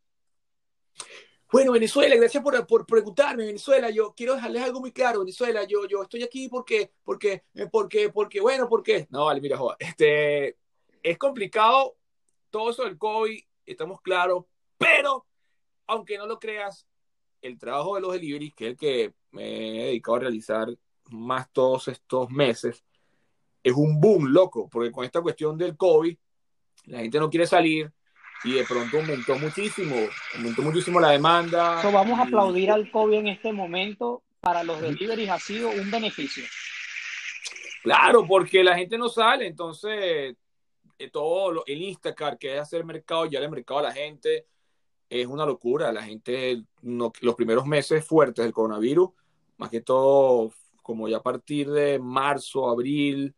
Bueno, 1.50 1.72
Venezuela, 1.72 2.14
gracias 2.14 2.44
por, 2.44 2.66
por 2.66 2.86
preguntarme, 2.86 3.46
Venezuela. 3.46 3.88
Yo 3.88 4.12
quiero 4.14 4.34
dejarles 4.34 4.62
algo 4.62 4.80
muy 4.80 4.92
claro, 4.92 5.20
Venezuela. 5.20 5.64
Yo, 5.64 5.86
yo 5.88 6.02
estoy 6.02 6.22
aquí 6.22 6.48
porque, 6.48 6.92
porque, 7.02 7.44
porque, 7.72 8.10
porque, 8.10 8.40
bueno, 8.40 8.68
porque. 8.68 9.08
No, 9.10 9.24
vale, 9.24 9.40
mira, 9.40 9.56
joder. 9.56 9.78
Este, 9.80 10.58
es 11.02 11.18
complicado 11.18 11.96
todo 12.50 12.70
eso 12.70 12.84
del 12.84 12.98
COVID, 12.98 13.40
estamos 13.72 14.00
claros, 14.00 14.44
pero 14.78 15.26
aunque 15.86 16.18
no 16.18 16.26
lo 16.26 16.38
creas, 16.38 16.86
el 17.42 17.58
trabajo 17.58 17.94
de 17.94 18.00
los 18.02 18.12
deliveries, 18.12 18.54
que 18.54 18.66
es 18.66 18.70
el 18.72 18.76
que 18.76 19.14
me 19.32 19.82
he 19.82 19.84
dedicado 19.86 20.16
a 20.16 20.20
realizar 20.20 20.68
más 21.10 21.50
todos 21.52 21.88
estos 21.88 22.30
meses, 22.30 22.84
es 23.62 23.72
un 23.72 24.00
boom, 24.00 24.26
loco, 24.32 24.68
porque 24.70 24.90
con 24.90 25.04
esta 25.04 25.20
cuestión 25.20 25.56
del 25.58 25.76
COVID, 25.76 26.16
la 26.86 27.00
gente 27.00 27.18
no 27.18 27.28
quiere 27.28 27.46
salir 27.46 27.90
y 28.44 28.54
de 28.54 28.64
pronto 28.64 28.98
aumentó 28.98 29.38
muchísimo, 29.38 29.96
aumentó 30.36 30.62
muchísimo 30.62 30.98
la 31.00 31.10
demanda. 31.10 31.82
So, 31.82 31.92
vamos 31.92 32.18
a 32.18 32.24
y- 32.24 32.26
aplaudir 32.28 32.70
al 32.70 32.90
COVID 32.90 33.18
en 33.18 33.28
este 33.28 33.52
momento. 33.52 34.22
Para 34.40 34.64
los 34.64 34.80
deliveries 34.80 35.28
ha 35.28 35.38
sido 35.38 35.68
un 35.68 35.90
beneficio. 35.90 36.44
Claro, 37.82 38.26
porque 38.26 38.64
la 38.64 38.76
gente 38.76 38.96
no 38.96 39.08
sale, 39.08 39.46
entonces 39.46 40.36
todo 41.08 41.52
lo- 41.52 41.66
el 41.66 41.82
Instacart 41.82 42.38
que 42.38 42.54
es 42.54 42.60
hacer 42.60 42.84
mercado, 42.84 43.26
ya 43.26 43.38
el 43.40 43.50
mercado 43.50 43.80
a 43.80 43.84
la 43.84 43.92
gente 43.92 44.46
es 45.08 45.26
una 45.26 45.46
locura. 45.46 45.92
La 45.92 46.02
gente, 46.02 46.62
no- 46.82 47.12
los 47.20 47.34
primeros 47.34 47.66
meses 47.66 48.04
fuertes 48.04 48.44
del 48.44 48.52
coronavirus, 48.52 49.10
más 49.56 49.70
que 49.70 49.80
todo, 49.80 50.52
como 50.82 51.08
ya 51.08 51.18
a 51.18 51.22
partir 51.22 51.70
de 51.70 51.98
marzo, 51.98 52.68
abril, 52.68 53.34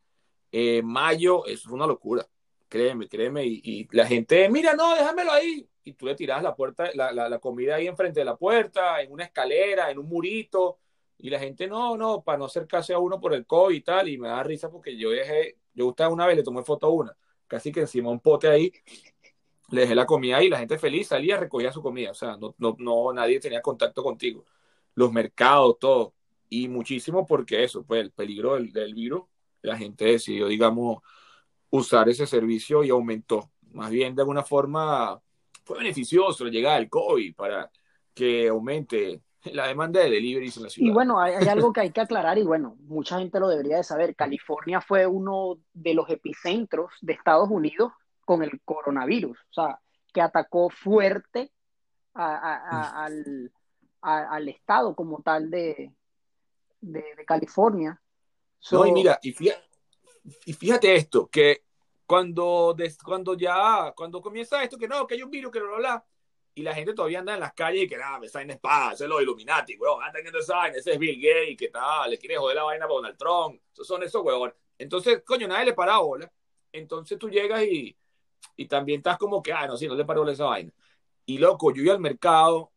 eh, 0.51 0.83
mayo, 0.83 1.47
eso 1.47 1.69
es 1.69 1.73
una 1.73 1.87
locura. 1.87 2.27
Créeme, 2.69 3.09
créeme. 3.09 3.45
Y, 3.47 3.61
y 3.65 3.89
la 3.93 4.07
gente, 4.07 4.49
mira, 4.49 4.75
no, 4.75 4.95
déjamelo 4.95 5.33
ahí. 5.33 5.69
Y 5.85 5.95
tú 5.95 6.07
le 6.07 6.15
tiras 6.15 6.43
la 6.43 6.55
puerta, 6.55 6.91
la, 6.95 7.13
la, 7.13 7.29
la 7.29 7.39
comida 7.39 7.75
ahí 7.77 7.87
enfrente 7.89 8.21
de 8.21 8.25
la 8.25 8.37
puerta, 8.37 9.01
en 9.03 9.13
una 9.13 9.25
escalera, 9.25 9.91
en 9.91 9.99
un 9.99 10.07
murito. 10.09 10.79
Y 11.19 11.31
la 11.31 11.39
gente, 11.39 11.67
no, 11.67 11.97
no, 11.97 12.23
para 12.23 12.39
no 12.39 12.47
acercarse 12.47 12.93
a 12.95 12.99
uno 12.99 13.21
por 13.21 13.35
el 13.35 13.47
COVID 13.47 13.75
y 13.75 13.81
tal. 13.81 14.09
Y 14.09 14.19
me 14.19 14.29
da 14.29 14.43
risa 14.43 14.71
porque 14.71 14.97
yo 14.97 15.11
dejé, 15.11 15.59
yo 15.75 15.91
estaba 15.91 16.13
una 16.13 16.27
vez, 16.27 16.37
le 16.37 16.43
tomé 16.43 16.63
foto 16.63 16.87
a 16.87 16.91
una, 16.91 17.17
casi 17.53 17.71
que 17.71 17.81
encima 17.81 18.09
un 18.09 18.21
pote 18.21 18.49
ahí, 18.49 18.73
le 19.71 19.83
dejé 19.83 19.95
la 19.95 20.07
comida 20.07 20.39
ahí, 20.39 20.49
la 20.49 20.59
gente 20.59 20.79
feliz 20.79 21.09
salía, 21.09 21.37
recogía 21.37 21.71
su 21.71 21.83
comida. 21.83 22.11
O 22.11 22.15
sea, 22.15 22.39
no, 22.39 22.55
no, 22.57 22.75
no 22.79 23.13
nadie 23.13 23.41
tenía 23.41 23.61
contacto 23.61 24.03
contigo. 24.03 24.47
Los 24.95 25.13
mercados, 25.13 25.79
todo. 25.79 26.15
Y 26.49 26.69
muchísimo 26.69 27.27
porque 27.27 27.63
eso, 27.63 27.85
pues 27.85 28.01
el 28.01 28.11
peligro 28.11 28.55
del, 28.55 28.73
del 28.73 28.95
virus, 28.95 29.25
la 29.61 29.77
gente 29.77 30.07
decidió, 30.07 30.49
digamos, 30.49 31.03
usar 31.69 32.09
ese 32.09 32.27
servicio 32.27 32.85
y 32.85 32.89
aumentó. 32.89 33.51
Más 33.73 33.91
bien, 33.91 34.15
de 34.15 34.23
alguna 34.23 34.45
forma, 34.45 35.21
fue 35.63 35.79
beneficioso 35.79 36.47
la 36.47 36.51
llegada 36.51 36.89
COVID 36.89 37.35
para 37.35 37.71
que 38.15 38.49
aumente 38.49 39.21
la 39.53 39.67
demanda 39.67 40.01
de 40.01 40.11
deliveries 40.11 40.57
en 40.57 40.63
la 40.65 40.69
Y 40.69 40.73
ciudad. 40.73 40.95
bueno, 40.95 41.21
hay, 41.21 41.35
hay 41.35 41.49
algo 41.49 41.73
que 41.73 41.81
hay 41.81 41.91
que 41.91 42.01
aclarar 42.03 42.39
y 42.39 42.43
bueno, 42.45 42.77
mucha 42.81 43.19
gente 43.19 43.41
lo 43.41 43.49
debería 43.49 43.77
de 43.79 43.85
saber. 43.85 44.15
California 44.17 44.81
fue 44.81 45.07
uno 45.07 45.59
de 45.73 45.95
los 45.95 46.09
epicentros 46.11 46.93
de 47.01 47.13
Estados 47.15 47.49
Unidos 47.51 47.93
con 48.25 48.43
el 48.43 48.61
coronavirus, 48.65 49.37
o 49.51 49.53
sea, 49.53 49.81
que 50.13 50.21
atacó 50.21 50.71
fuerte 50.71 51.53
a- 52.15 52.37
a- 52.37 52.57
a- 53.01 53.05
al, 53.07 53.53
al 54.03 54.49
estado 54.49 54.95
como 54.95 55.23
tal 55.23 55.51
de, 55.51 55.93
de, 56.81 57.05
de 57.17 57.25
California. 57.25 58.01
So, 58.59 58.79
No, 58.79 58.87
y 58.87 58.93
mira, 58.93 59.19
y 59.23 59.33
fíjate, 59.33 59.63
y 60.47 60.53
fíjate 60.53 60.95
esto, 60.95 61.29
que 61.29 61.65
cuando, 62.07 62.75
des- 62.77 62.99
cuando 63.03 63.35
ya, 63.35 63.93
cuando 63.97 64.21
comienza 64.21 64.63
esto, 64.63 64.79
que 64.79 64.87
no, 64.87 65.07
que 65.07 65.15
hay 65.15 65.23
un 65.23 65.31
virus, 65.31 65.51
que 65.51 65.59
no 65.61 65.67
lo 65.67 65.75
habla, 65.77 66.05
y 66.55 66.63
la 66.63 66.75
gente 66.75 66.93
todavía 66.93 67.21
anda 67.21 67.35
en 67.35 67.41
las 67.41 67.55
calles 67.55 67.85
y 67.85 67.89
que 67.89 67.97
nada, 67.97 68.25
esa 68.25 68.39
vaina 68.41 68.55
es 68.55 68.61
paz, 68.61 68.95
ese 68.95 69.05
es 69.05 69.11
los 69.11 69.23
Illuminati, 69.23 69.77
weón, 69.77 70.03
anda 70.03 70.15
teniendo 70.15 70.39
esa 70.39 70.57
vaina, 70.57 70.77
ese 70.77 70.93
es 70.93 70.99
Bill 70.99 71.21
Gates, 71.21 71.57
que 71.57 71.69
tal, 71.69 72.11
le 72.11 72.19
quiere 72.19 72.37
joder 72.37 72.57
la 72.57 72.65
vaina 72.65 72.85
a 72.85 72.89
Donald 72.89 73.17
Trump, 73.17 73.61
esos 73.73 73.87
son 73.87 74.03
esos 74.03 74.23
weón. 74.23 74.53
Entonces, 74.79 75.23
coño, 75.25 75.49
nadie 75.49 75.67
le 75.67 75.75
para 75.75 75.99
bola. 75.99 76.31
Entonces 76.73 77.19
tú 77.19 77.31
llegas 77.31 77.63
y, 77.65 77.97
y 78.57 78.67
también 78.67 78.99
estás 78.99 79.19
como 79.19 79.43
que, 79.43 79.53
ah, 79.53 79.67
no, 79.67 79.77
sí, 79.77 79.87
no 79.87 79.95
le 79.95 80.05
a 80.05 80.33
esa 80.33 80.45
vaina. 80.47 80.73
Y 81.27 81.39
loco, 81.39 81.73
yo 81.73 81.83
iba 81.83 81.93
al 81.95 82.01
mercado 82.01 82.73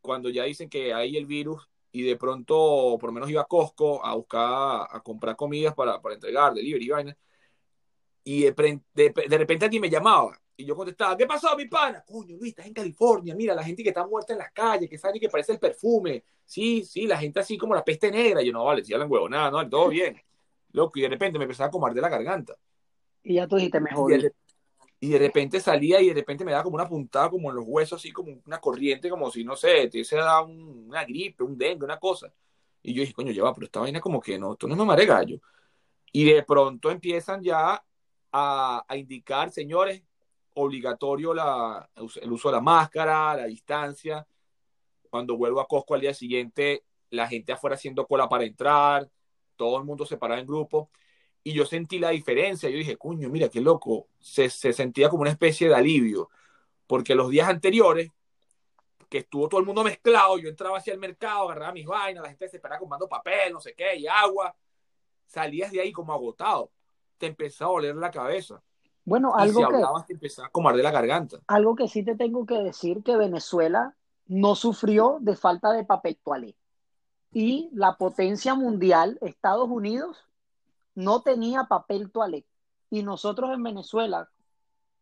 cuando 0.00 0.30
ya 0.30 0.44
dicen 0.44 0.68
que 0.68 0.94
hay 0.94 1.16
el 1.16 1.26
virus 1.26 1.68
y 1.92 2.02
de 2.02 2.16
pronto, 2.16 2.96
por 3.00 3.10
lo 3.10 3.12
menos 3.12 3.30
iba 3.30 3.42
a 3.42 3.44
Costco 3.46 4.04
a 4.04 4.14
buscar, 4.14 4.88
a 4.90 5.00
comprar 5.02 5.36
comidas 5.36 5.74
para, 5.74 6.00
para 6.02 6.14
entregar, 6.14 6.54
delivery 6.54 6.88
vaina. 6.88 7.16
y 8.24 8.42
de, 8.42 8.80
de, 8.94 9.10
de, 9.28 9.38
repente 9.38 9.64
alguien 9.64 9.82
me 9.82 9.90
llamaba 9.90 10.38
y 10.58 10.64
yo 10.64 10.74
contestaba, 10.74 11.16
¿qué 11.16 11.24
pasó, 11.24 11.56
mi 11.56 11.66
pana? 11.66 12.04
Coño, 12.04 12.36
Luis, 12.36 12.50
estás 12.50 12.66
en 12.66 12.74
California, 12.74 13.32
mira, 13.32 13.54
la 13.54 13.62
gente 13.62 13.80
que 13.80 13.90
está 13.90 14.04
muerta 14.04 14.32
en 14.32 14.40
las 14.40 14.50
calles, 14.50 14.90
que 14.90 14.98
sabe 14.98 15.20
que 15.20 15.28
parece 15.28 15.52
el 15.52 15.60
perfume. 15.60 16.24
Sí, 16.44 16.84
sí, 16.84 17.06
la 17.06 17.16
gente 17.16 17.38
así 17.38 17.56
como 17.56 17.76
la 17.76 17.84
peste 17.84 18.10
negra. 18.10 18.42
Y 18.42 18.46
yo, 18.46 18.52
no, 18.52 18.64
vale, 18.64 18.82
si 18.82 18.92
hablan 18.92 19.08
huevo, 19.08 19.28
nada, 19.28 19.52
no, 19.52 19.68
todo 19.70 19.88
bien. 19.88 20.20
Loco, 20.72 20.98
y 20.98 21.02
de 21.02 21.10
repente 21.10 21.38
me 21.38 21.44
empezaba 21.44 21.68
a 21.68 21.70
comer 21.70 21.94
de 21.94 22.00
la 22.00 22.08
garganta. 22.08 22.56
Y 23.22 23.34
ya 23.34 23.46
tú 23.46 23.54
dijiste, 23.54 23.78
mejor. 23.78 24.12
Y 24.12 24.18
de, 24.20 24.32
y 24.98 25.08
de 25.10 25.18
repente 25.20 25.60
salía 25.60 26.00
y 26.00 26.08
de 26.08 26.14
repente 26.14 26.44
me 26.44 26.50
daba 26.50 26.64
como 26.64 26.74
una 26.74 26.88
puntada 26.88 27.30
como 27.30 27.50
en 27.50 27.56
los 27.56 27.64
huesos, 27.64 28.00
así 28.00 28.10
como 28.10 28.40
una 28.44 28.60
corriente, 28.60 29.08
como 29.08 29.30
si, 29.30 29.44
no 29.44 29.54
sé, 29.54 29.88
te 29.88 30.02
se 30.02 30.16
un, 30.16 30.86
una 30.88 31.04
gripe, 31.04 31.44
un 31.44 31.56
dengue, 31.56 31.84
una 31.84 32.00
cosa. 32.00 32.32
Y 32.82 32.94
yo 32.94 33.02
dije, 33.02 33.14
coño, 33.14 33.30
ya 33.30 33.44
va, 33.44 33.54
pero 33.54 33.66
esta 33.66 33.78
vaina 33.78 34.00
como 34.00 34.20
que 34.20 34.40
no, 34.40 34.54
esto 34.54 34.66
no 34.66 34.74
me 34.74 34.84
mare 34.84 35.06
gallo. 35.06 35.40
Y 36.10 36.24
de 36.24 36.42
pronto 36.42 36.90
empiezan 36.90 37.42
ya 37.44 37.80
a, 38.32 38.84
a 38.88 38.96
indicar, 38.96 39.52
señores, 39.52 40.02
obligatorio 40.64 41.34
la, 41.34 41.88
el 42.20 42.32
uso 42.32 42.48
de 42.48 42.56
la 42.56 42.60
máscara, 42.60 43.36
la 43.36 43.46
distancia. 43.46 44.26
Cuando 45.10 45.36
vuelvo 45.36 45.60
a 45.60 45.66
Costco 45.66 45.94
al 45.94 46.00
día 46.00 46.14
siguiente, 46.14 46.84
la 47.10 47.28
gente 47.28 47.52
afuera 47.52 47.76
haciendo 47.76 48.06
cola 48.06 48.28
para 48.28 48.44
entrar, 48.44 49.08
todo 49.56 49.78
el 49.78 49.84
mundo 49.84 50.06
separado 50.06 50.40
en 50.40 50.46
grupo. 50.46 50.90
Y 51.42 51.52
yo 51.52 51.64
sentí 51.64 51.98
la 51.98 52.10
diferencia. 52.10 52.68
Yo 52.68 52.76
dije, 52.78 52.96
cuño, 52.96 53.28
mira 53.30 53.48
qué 53.48 53.60
loco. 53.60 54.08
Se, 54.20 54.50
se 54.50 54.72
sentía 54.72 55.08
como 55.08 55.22
una 55.22 55.30
especie 55.30 55.68
de 55.68 55.74
alivio. 55.74 56.30
Porque 56.86 57.14
los 57.14 57.30
días 57.30 57.48
anteriores, 57.48 58.10
que 59.08 59.18
estuvo 59.18 59.48
todo 59.48 59.60
el 59.60 59.66
mundo 59.66 59.84
mezclado, 59.84 60.38
yo 60.38 60.48
entraba 60.48 60.78
hacia 60.78 60.92
el 60.92 60.98
mercado, 60.98 61.44
agarraba 61.44 61.72
mis 61.72 61.86
vainas, 61.86 62.22
la 62.22 62.28
gente 62.28 62.48
se 62.48 62.56
esperaba 62.56 62.78
comprando 62.78 63.08
papel, 63.08 63.52
no 63.52 63.60
sé 63.60 63.74
qué, 63.74 63.96
y 63.96 64.06
agua. 64.06 64.54
Salías 65.26 65.72
de 65.72 65.80
ahí 65.80 65.92
como 65.92 66.12
agotado. 66.12 66.72
Te 67.16 67.26
empezaba 67.26 67.70
a 67.70 67.74
oler 67.74 67.96
la 67.96 68.10
cabeza. 68.10 68.62
Bueno, 69.08 69.34
algo 69.34 69.60
y 69.60 69.62
si 69.62 69.62
hablabas, 69.62 70.06
te 70.06 70.12
empezaba 70.12 70.48
a 70.48 70.50
comer 70.50 70.76
de 70.76 70.82
la 70.82 70.90
garganta. 70.90 71.38
Algo 71.46 71.74
que 71.74 71.88
sí 71.88 72.02
te 72.02 72.14
tengo 72.14 72.44
que 72.44 72.58
decir 72.58 73.02
que 73.02 73.16
Venezuela 73.16 73.94
no 74.26 74.54
sufrió 74.54 75.16
de 75.20 75.34
falta 75.34 75.72
de 75.72 75.84
papel 75.84 76.18
toalé. 76.22 76.54
Y 77.32 77.70
la 77.72 77.96
potencia 77.96 78.54
mundial, 78.54 79.18
Estados 79.22 79.68
Unidos, 79.68 80.26
no 80.94 81.22
tenía 81.22 81.64
papel 81.64 82.10
toalé. 82.10 82.44
Y 82.90 83.02
nosotros 83.02 83.50
en 83.54 83.62
Venezuela 83.62 84.28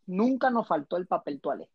nunca 0.07 0.51
nos 0.51 0.69
faltó 0.69 0.97
el 0.97 1.09
papel 1.09 1.41
toalé. 1.41 1.69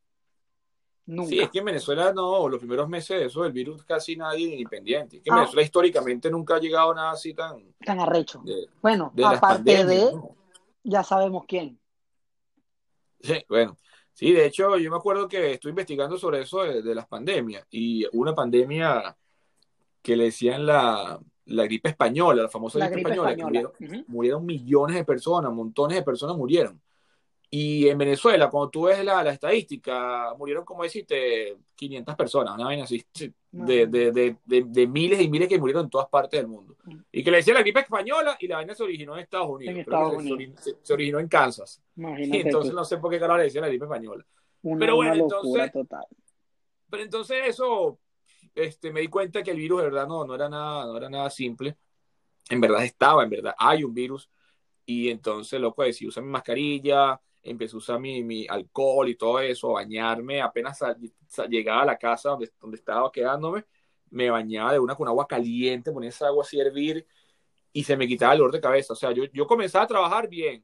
Nunca. 1.05 1.29
Sí, 1.29 1.39
es 1.41 1.49
que 1.49 1.59
en 1.59 1.65
Venezuela 1.65 2.13
no, 2.13 2.47
los 2.47 2.59
primeros 2.59 2.87
meses 2.87 3.19
de 3.19 3.25
eso 3.25 3.43
del 3.43 3.51
virus 3.51 3.83
casi 3.83 4.15
nadie 4.15 4.53
independiente. 4.53 5.17
Es 5.17 5.23
que 5.23 5.29
en 5.29 5.33
ah. 5.33 5.39
Venezuela 5.39 5.63
históricamente 5.63 6.31
nunca 6.31 6.55
ha 6.55 6.59
llegado 6.59 6.93
nada 6.93 7.11
así 7.11 7.33
tan... 7.33 7.73
Tan 7.85 7.99
arrecho. 7.99 8.41
De, 8.45 8.67
bueno, 8.81 9.11
de 9.13 9.25
aparte 9.25 9.83
de, 9.83 10.13
ya 10.83 11.03
sabemos 11.03 11.43
quién. 11.45 11.80
Sí, 13.23 13.45
bueno. 13.49 13.77
Sí, 14.13 14.33
de 14.33 14.45
hecho, 14.45 14.77
yo 14.77 14.91
me 14.91 14.97
acuerdo 14.97 15.27
que 15.27 15.53
estoy 15.53 15.69
investigando 15.69 16.17
sobre 16.17 16.41
eso 16.41 16.63
de, 16.63 16.81
de 16.81 16.95
las 16.95 17.07
pandemias 17.07 17.65
y 17.71 18.05
una 18.11 18.35
pandemia 18.35 19.15
que 20.01 20.15
le 20.15 20.25
decían 20.25 20.65
la, 20.65 21.19
la 21.45 21.63
gripe 21.63 21.89
española, 21.89 22.43
la 22.43 22.49
famosa 22.49 22.79
La 22.79 22.89
gripe, 22.89 23.09
gripe 23.09 23.11
española, 23.11 23.31
española. 23.31 23.71
que 23.77 23.83
murieron, 23.85 24.05
murieron 24.07 24.45
millones 24.45 24.95
de 24.95 25.05
personas, 25.05 25.51
montones 25.51 25.97
de 25.97 26.03
personas 26.03 26.35
murieron. 26.35 26.81
Y 27.49 27.87
en 27.89 27.97
Venezuela, 27.97 28.49
cuando 28.49 28.69
tú 28.69 28.83
ves 28.83 29.03
la, 29.03 29.23
la 29.23 29.31
estadística, 29.31 30.33
murieron, 30.37 30.63
como 30.63 30.83
deciste, 30.83 31.57
500 31.75 32.15
personas, 32.15 32.55
una 32.55 32.65
vaina 32.65 32.83
así, 32.85 33.03
sí, 33.13 33.33
de, 33.51 33.85
de, 33.87 34.11
de, 34.11 34.37
de, 34.45 34.87
miles 34.87 35.19
y 35.21 35.29
miles 35.29 35.49
que 35.49 35.59
murieron 35.59 35.83
en 35.85 35.89
todas 35.89 36.07
partes 36.07 36.39
del 36.39 36.47
mundo. 36.47 36.75
Y 37.11 37.23
que 37.23 37.31
le 37.31 37.37
decía 37.37 37.53
la 37.53 37.61
gripe 37.61 37.81
española 37.81 38.37
y 38.39 38.47
la 38.47 38.55
vaina 38.57 38.73
se 38.73 38.83
originó 38.83 39.13
en 39.15 39.21
Estados 39.23 39.49
Unidos. 39.49 39.73
En 39.75 39.81
Estados 39.81 40.23
se, 40.23 40.33
Unidos. 40.33 40.59
se- 40.63 40.75
se 40.81 40.93
originó 40.93 41.19
en 41.19 41.27
Kansas. 41.27 41.81
Y 41.95 42.01
Imagínate 42.01 42.41
entonces 42.47 42.71
tú. 42.71 42.77
no 42.77 42.85
sé 42.85 42.97
por 42.97 43.11
qué 43.11 43.19
carajo 43.19 43.37
le 43.39 43.43
decía 43.45 43.61
la 43.61 43.67
gripe 43.67 43.85
española. 43.85 44.25
Una, 44.63 44.79
pero 44.79 44.95
bueno, 44.95 45.13
una 45.13 45.21
entonces- 45.23 45.71
total. 45.73 46.05
Pero 46.89 47.03
entonces 47.03 47.37
eso, 47.47 47.99
este, 48.55 48.91
me 48.91 49.01
di 49.01 49.07
cuenta 49.07 49.43
que 49.43 49.51
el 49.51 49.57
virus 49.57 49.79
de 49.79 49.85
verdad 49.85 50.07
no, 50.07 50.25
no 50.25 50.35
era 50.35 50.47
nada, 50.49 50.85
no 50.85 50.97
era 50.97 51.09
nada 51.09 51.29
simple. 51.29 51.77
En 52.49 52.59
verdad 52.61 52.83
estaba, 52.83 53.23
en 53.23 53.29
verdad 53.29 53.53
hay 53.57 53.83
un 53.83 53.93
virus. 53.93 54.29
Y 54.85 55.09
entonces, 55.09 55.59
loco, 55.61 55.83
decidí 55.83 56.07
usar 56.07 56.23
mi 56.23 56.29
mascarilla, 56.31 57.19
empecé 57.43 57.75
a 57.75 57.79
usar 57.79 57.99
mi, 57.99 58.23
mi 58.23 58.47
alcohol 58.47 59.09
y 59.09 59.15
todo 59.15 59.39
eso, 59.39 59.73
bañarme. 59.73 60.41
Apenas 60.41 60.77
sal- 60.79 60.97
sal- 61.27 61.49
llegaba 61.49 61.83
a 61.83 61.85
la 61.85 61.97
casa 61.97 62.29
donde, 62.31 62.51
donde 62.59 62.77
estaba 62.77 63.11
quedándome, 63.11 63.65
me 64.09 64.29
bañaba 64.29 64.73
de 64.73 64.79
una 64.79 64.95
con 64.95 65.07
agua 65.07 65.27
caliente, 65.27 65.91
ponía 65.91 66.09
esa 66.09 66.27
agua 66.27 66.43
así 66.43 66.59
a 66.59 66.63
hervir 66.65 67.05
y 67.73 67.83
se 67.83 67.97
me 67.97 68.07
quitaba 68.07 68.33
el 68.33 68.39
dolor 68.39 68.53
de 68.53 68.61
cabeza. 68.61 68.93
O 68.93 68.95
sea, 68.95 69.11
yo, 69.11 69.23
yo 69.33 69.47
comenzaba 69.47 69.85
a 69.85 69.87
trabajar 69.87 70.27
bien. 70.29 70.63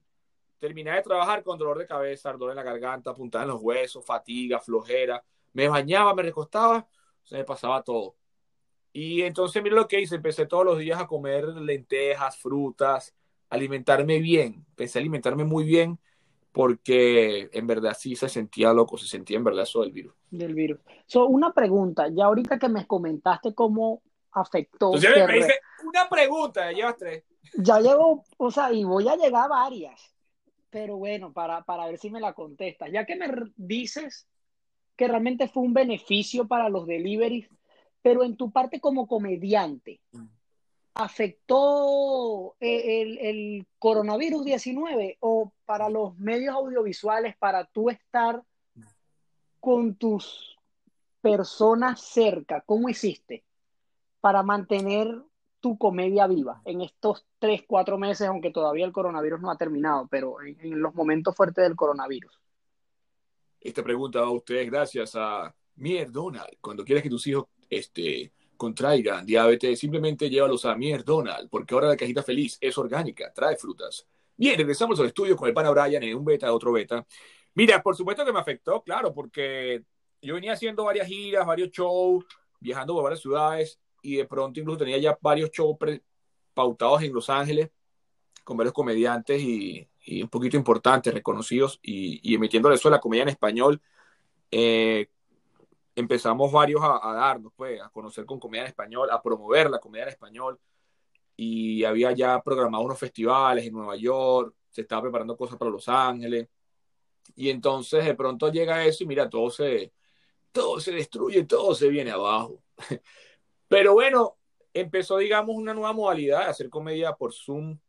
Terminé 0.59 0.91
de 0.91 1.01
trabajar 1.03 1.43
con 1.43 1.57
dolor 1.59 1.77
de 1.79 1.87
cabeza, 1.87 2.29
ardor 2.29 2.51
en 2.51 2.57
la 2.57 2.63
garganta, 2.63 3.13
puntada 3.13 3.43
en 3.45 3.51
los 3.51 3.61
huesos, 3.61 4.05
fatiga, 4.05 4.59
flojera. 4.59 5.23
Me 5.53 5.67
bañaba, 5.69 6.13
me 6.15 6.23
recostaba, 6.23 6.87
se 7.23 7.37
me 7.37 7.43
pasaba 7.45 7.83
todo. 7.83 8.15
Y 8.93 9.21
entonces, 9.23 9.61
mira 9.63 9.75
lo 9.75 9.87
que 9.87 10.01
hice, 10.01 10.15
empecé 10.15 10.45
todos 10.47 10.65
los 10.65 10.79
días 10.79 10.99
a 10.99 11.07
comer 11.07 11.45
lentejas, 11.47 12.37
frutas, 12.37 13.15
alimentarme 13.49 14.19
bien. 14.19 14.65
Empecé 14.69 14.99
a 14.99 15.01
alimentarme 15.01 15.43
muy 15.45 15.65
bien 15.65 15.99
porque 16.51 17.49
en 17.53 17.67
verdad 17.67 17.95
sí 17.97 18.15
se 18.15 18.29
sentía 18.29 18.73
loco, 18.73 18.97
se 18.97 19.07
sentía 19.07 19.37
en 19.37 19.43
verdad 19.43 19.63
eso 19.63 19.81
del 19.81 19.91
virus. 19.91 20.13
del 20.31 20.53
virus. 20.53 20.79
So, 21.05 21.27
una 21.27 21.53
pregunta, 21.53 22.07
ya 22.09 22.25
ahorita 22.25 22.57
que 22.57 22.69
me 22.69 22.87
comentaste 22.87 23.53
cómo 23.53 24.01
afectó, 24.31 24.93
Entonces 24.95 25.27
me 25.27 25.33
dice, 25.33 25.59
una 25.85 26.09
pregunta, 26.09 26.71
ya 26.71 26.77
llevas 26.77 26.97
tres. 26.97 27.23
ya 27.57 27.79
llevo, 27.79 28.23
o 28.37 28.51
sea, 28.51 28.71
y 28.71 28.83
voy 28.83 29.07
a 29.07 29.15
llegar 29.15 29.45
a 29.45 29.47
varias, 29.47 30.01
pero 30.69 30.97
bueno, 30.97 31.31
para, 31.33 31.63
para 31.63 31.85
ver 31.85 31.97
si 31.97 32.09
me 32.09 32.19
la 32.19 32.33
contestas, 32.33 32.91
ya 32.91 33.05
que 33.05 33.15
me 33.15 33.27
dices 33.55 34.27
que 34.95 35.07
realmente 35.07 35.47
fue 35.47 35.63
un 35.63 35.73
beneficio 35.73 36.47
para 36.47 36.69
los 36.69 36.87
deliveries, 36.87 37.49
pero 38.01 38.23
en 38.23 38.35
tu 38.35 38.51
parte 38.51 38.79
como 38.79 39.07
comediante, 39.07 40.01
¿afectó 40.97 42.55
eh, 42.59 43.01
el, 43.01 43.17
el 43.19 43.67
coronavirus 43.77 44.43
19 44.43 45.17
o 45.19 45.53
para 45.65 45.89
los 45.89 46.17
medios 46.17 46.55
audiovisuales, 46.55 47.37
para 47.37 47.65
tú 47.65 47.89
estar 47.89 48.43
con 49.59 49.95
tus 49.95 50.57
personas 51.21 52.01
cerca? 52.01 52.61
¿Cómo 52.61 52.89
hiciste 52.89 53.43
para 54.19 54.41
mantener 54.41 55.23
tu 55.59 55.77
comedia 55.77 56.25
viva 56.25 56.61
en 56.65 56.81
estos 56.81 57.25
tres, 57.37 57.63
cuatro 57.67 57.99
meses, 57.99 58.27
aunque 58.27 58.51
todavía 58.51 58.85
el 58.85 58.91
coronavirus 58.91 59.39
no 59.39 59.51
ha 59.51 59.57
terminado, 59.57 60.07
pero 60.09 60.41
en, 60.41 60.59
en 60.61 60.81
los 60.81 60.95
momentos 60.95 61.35
fuertes 61.35 61.63
del 61.63 61.75
coronavirus? 61.75 62.41
Esta 63.59 63.83
pregunta 63.83 64.21
va 64.21 64.27
a 64.27 64.31
ustedes 64.31 64.69
gracias 64.69 65.15
a 65.15 65.53
Mier 65.75 66.11
Donald. 66.11 66.57
Cuando 66.59 66.83
quieras 66.83 67.03
que 67.03 67.09
tus 67.09 67.27
hijos 67.27 67.45
este, 67.69 68.31
contraigan 68.57 69.25
diabetes, 69.25 69.79
simplemente 69.79 70.29
llévalos 70.29 70.65
a 70.65 70.75
Mier 70.75 71.03
Donald, 71.03 71.49
porque 71.49 71.73
ahora 71.73 71.87
la 71.87 71.97
cajita 71.97 72.23
feliz 72.23 72.57
es 72.59 72.77
orgánica, 72.77 73.31
trae 73.33 73.55
frutas. 73.55 74.07
Bien, 74.35 74.57
regresamos 74.57 74.99
al 74.99 75.07
estudio 75.07 75.35
con 75.35 75.47
el 75.47 75.53
pana 75.53 75.71
Brian 75.71 76.03
en 76.03 76.15
un 76.15 76.25
beta, 76.25 76.51
otro 76.53 76.71
beta. 76.71 77.05
Mira, 77.55 77.81
por 77.81 77.95
supuesto 77.95 78.25
que 78.25 78.33
me 78.33 78.39
afectó, 78.39 78.83
claro, 78.83 79.13
porque 79.13 79.83
yo 80.21 80.35
venía 80.35 80.53
haciendo 80.53 80.83
varias 80.83 81.07
giras, 81.07 81.45
varios 81.45 81.71
shows, 81.71 82.25
viajando 82.59 82.93
por 82.93 83.03
varias 83.03 83.21
ciudades 83.21 83.79
y 84.01 84.17
de 84.17 84.25
pronto 84.25 84.59
incluso 84.59 84.79
tenía 84.79 84.97
ya 84.97 85.17
varios 85.21 85.51
shows 85.51 85.77
pautados 86.53 87.03
en 87.03 87.13
Los 87.13 87.29
Ángeles 87.29 87.69
con 88.43 88.57
varios 88.57 88.73
comediantes 88.73 89.41
y, 89.41 89.87
un 90.21 90.29
poquito 90.29 90.55
importantes, 90.55 91.13
reconocidos 91.13 91.79
y, 91.83 92.21
y 92.33 92.37
la 92.37 92.99
comedia 92.99 93.23
en 93.23 93.29
español. 93.29 93.81
Eh, 94.49 95.09
empezamos 95.97 96.51
varios 96.51 96.81
a, 96.83 96.99
a 97.09 97.13
darnos, 97.13 97.51
pues, 97.55 97.81
a 97.81 97.89
conocer 97.89 98.25
con 98.25 98.39
comedia 98.39 98.61
en 98.61 98.67
español, 98.67 99.09
a 99.11 99.21
promover 99.21 99.69
la 99.69 99.79
comedia 99.79 100.03
en 100.03 100.09
español 100.09 100.59
y 101.35 101.83
había 101.83 102.11
ya 102.11 102.39
programados 102.41 102.85
unos 102.85 102.99
festivales 102.99 103.65
en 103.65 103.73
Nueva 103.73 103.95
York, 103.95 104.55
se 104.69 104.81
estaba 104.81 105.01
preparando 105.01 105.35
cosas 105.35 105.57
para 105.57 105.71
Los 105.71 105.89
Ángeles 105.89 106.47
y 107.35 107.49
entonces 107.49 108.05
de 108.05 108.13
pronto 108.13 108.51
llega 108.51 108.85
eso 108.85 109.03
y 109.03 109.07
mira, 109.07 109.27
todo 109.27 109.49
se, 109.49 109.91
todo 110.51 110.79
se 110.79 110.91
destruye, 110.91 111.45
todo 111.45 111.73
se 111.73 111.89
viene 111.89 112.11
abajo. 112.11 112.61
Pero 113.67 113.93
bueno, 113.93 114.37
empezó, 114.73 115.17
digamos, 115.17 115.55
una 115.55 115.73
nueva 115.73 115.93
modalidad 115.93 116.45
de 116.45 116.51
hacer 116.51 116.69
comedia 116.69 117.13
por 117.13 117.33
Zoom, 117.33 117.79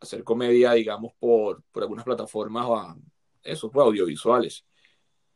hacer 0.00 0.24
comedia, 0.24 0.72
digamos, 0.72 1.12
por, 1.18 1.62
por 1.70 1.82
algunas 1.82 2.04
plataformas, 2.04 2.66
ah, 2.70 2.96
eso, 3.42 3.70
pues, 3.70 3.84
audiovisuales. 3.84 4.64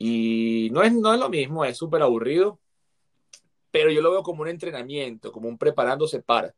Y 0.01 0.71
no 0.73 0.83
es, 0.83 0.93
no 0.95 1.15
es 1.15 1.21
lo 1.21 1.31
mismo, 1.31 1.65
es 1.65 1.79
súper 1.79 2.03
aburrido, 2.03 2.61
pero 3.71 3.91
yo 3.91 4.03
lo 4.03 4.11
veo 4.11 4.23
como 4.23 4.43
un 4.43 4.49
entrenamiento, 4.49 5.33
como 5.33 5.49
un 5.49 5.59
preparándose 5.59 6.23
para, 6.23 6.55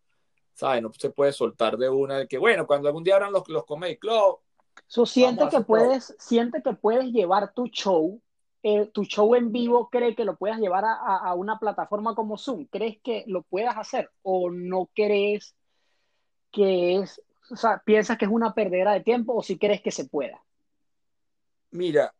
¿sabes? 0.54 0.82
No 0.82 0.92
se 0.94 1.10
puede 1.10 1.32
soltar 1.32 1.76
de 1.78 1.88
una 1.90 2.18
de 2.20 2.28
que, 2.28 2.38
bueno, 2.38 2.66
cuando 2.66 2.88
algún 2.88 3.04
día 3.04 3.16
abran 3.16 3.32
los, 3.32 3.48
los 3.48 3.64
comedy 3.66 3.98
club, 3.98 4.40
So, 4.86 5.06
siente 5.06 5.48
que 5.48 5.60
puedes, 5.62 6.14
siente 6.18 6.62
que 6.62 6.74
puedes 6.74 7.06
llevar 7.12 7.52
tu 7.54 7.66
show, 7.68 8.20
eh, 8.62 8.86
tu 8.86 9.04
show 9.04 9.34
en 9.34 9.50
vivo, 9.52 9.88
¿cree 9.90 10.14
que 10.14 10.24
lo 10.24 10.36
puedas 10.36 10.58
llevar 10.60 10.84
a, 10.84 10.94
a- 10.94 11.18
a 11.30 11.34
una 11.34 11.58
plataforma 11.58 12.14
como 12.14 12.38
Zoom? 12.38 12.66
¿Crees 12.66 12.98
que 13.02 13.24
lo 13.26 13.42
puedas 13.42 13.76
hacer 13.76 14.10
o 14.22 14.50
no 14.50 14.90
crees 14.94 15.54
que 16.52 16.96
es 16.96 17.22
o 17.50 17.56
sea, 17.56 17.82
piensas 17.84 18.18
que 18.18 18.24
es 18.26 18.30
una 18.30 18.54
perdera 18.54 18.92
de 18.92 19.00
tiempo 19.02 19.34
o 19.34 19.42
si 19.42 19.58
crees 19.58 19.82
que 19.82 19.90
se 19.90 20.06
pueda? 20.06 20.42
Mira, 21.72 22.14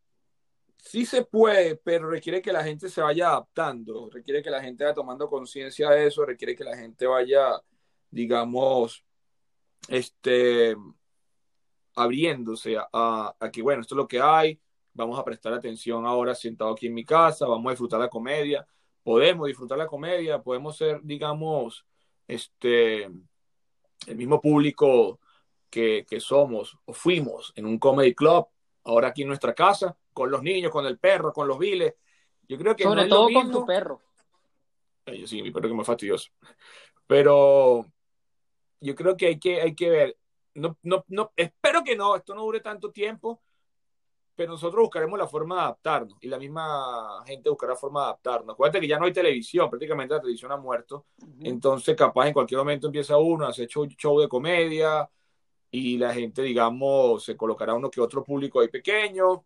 sí 0.83 1.07
se 1.07 1.25
puede, 1.25 1.77
pero 1.77 2.11
requiere 2.11 2.43
que 2.43 2.53
la 2.53 2.65
gente 2.65 2.89
se 2.91 3.01
vaya 3.01 3.29
adaptando, 3.29 4.11
requiere 4.11 4.43
que 4.43 4.51
la 4.51 4.61
gente 4.61 4.83
vaya 4.85 4.95
tomando 4.95 5.29
conciencia 5.29 5.91
de 5.91 6.09
eso, 6.09 6.27
requiere 6.27 6.57
que 6.57 6.65
la 6.65 6.77
gente 6.77 7.07
vaya, 7.07 7.53
digamos, 8.11 9.05
este, 9.89 10.77
abriéndose 11.95 12.77
a, 12.93 13.35
que, 13.53 13.63
bueno, 13.63 13.83
esto 13.83 13.95
es 13.95 13.97
lo 13.97 14.09
que 14.09 14.21
hay, 14.21 14.61
vamos 14.93 15.19
a 15.19 15.25
prestar 15.25 15.53
atención 15.53 16.05
ahora 16.05 16.35
sentado 16.35 16.73
aquí 16.73 16.89
en 16.89 16.95
mi 16.95 17.05
casa, 17.05 17.47
vamos 17.47 17.67
a 17.69 17.73
disfrutar 17.73 18.01
la 18.01 18.09
comedia, 18.09 18.67
podemos 19.05 19.47
disfrutar 19.47 19.79
la 19.79 19.87
comedia, 19.87 20.43
podemos 20.43 20.77
ser, 20.77 21.01
digamos, 21.05 21.87
este, 22.27 23.05
el 23.05 24.17
mismo 24.17 24.41
público 24.41 25.21
que, 25.71 26.05
que 26.09 26.19
somos 26.19 26.77
o 26.87 26.93
fuimos 26.93 27.53
en 27.55 27.67
un 27.67 27.79
comedy 27.79 28.15
club, 28.15 28.49
ahora 28.85 29.09
aquí 29.09 29.23
en 29.23 29.29
nuestra 29.29 29.55
casa, 29.55 29.97
con 30.13 30.31
los 30.31 30.43
niños, 30.43 30.71
con 30.71 30.87
el 30.87 30.99
perro, 30.99 31.33
con 31.33 31.49
los 31.49 31.59
viles. 31.59 31.95
Yo 32.49 32.59
creo 32.59 32.77
que 32.77 32.85
Sobre 32.85 33.07
todo 33.07 33.29
con 33.33 33.51
tu 33.51 33.65
perro. 33.65 34.01
Ay, 35.07 35.27
sí, 35.27 35.43
mi 35.43 35.51
perro 35.51 35.63
que 35.63 35.69
es 35.69 35.77
muy 35.77 35.85
fastidioso. 35.85 36.31
Pero 37.07 37.87
yo 38.81 38.95
creo 38.95 39.17
que 39.17 39.27
hay 39.27 39.39
que, 39.39 39.61
hay 39.61 39.75
que 39.75 39.91
ver. 39.91 40.17
No, 40.55 40.77
no, 40.83 41.05
no, 41.09 41.33
espero 41.35 41.83
que 41.83 41.97
no, 41.97 42.15
esto 42.15 42.35
no 42.35 42.43
dure 42.43 42.61
tanto 42.61 42.91
tiempo, 42.91 43.41
pero 44.35 44.53
nosotros 44.53 44.83
buscaremos 44.83 45.19
la 45.19 45.27
forma 45.27 45.57
de 45.57 45.61
adaptarnos 45.63 46.19
y 46.21 46.29
la 46.29 46.39
misma 46.39 47.23
gente 47.27 47.49
buscará 47.49 47.75
forma 47.75 48.01
de 48.01 48.05
adaptarnos. 48.07 48.53
Acuérdate 48.53 48.81
que 48.81 48.89
ya 48.89 48.99
no 48.99 49.07
hay 49.07 49.13
televisión, 49.13 49.71
prácticamente 49.71 50.15
la 50.15 50.21
televisión 50.21 50.53
ha 50.53 50.57
muerto, 50.59 51.07
uh 51.23 51.25
-huh. 51.25 51.49
entonces 51.49 51.97
capaz 51.97 52.27
en 52.29 52.35
cualquier 52.35 52.59
momento 52.59 52.89
empieza 52.89 53.17
uno 53.17 53.47
a 53.47 53.49
hacer 53.49 53.67
show, 53.67 53.87
show 53.87 54.21
de 54.21 54.29
comedia 54.29 55.09
y 55.75 55.97
la 55.97 56.13
gente, 56.13 56.43
digamos, 56.43 57.25
se 57.25 57.35
colocará 57.35 57.73
uno 57.73 57.91
que 57.91 58.01
otro 58.01 58.23
público 58.23 58.61
ahí 58.61 58.69
pequeño 58.69 59.43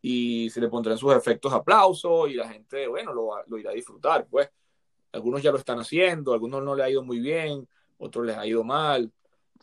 y 0.00 0.48
se 0.50 0.60
le 0.60 0.68
pondrán 0.68 0.96
sus 0.96 1.12
efectos 1.14 1.50
de 1.50 1.58
aplauso 1.58 2.28
y 2.28 2.34
la 2.34 2.48
gente, 2.48 2.86
bueno, 2.86 3.12
lo, 3.12 3.32
lo, 3.48 3.58
irá 3.58 3.70
a 3.70 3.74
disfrutar, 3.74 4.26
pues. 4.30 4.48
Algunos 5.10 5.42
ya 5.42 5.50
lo 5.50 5.58
están 5.58 5.78
haciendo, 5.80 6.32
algunos 6.32 6.62
no 6.62 6.74
le 6.74 6.84
ha 6.84 6.88
ido 6.88 7.02
muy 7.02 7.18
bien, 7.18 7.68
otros 7.98 8.24
les 8.24 8.36
ha 8.36 8.46
ido 8.46 8.62
mal. 8.62 9.12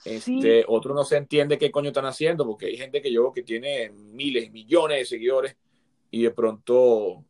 Este, 0.03 0.19
sí. 0.19 0.65
Otros 0.67 0.93
no 0.93 1.03
se 1.03 1.17
entiende 1.17 1.57
qué 1.57 1.71
coño 1.71 1.87
están 1.87 2.05
haciendo, 2.05 2.45
porque 2.45 2.67
hay 2.67 2.77
gente 2.77 3.01
que 3.01 3.11
yo 3.11 3.31
que 3.31 3.41
tiene 3.41 3.89
miles, 3.89 4.51
millones 4.51 4.99
de 4.99 5.05
seguidores 5.05 5.55
y 6.11 6.23
de 6.23 6.31
pronto 6.31 7.23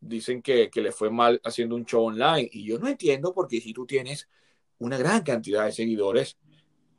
dicen 0.00 0.42
que, 0.42 0.70
que 0.70 0.80
le 0.80 0.92
fue 0.92 1.10
mal 1.10 1.40
haciendo 1.44 1.74
un 1.74 1.84
show 1.84 2.04
online. 2.04 2.48
Y 2.52 2.64
yo 2.64 2.78
no 2.78 2.88
entiendo 2.88 3.34
porque 3.34 3.60
si 3.60 3.74
tú 3.74 3.84
tienes 3.84 4.28
una 4.78 4.96
gran 4.96 5.22
cantidad 5.22 5.66
de 5.66 5.72
seguidores 5.72 6.38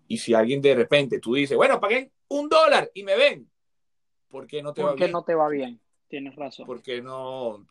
y 0.08 0.18
si 0.18 0.34
alguien 0.34 0.62
de 0.62 0.76
repente 0.76 1.20
tú 1.20 1.34
dices, 1.34 1.58
bueno, 1.58 1.80
paguen 1.80 2.12
un 2.30 2.50
dólar 2.50 2.90
y 2.94 3.04
me 3.04 3.16
ven, 3.16 3.50
¿por 4.30 4.48
qué 4.48 4.62
no 4.62 4.74
te 4.74 4.82
¿Por 4.82 4.92
va 4.92 4.96
qué 4.96 5.06
bien? 5.06 5.12
no 5.12 5.24
te 5.24 5.36
va 5.36 5.50
bien? 5.50 5.80
Tienes 6.08 6.36
razón. 6.36 6.66
¿Por 6.66 6.82
qué 6.82 7.02
no? 7.02 7.66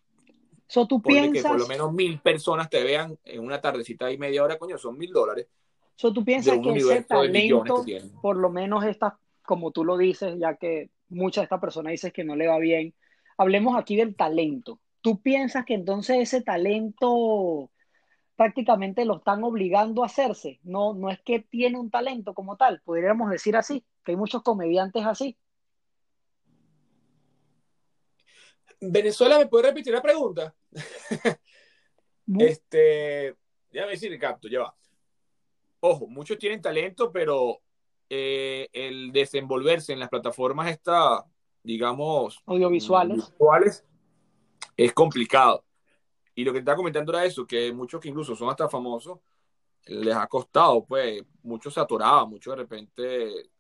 So, 0.69 0.87
tú 0.87 1.01
piensas... 1.01 1.43
que 1.43 1.49
por 1.49 1.59
lo 1.59 1.67
menos 1.67 1.93
mil 1.93 2.21
personas 2.21 2.69
te 2.69 2.83
vean 2.83 3.19
en 3.25 3.41
una 3.41 3.61
tardecita 3.61 4.11
y 4.11 4.19
media 4.19 4.43
hora, 4.43 4.59
coño, 4.59 4.77
son 4.79 4.99
mil 4.99 5.13
dólares. 5.13 5.47
So, 5.95 6.13
tú 6.13 6.25
piensas 6.25 6.59
que 6.59 6.73
ese 6.73 7.03
talento, 7.05 7.85
que 7.85 8.03
por 8.21 8.37
lo 8.37 8.51
menos 8.51 8.85
esta, 8.85 9.19
como 9.43 9.71
tú 9.71 9.85
lo 9.85 9.97
dices, 9.97 10.35
ya 10.39 10.57
que 10.57 10.91
muchas 11.09 11.43
de 11.43 11.45
estas 11.45 11.61
personas 11.61 11.93
dicen 11.93 12.11
que 12.11 12.25
no 12.25 12.37
le 12.37 12.49
va 12.49 12.59
bien, 12.59 12.95
hablemos 13.39 13.77
aquí 13.77 13.97
del 13.97 14.15
talento. 14.15 14.81
¿Tú 15.01 15.23
piensas 15.23 15.65
que 15.65 15.75
entonces 15.75 16.19
ese 16.19 16.43
talento 16.43 17.71
prácticamente 18.37 19.05
lo 19.05 19.17
están 19.17 19.43
obligando 19.43 20.03
a 20.03 20.07
hacerse? 20.07 20.61
No, 20.63 20.95
no 20.95 21.11
es 21.11 21.21
que 21.23 21.41
tiene 21.41 21.79
un 21.79 21.91
talento 21.91 22.35
como 22.35 22.57
tal, 22.57 22.81
podríamos 22.85 23.31
decir 23.31 23.57
así, 23.57 23.85
que 24.05 24.13
hay 24.13 24.17
muchos 24.17 24.43
comediantes 24.43 25.05
así. 25.05 25.37
Venezuela, 28.81 29.39
¿me 29.39 29.47
puede 29.47 29.69
repetir 29.69 29.93
la 29.93 30.03
pregunta? 30.03 30.55
este, 32.39 33.35
déjame 33.71 33.93
decir, 33.93 34.19
capto, 34.19 34.49
ya 34.49 34.61
va. 34.61 34.77
Ojo, 35.81 36.07
muchos 36.07 36.39
tienen 36.39 36.61
talento, 36.61 37.11
pero 37.11 37.61
eh, 38.11 38.69
el 38.73 39.13
desenvolverse 39.13 39.93
en 39.93 39.99
las 39.99 40.09
plataformas 40.09 40.71
está, 40.71 41.25
digamos, 41.63 42.43
audiovisuales 42.47 43.17
virtuales, 43.17 43.85
es 44.77 44.93
complicado. 44.93 45.66
Y 46.37 46.45
lo 46.45 46.53
que 46.53 46.59
te 46.59 46.61
estaba 46.61 46.77
comentando 46.77 47.13
era 47.13 47.25
eso, 47.25 47.47
que 47.47 47.73
muchos 47.73 48.01
que 48.01 48.11
incluso 48.11 48.37
son 48.37 48.51
hasta 48.51 48.69
famosos, 48.69 49.19
les 49.87 50.15
ha 50.15 50.27
costado, 50.27 50.85
pues, 50.85 51.23
muchos 51.43 51.73
se 51.73 51.81
atoraban, 51.81 52.29
muchos 52.29 52.53
de 52.53 52.63
repente 52.63 53.51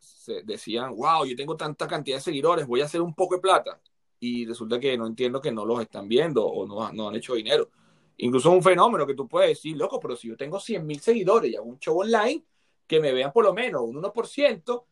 decían, 0.44 0.94
wow, 0.94 1.24
yo 1.24 1.34
tengo 1.34 1.56
tanta 1.56 1.88
cantidad 1.88 2.18
de 2.18 2.22
seguidores, 2.22 2.66
voy 2.66 2.82
a 2.82 2.84
hacer 2.84 3.00
un 3.00 3.14
poco 3.14 3.36
de 3.36 3.40
plata 3.40 3.80
y 4.20 4.44
resulta 4.44 4.78
que 4.78 4.96
no 4.98 5.06
entiendo 5.06 5.40
que 5.40 5.52
no 5.52 5.64
los 5.64 5.80
están 5.80 6.06
viendo 6.06 6.44
o 6.46 6.66
no, 6.66 6.92
no 6.92 7.08
han 7.08 7.16
hecho 7.16 7.34
dinero. 7.34 7.70
Incluso 8.18 8.50
un 8.50 8.62
fenómeno 8.62 9.06
que 9.06 9.14
tú 9.14 9.26
puedes 9.26 9.50
decir, 9.50 9.76
loco, 9.76 9.98
pero 9.98 10.14
si 10.14 10.28
yo 10.28 10.36
tengo 10.36 10.60
100 10.60 10.86
mil 10.86 11.00
seguidores 11.00 11.50
y 11.50 11.56
hago 11.56 11.66
un 11.66 11.78
show 11.78 11.98
online, 11.98 12.44
que 12.86 13.00
me 13.00 13.12
vean 13.12 13.32
por 13.32 13.44
lo 13.44 13.54
menos 13.54 13.82
un 13.82 13.96
1%, 13.96 14.84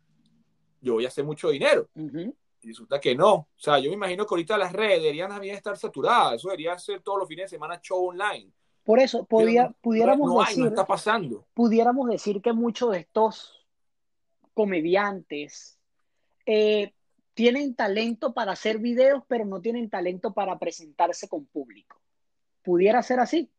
yo 0.80 0.92
voy 0.94 1.04
a 1.04 1.08
hacer 1.08 1.24
mucho 1.24 1.50
dinero. 1.50 1.88
Uh. 1.94 2.32
Y 2.64 2.68
resulta 2.68 3.00
que 3.00 3.14
no. 3.14 3.34
O 3.34 3.48
sea, 3.56 3.78
yo 3.78 3.90
me 3.90 3.96
imagino 3.96 4.26
que 4.26 4.34
ahorita 4.34 4.56
las 4.56 4.72
redes 4.72 5.02
deberían 5.02 5.28
también 5.28 5.54
estar 5.54 5.76
saturadas. 5.76 6.34
Eso 6.34 6.48
debería 6.48 6.78
ser 6.78 7.00
todos 7.02 7.18
los 7.18 7.28
fines 7.28 7.44
de 7.44 7.56
semana 7.56 7.80
show 7.80 8.08
online. 8.08 8.50
Por 8.82 8.98
eso, 8.98 9.24
podía, 9.24 9.74
pudiéramos 9.80 10.30
no 10.30 10.40
hay, 10.40 10.48
decir... 10.48 10.64
No 10.64 10.68
está 10.68 10.86
pasando. 10.86 11.46
Pudiéramos 11.54 12.08
decir 12.08 12.42
que 12.42 12.52
muchos 12.52 12.92
de 12.92 12.98
estos 12.98 13.66
comediantes 14.52 15.78
eh, 16.46 16.92
tienen 17.34 17.74
talento 17.74 18.34
para 18.34 18.52
hacer 18.52 18.78
videos, 18.78 19.22
pero 19.26 19.44
no 19.44 19.60
tienen 19.60 19.90
talento 19.90 20.32
para 20.32 20.58
presentarse 20.58 21.28
con 21.28 21.46
público. 21.46 22.00
¿Pudiera 22.62 23.02
ser 23.02 23.20
así? 23.20 23.50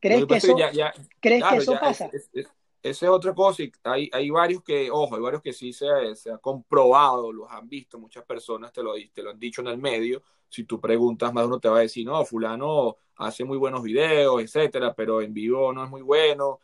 ¿Crees 0.00 0.26
que, 0.26 0.36
eso, 0.36 0.56
ya, 0.56 0.70
ya, 0.72 0.92
¿crees 1.20 1.40
claro, 1.40 1.56
que 1.56 1.62
eso 1.62 1.72
pasa? 1.80 2.10
Es, 2.12 2.30
es, 2.32 2.46
esa 2.82 3.06
es 3.06 3.10
otra 3.10 3.34
cosa. 3.34 3.62
Y 3.62 3.72
hay, 3.84 4.30
varios 4.30 4.62
que, 4.62 4.90
ojo, 4.90 5.16
hay 5.16 5.20
varios 5.22 5.42
que 5.42 5.52
sí 5.52 5.72
se, 5.72 5.88
ha 5.88 6.38
comprobado, 6.38 7.32
los 7.32 7.50
han 7.50 7.68
visto, 7.68 7.98
muchas 7.98 8.24
personas 8.24 8.72
te 8.72 8.82
lo, 8.82 8.94
te 9.12 9.22
lo 9.22 9.30
han 9.30 9.38
dicho 9.38 9.60
en 9.60 9.68
el 9.68 9.78
medio. 9.78 10.22
Si 10.48 10.64
tú 10.64 10.80
preguntas, 10.80 11.32
más 11.32 11.46
uno 11.46 11.58
te 11.58 11.68
va 11.68 11.78
a 11.78 11.80
decir, 11.80 12.06
no, 12.06 12.24
fulano 12.24 12.96
hace 13.16 13.44
muy 13.44 13.58
buenos 13.58 13.82
videos, 13.82 14.40
etcétera, 14.42 14.94
pero 14.94 15.20
en 15.22 15.34
vivo 15.34 15.72
no 15.72 15.84
es 15.84 15.90
muy 15.90 16.02
bueno. 16.02 16.60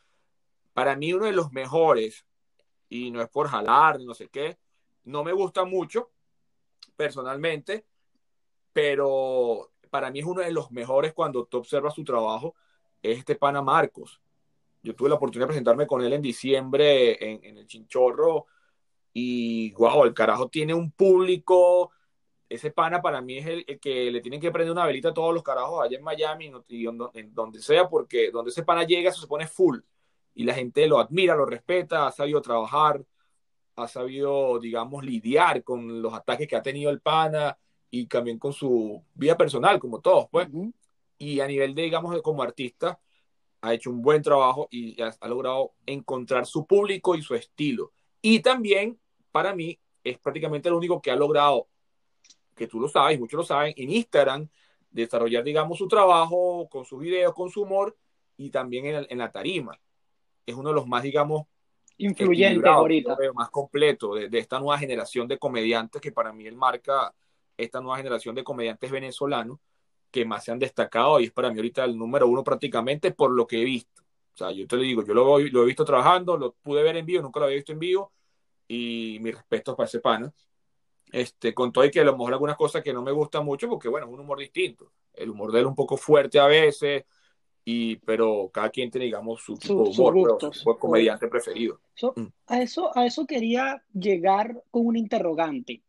Para 0.73 0.97
mí 0.97 1.13
uno 1.13 1.27
de 1.27 1.33
los 1.33 1.53
mejores, 1.53 2.25
y 2.89 3.11
no 3.11 3.21
es 3.23 3.29
por 3.29 3.49
jalar, 3.49 4.01
no 4.01 4.15
sé 4.15 4.29
qué, 4.29 4.59
no 5.05 5.25
me 5.25 5.33
gusta 5.33 5.65
mucho, 5.65 6.11
personalmente, 6.97 7.85
pero 8.73 9.73
para 9.91 10.11
mí 10.11 10.21
es 10.21 10.25
uno 10.25 10.41
de 10.43 10.53
los 10.53 10.71
mejores 10.71 11.13
cuando 11.13 11.45
tú 11.45 11.59
observas 11.59 11.95
su 11.95 12.05
trabajo, 12.05 12.55
es 13.03 13.19
este 13.19 13.35
pana 13.37 13.61
Marcos. 13.61 14.22
Yo 14.83 14.95
tuve 14.95 15.09
la 15.09 15.15
oportunidad 15.17 15.47
de 15.47 15.49
presentarme 15.49 15.87
con 15.87 16.03
él 16.03 16.13
en 16.13 16.23
diciembre 16.23 17.33
en, 17.33 17.45
en 17.45 17.59
el 17.59 17.67
Chinchorro 17.67 18.47
y 19.13 19.73
wow, 19.73 20.05
el 20.05 20.15
carajo 20.15 20.49
tiene 20.49 20.75
un 20.75 20.91
público. 20.91 21.91
Ese 22.49 22.71
pana 22.71 23.01
para 23.01 23.21
mí 23.23 23.39
es 23.39 23.47
el, 23.47 23.65
el, 23.67 23.81
que 23.81 24.11
le 24.11 24.21
tienen 24.21 24.41
que 24.41 24.51
prender 24.51 24.73
una 24.73 24.87
velita 24.87 25.11
a 25.11 25.15
todos 25.15 25.33
los 25.33 25.43
carajos 25.43 25.83
allá 25.83 25.97
en 25.97 26.05
Miami 26.05 26.53
y 26.69 26.87
en, 26.87 26.99
en 27.15 27.35
donde 27.35 27.61
sea, 27.61 27.89
porque 27.89 28.31
donde 28.31 28.51
ese 28.51 28.63
pana 28.63 28.85
llega 28.85 29.11
eso 29.11 29.21
se 29.21 29.27
pone 29.27 29.47
full 29.47 29.79
y 30.35 30.45
la 30.45 30.55
gente 30.55 30.87
lo 30.87 30.99
admira, 30.99 31.35
lo 31.35 31.47
respeta, 31.47 32.07
ha 32.07 32.13
sabido 32.13 32.41
trabajar, 32.41 33.05
ha 33.77 33.89
sabido, 33.89 34.59
digamos, 34.59 35.05
lidiar 35.05 35.63
con 35.63 36.03
los 36.03 36.15
ataques 36.15 36.49
que 36.49 36.57
ha 36.57 36.63
tenido 36.63 36.91
el 36.91 37.01
pana 37.01 37.59
y 37.91 38.07
también 38.07 38.39
con 38.39 38.53
su 38.53 39.05
vida 39.15 39.37
personal, 39.37 39.79
como 39.79 40.01
todos, 40.01 40.29
pues. 40.31 40.49
Uh 40.51 40.67
-huh. 40.67 40.73
Y 41.19 41.41
a 41.41 41.47
nivel 41.47 41.75
de, 41.75 41.83
digamos, 41.83 42.21
como 42.23 42.43
artista, 42.43 42.99
ha 43.63 43.73
hecho 43.73 43.91
un 43.91 44.03
buen 44.03 44.23
trabajo 44.23 44.69
y 44.71 45.01
ha, 45.01 45.15
ha, 45.21 45.29
logrado 45.29 45.73
encontrar 45.87 46.47
su 46.47 46.67
público 46.67 47.15
y 47.15 47.23
su 47.23 47.35
estilo. 47.35 47.93
Y 48.21 48.41
también, 48.41 48.99
para 49.31 49.55
mí, 49.55 49.79
es 50.05 50.19
prácticamente 50.19 50.69
el 50.69 50.75
único 50.75 51.01
que 51.01 51.11
ha 51.11 51.17
logrado, 51.17 51.69
que 52.57 52.67
tú 52.67 52.81
lo 52.81 52.89
sabes, 52.89 53.19
muchos 53.19 53.39
lo 53.39 53.45
saben, 53.45 53.73
en 53.77 53.91
Instagram, 53.91 54.49
desarrollar, 54.91 55.45
digamos, 55.45 55.79
su 55.79 55.89
trabajo 55.89 56.69
con 56.69 56.85
sus 56.85 57.01
videos, 57.01 57.33
con 57.35 57.51
su 57.51 57.63
humor 57.63 57.97
y 58.37 58.51
también 58.51 58.87
en, 58.87 59.07
en 59.09 59.19
la 59.19 59.31
tarima. 59.31 59.79
Es 60.45 60.57
uno 60.57 60.71
de 60.71 60.75
los 60.75 60.89
más, 60.89 61.05
digamos, 61.05 61.47
influyentes 61.99 62.69
ahorita. 62.69 63.17
Más 63.33 63.51
completo 63.51 64.15
de, 64.15 64.29
de, 64.29 64.39
esta 64.39 64.59
nueva 64.59 64.77
generación 64.77 65.29
de 65.29 65.39
comediantes 65.39 66.03
que 66.03 66.11
para 66.11 66.33
mí 66.33 66.47
él 66.47 66.57
marca 66.57 67.15
esta 67.57 67.81
nueva 67.81 67.99
generación 67.99 68.35
de 68.35 68.43
comediantes 68.43 68.91
venezolanos 68.91 69.61
que 70.13 70.25
más 70.25 70.45
se 70.45 70.53
han 70.53 70.59
destacado 70.61 71.19
y 71.19 71.25
es 71.25 71.33
para 71.33 71.51
mí 71.51 71.57
ahorita 71.57 71.85
el 71.85 71.99
número 71.99 72.29
uno 72.29 72.45
prácticamente 72.45 73.11
por 73.11 73.33
lo 73.33 73.47
que 73.47 73.61
he 73.61 73.65
visto. 73.65 74.03
O 74.35 74.37
sea, 74.37 74.53
yo 74.53 74.67
te 74.67 74.77
lo 74.77 74.83
digo, 74.83 75.05
yo 75.05 75.15
lo, 75.15 75.39
lo 75.39 75.63
he 75.63 75.67
visto 75.67 75.85
trabajando, 75.85 76.37
lo 76.37 76.53
pude 76.53 76.83
ver 76.83 76.97
en 76.97 77.07
vivo, 77.07 77.23
nunca 77.23 77.41
lo 77.41 77.47
había 77.47 77.57
visto 77.57 77.73
en 77.73 77.79
vivo 77.79 78.13
y 78.69 79.19
mis 79.21 79.35
respetos 79.35 79.75
para 79.75 79.87
ese 79.87 80.01
pana. 80.01 80.33
Este, 81.11 81.53
con 81.53 81.73
todo 81.73 81.85
y 81.85 81.91
que 81.91 82.01
a 82.01 82.05
lo 82.05 82.13
mejor 82.13 82.33
algunas 82.33 82.57
cosas 82.57 82.83
que 82.83 82.93
no 82.93 83.03
me 83.03 83.13
gustan 83.13 83.45
mucho 83.45 83.69
porque, 83.69 83.89
bueno, 83.89 84.07
es 84.07 84.13
un 84.13 84.21
humor 84.21 84.39
distinto. 84.39 84.93
El 85.13 85.31
humor 85.31 85.53
de 85.53 85.59
él 85.59 85.65
es 85.67 85.69
un 85.69 85.75
poco 85.75 85.97
fuerte 85.97 86.39
a 86.39 86.47
veces 86.47 87.05
y, 87.65 87.97
pero 87.97 88.51
cada 88.53 88.71
quien 88.71 88.91
tiene, 88.91 89.05
digamos, 89.05 89.43
su 89.43 89.57
tipo 89.57 89.85
de 89.85 89.91
humor, 89.91 90.39
su, 90.53 90.79
comediante 90.79 91.29
preferido. 91.29 91.81
Mm. 92.17 92.27
a, 92.47 92.63
eso, 92.63 92.97
a 92.97 93.07
eso 93.07 93.27
quería 93.27 93.85
llegar 93.93 94.63
con 94.71 94.87
un 94.87 94.97
interrogante. 94.97 95.83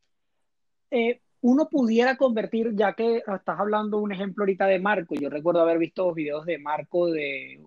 Eh, 0.92 1.22
uno 1.44 1.68
pudiera 1.68 2.16
convertir, 2.16 2.74
ya 2.74 2.94
que 2.94 3.18
estás 3.18 3.60
hablando 3.60 3.98
un 3.98 4.14
ejemplo 4.14 4.44
ahorita 4.44 4.66
de 4.66 4.80
Marco, 4.80 5.14
yo 5.16 5.30
recuerdo 5.30 5.60
haber 5.60 5.78
visto 5.78 6.14
videos 6.14 6.46
de 6.46 6.58
Marco 6.58 7.12
de 7.12 7.62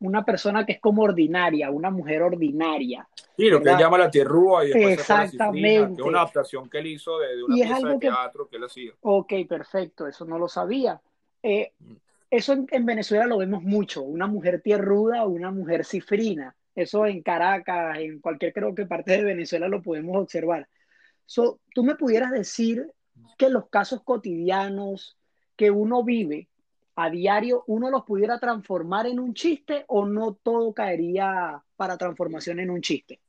una 0.00 0.24
persona 0.24 0.64
que 0.64 0.72
es 0.72 0.80
como 0.80 1.02
ordinaria, 1.02 1.70
una 1.70 1.90
mujer 1.90 2.22
ordinaria. 2.22 3.06
Sí, 3.36 3.50
lo 3.50 3.62
que 3.62 3.68
él 3.68 3.76
llama 3.78 3.98
la 3.98 4.10
tierrúa 4.10 4.64
y 4.64 4.68
después 4.68 4.94
Exactamente. 4.94 5.96
que 5.96 6.02
es 6.02 6.08
una 6.08 6.20
adaptación 6.20 6.70
que 6.70 6.78
él 6.78 6.86
hizo 6.86 7.18
de, 7.18 7.44
una 7.44 7.54
pieza 7.54 7.88
de 7.88 7.98
teatro 7.98 8.48
que... 8.48 8.56
él 8.56 8.64
hacía. 8.64 8.92
Ok, 9.02 9.34
perfecto, 9.46 10.06
eso 10.06 10.24
no 10.24 10.38
lo 10.38 10.48
sabía. 10.48 10.98
Eh, 11.42 11.72
mm. 11.78 11.92
eso 12.30 12.54
en, 12.54 12.86
Venezuela 12.86 13.26
lo 13.26 13.36
vemos 13.36 13.62
mucho, 13.62 14.00
una 14.00 14.26
mujer 14.26 14.62
tierruda 14.62 15.24
o 15.24 15.28
una 15.28 15.50
mujer 15.50 15.84
cifrina. 15.84 16.56
Eso 16.74 17.04
en 17.04 17.20
Caracas, 17.22 17.98
en 17.98 18.20
cualquier 18.20 18.54
creo 18.54 18.74
que 18.74 18.86
parte 18.86 19.12
de 19.12 19.22
Venezuela 19.22 19.68
lo 19.68 19.82
podemos 19.82 20.16
observar. 20.16 20.66
So, 21.30 21.60
¿Tú 21.72 21.84
me 21.84 21.94
pudieras 21.94 22.32
decir 22.32 22.92
que 23.38 23.50
los 23.50 23.68
casos 23.68 24.02
cotidianos 24.02 25.16
que 25.54 25.70
uno 25.70 26.02
vive 26.02 26.48
a 26.96 27.08
diario, 27.08 27.62
uno 27.68 27.88
los 27.88 28.02
pudiera 28.02 28.40
transformar 28.40 29.06
en 29.06 29.20
un 29.20 29.32
chiste 29.32 29.84
o 29.86 30.06
no 30.06 30.34
todo 30.42 30.74
caería 30.74 31.62
para 31.76 31.96
transformación 31.96 32.58
en 32.58 32.70
un 32.70 32.80
chiste? 32.80 33.20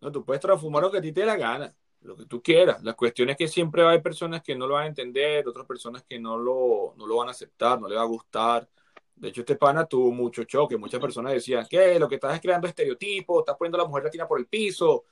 No, 0.00 0.12
tú 0.12 0.24
puedes 0.24 0.40
transformar 0.40 0.84
lo 0.84 0.92
que 0.92 0.98
a 0.98 1.00
ti 1.00 1.10
te 1.10 1.22
dé 1.22 1.26
la 1.26 1.36
gana, 1.36 1.74
lo 2.02 2.14
que 2.14 2.26
tú 2.26 2.40
quieras. 2.40 2.80
La 2.84 2.92
cuestión 2.92 3.30
es 3.30 3.36
que 3.36 3.48
siempre 3.48 3.82
va 3.82 3.88
a 3.88 3.90
haber 3.94 4.04
personas 4.04 4.40
que 4.40 4.54
no 4.54 4.68
lo 4.68 4.74
van 4.74 4.84
a 4.84 4.86
entender, 4.86 5.48
otras 5.48 5.66
personas 5.66 6.04
que 6.04 6.20
no 6.20 6.38
lo, 6.38 6.94
no 6.96 7.04
lo 7.04 7.16
van 7.16 7.26
a 7.26 7.32
aceptar, 7.32 7.80
no 7.80 7.88
le 7.88 7.96
va 7.96 8.02
a 8.02 8.04
gustar. 8.04 8.68
De 9.12 9.30
hecho, 9.30 9.40
este 9.40 9.56
pana 9.56 9.86
tuvo 9.86 10.12
mucho 10.12 10.44
choque. 10.44 10.76
Muchas 10.76 11.00
personas 11.00 11.32
decían, 11.32 11.66
que 11.68 11.98
Lo 11.98 12.08
que 12.08 12.14
estás 12.14 12.36
es 12.36 12.40
creando 12.40 12.68
estereotipos, 12.68 13.40
estás 13.40 13.56
poniendo 13.56 13.76
a 13.76 13.82
la 13.82 13.88
mujer 13.88 14.04
latina 14.04 14.28
por 14.28 14.38
el 14.38 14.46
piso 14.46 15.06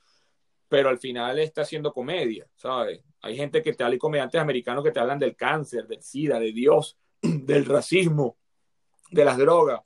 pero 0.75 0.89
al 0.89 0.99
final 0.99 1.39
está 1.39 1.61
haciendo 1.61 1.93
comedia, 1.93 2.45
¿sabes? 2.53 3.01
Hay 3.21 3.37
gente 3.37 3.61
que 3.61 3.71
te 3.71 3.81
habla 3.81 3.95
y 3.95 3.97
comediantes 3.97 4.41
americanos 4.41 4.83
que 4.83 4.91
te 4.91 4.99
hablan 4.99 5.17
del 5.17 5.33
cáncer, 5.33 5.87
del 5.87 6.03
SIDA, 6.03 6.37
de 6.37 6.51
Dios, 6.51 6.97
del 7.21 7.63
racismo, 7.63 8.35
de 9.09 9.23
las 9.23 9.37
drogas. 9.37 9.79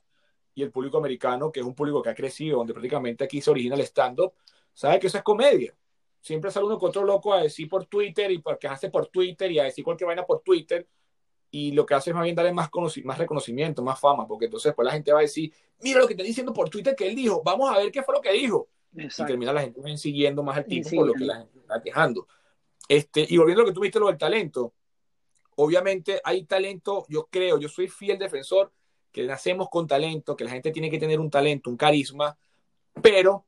Y 0.52 0.64
el 0.64 0.72
público 0.72 0.98
americano, 0.98 1.52
que 1.52 1.60
es 1.60 1.66
un 1.66 1.76
público 1.76 2.02
que 2.02 2.08
ha 2.08 2.14
crecido, 2.16 2.58
donde 2.58 2.72
prácticamente 2.72 3.22
aquí 3.22 3.40
se 3.40 3.52
origina 3.52 3.76
el 3.76 3.82
stand-up, 3.82 4.32
sabe 4.74 4.98
que 4.98 5.06
eso 5.06 5.18
es 5.18 5.22
comedia. 5.22 5.72
Siempre 6.20 6.50
sale 6.50 6.66
uno 6.66 6.76
con 6.76 6.88
otro 6.88 7.04
loco 7.04 7.32
a 7.32 7.40
decir 7.40 7.68
por 7.68 7.86
Twitter 7.86 8.28
y 8.32 8.38
porque 8.38 8.66
hace 8.66 8.90
por 8.90 9.06
Twitter 9.06 9.48
y 9.52 9.60
a 9.60 9.62
decir 9.62 9.84
cualquier 9.84 10.08
vaina 10.08 10.26
por 10.26 10.40
Twitter. 10.40 10.88
Y 11.52 11.70
lo 11.70 11.86
que 11.86 11.94
hace 11.94 12.10
es 12.10 12.16
más 12.16 12.24
bien 12.24 12.34
darle 12.34 12.52
más, 12.52 12.68
más 13.04 13.16
reconocimiento, 13.16 13.80
más 13.80 14.00
fama, 14.00 14.26
porque 14.26 14.46
entonces 14.46 14.74
pues 14.74 14.86
la 14.86 14.92
gente 14.92 15.12
va 15.12 15.20
a 15.20 15.22
decir, 15.22 15.54
mira 15.82 16.00
lo 16.00 16.08
que 16.08 16.14
está 16.14 16.24
diciendo 16.24 16.52
por 16.52 16.68
Twitter 16.68 16.96
que 16.96 17.06
él 17.06 17.14
dijo, 17.14 17.44
vamos 17.44 17.70
a 17.70 17.78
ver 17.78 17.92
qué 17.92 18.02
fue 18.02 18.12
lo 18.12 18.20
que 18.20 18.32
dijo 18.32 18.68
y 18.92 19.08
termina 19.24 19.52
la 19.52 19.62
gente 19.62 19.96
siguiendo 19.96 20.42
más 20.42 20.58
al 20.58 20.66
tipo 20.66 20.90
por 20.90 21.06
lo 21.06 21.14
que 21.14 21.24
la 21.24 21.38
gente 21.38 21.58
está 21.58 21.82
quejando. 21.82 22.26
Este, 22.88 23.26
y 23.28 23.36
volviendo 23.36 23.62
a 23.62 23.64
lo 23.64 23.70
que 23.70 23.74
tú 23.74 23.80
viste, 23.80 24.00
lo 24.00 24.08
del 24.08 24.18
talento, 24.18 24.74
obviamente 25.56 26.20
hay 26.24 26.44
talento, 26.44 27.06
yo 27.08 27.28
creo, 27.30 27.58
yo 27.58 27.68
soy 27.68 27.88
fiel 27.88 28.18
defensor 28.18 28.72
que 29.12 29.24
nacemos 29.24 29.68
con 29.68 29.86
talento, 29.86 30.36
que 30.36 30.44
la 30.44 30.50
gente 30.50 30.70
tiene 30.70 30.90
que 30.90 30.98
tener 30.98 31.20
un 31.20 31.30
talento, 31.30 31.70
un 31.70 31.76
carisma, 31.76 32.36
pero 33.02 33.46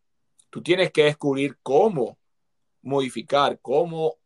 tú 0.51 0.63
tienes 0.63 0.93
que 0.93 1.05
descubrir 1.05 1.59
cómo 1.63 2.19
modificar, 2.83 3.59
cómo 3.61 4.19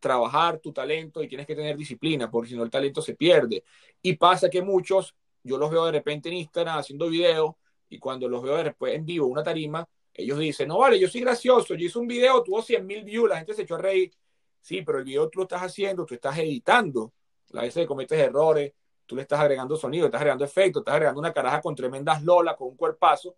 trabajar 0.00 0.58
tu 0.58 0.72
talento 0.72 1.22
y 1.22 1.28
tienes 1.28 1.46
que 1.46 1.54
tener 1.54 1.76
disciplina, 1.76 2.30
porque 2.30 2.50
si 2.50 2.56
no 2.56 2.62
el 2.62 2.70
talento 2.70 3.02
se 3.02 3.14
pierde. 3.14 3.64
Y 4.02 4.14
pasa 4.14 4.48
que 4.48 4.62
muchos, 4.62 5.14
yo 5.42 5.58
los 5.58 5.70
veo 5.70 5.84
de 5.86 5.92
repente 5.92 6.28
en 6.28 6.36
Instagram 6.36 6.78
haciendo 6.78 7.08
videos 7.08 7.54
y 7.88 7.98
cuando 7.98 8.28
los 8.28 8.42
veo 8.42 8.62
después 8.62 8.94
en 8.94 9.04
vivo, 9.04 9.26
una 9.26 9.42
tarima, 9.42 9.88
ellos 10.16 10.38
dicen, 10.38 10.68
no 10.68 10.78
vale, 10.78 10.98
yo 10.98 11.08
soy 11.08 11.20
gracioso, 11.20 11.74
yo 11.74 11.86
hice 11.86 11.98
un 11.98 12.06
video, 12.06 12.42
tuvo 12.42 12.62
100 12.62 12.86
mil 12.86 13.04
views, 13.04 13.28
la 13.28 13.36
gente 13.36 13.54
se 13.54 13.62
echó 13.62 13.74
a 13.74 13.78
reír. 13.78 14.12
Sí, 14.60 14.82
pero 14.82 14.98
el 14.98 15.04
video 15.04 15.28
tú 15.28 15.40
lo 15.40 15.42
estás 15.44 15.62
haciendo, 15.62 16.04
tú 16.04 16.14
estás 16.14 16.38
editando. 16.38 17.12
A 17.54 17.62
veces 17.62 17.86
cometes 17.86 18.18
errores, 18.18 18.72
tú 19.06 19.14
le 19.14 19.22
estás 19.22 19.38
agregando 19.38 19.76
sonido, 19.76 20.06
estás 20.06 20.20
agregando 20.20 20.44
efectos, 20.44 20.80
estás 20.80 20.94
agregando 20.94 21.20
una 21.20 21.32
caraja 21.32 21.60
con 21.60 21.74
tremendas 21.74 22.22
lolas, 22.22 22.56
con 22.56 22.68
un 22.68 22.76
cuerpazo, 22.76 23.36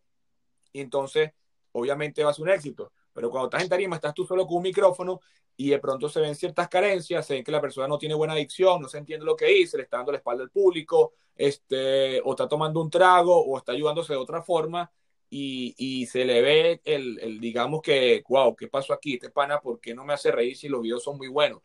y 0.73 0.81
entonces 0.81 1.33
obviamente 1.73 2.25
va 2.25 2.31
a 2.31 2.35
ser 2.35 2.45
un 2.45 2.51
éxito. 2.51 2.93
Pero 3.13 3.31
cuando 3.31 3.49
estás 3.49 3.63
en 3.63 3.69
tarima, 3.69 3.97
estás 3.97 4.15
tú 4.15 4.25
solo 4.25 4.47
con 4.47 4.59
un 4.59 4.63
micrófono 4.63 5.21
y 5.57 5.71
de 5.71 5.79
pronto 5.81 6.09
se 6.09 6.21
ven 6.21 6.35
ciertas 6.35 6.69
carencias, 6.69 7.27
se 7.27 7.35
ven 7.35 7.45
que 7.45 7.51
la 7.51 7.61
persona 7.61 7.89
no 7.89 7.99
tiene 7.99 8.15
buena 8.15 8.33
adicción, 8.35 8.81
no 8.81 8.89
se 8.89 8.99
entiende 8.99 9.27
lo 9.27 9.35
que 9.35 9.47
dice, 9.47 9.77
le 9.77 9.83
está 9.83 9.97
dando 9.99 10.13
la 10.13 10.19
espalda 10.19 10.45
al 10.45 10.51
público, 10.51 11.15
este, 11.35 12.21
o 12.25 12.31
está 12.31 12.49
tomando 12.49 12.81
un 12.81 12.89
trago, 12.89 13.37
o 13.37 13.59
está 13.59 13.73
ayudándose 13.73 14.13
de 14.13 14.19
otra 14.19 14.41
forma, 14.41 14.91
y, 15.31 16.07
se 16.07 16.25
le 16.25 16.41
ve 16.41 16.81
el, 16.85 17.39
digamos 17.41 17.83
que, 17.83 18.23
wow, 18.29 18.57
¿qué 18.57 18.69
pasó 18.69 18.93
aquí? 18.93 19.15
Este 19.15 19.31
pana, 19.31 19.61
¿por 19.61 19.81
qué 19.81 19.95
no 19.95 20.05
me 20.05 20.15
hace 20.15 20.33
reír 20.33 20.57
si 20.57 20.69
los 20.69 20.83
videos 20.83 21.03
son 21.03 21.19
muy 21.19 21.29
buenos? 21.29 21.61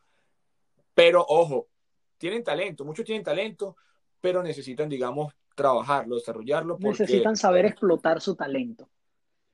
Pero 0.94 1.26
ojo, 1.28 1.70
tienen 2.18 2.44
talento, 2.44 2.84
muchos 2.84 3.06
tienen 3.06 3.24
talento, 3.24 3.78
pero 4.20 4.44
necesitan, 4.44 4.90
digamos, 4.90 5.34
trabajarlo, 5.56 6.16
desarrollarlo. 6.16 6.78
necesitan 6.80 7.36
saber 7.36 7.66
explotar 7.66 8.22
su 8.22 8.36
talento. 8.36 8.90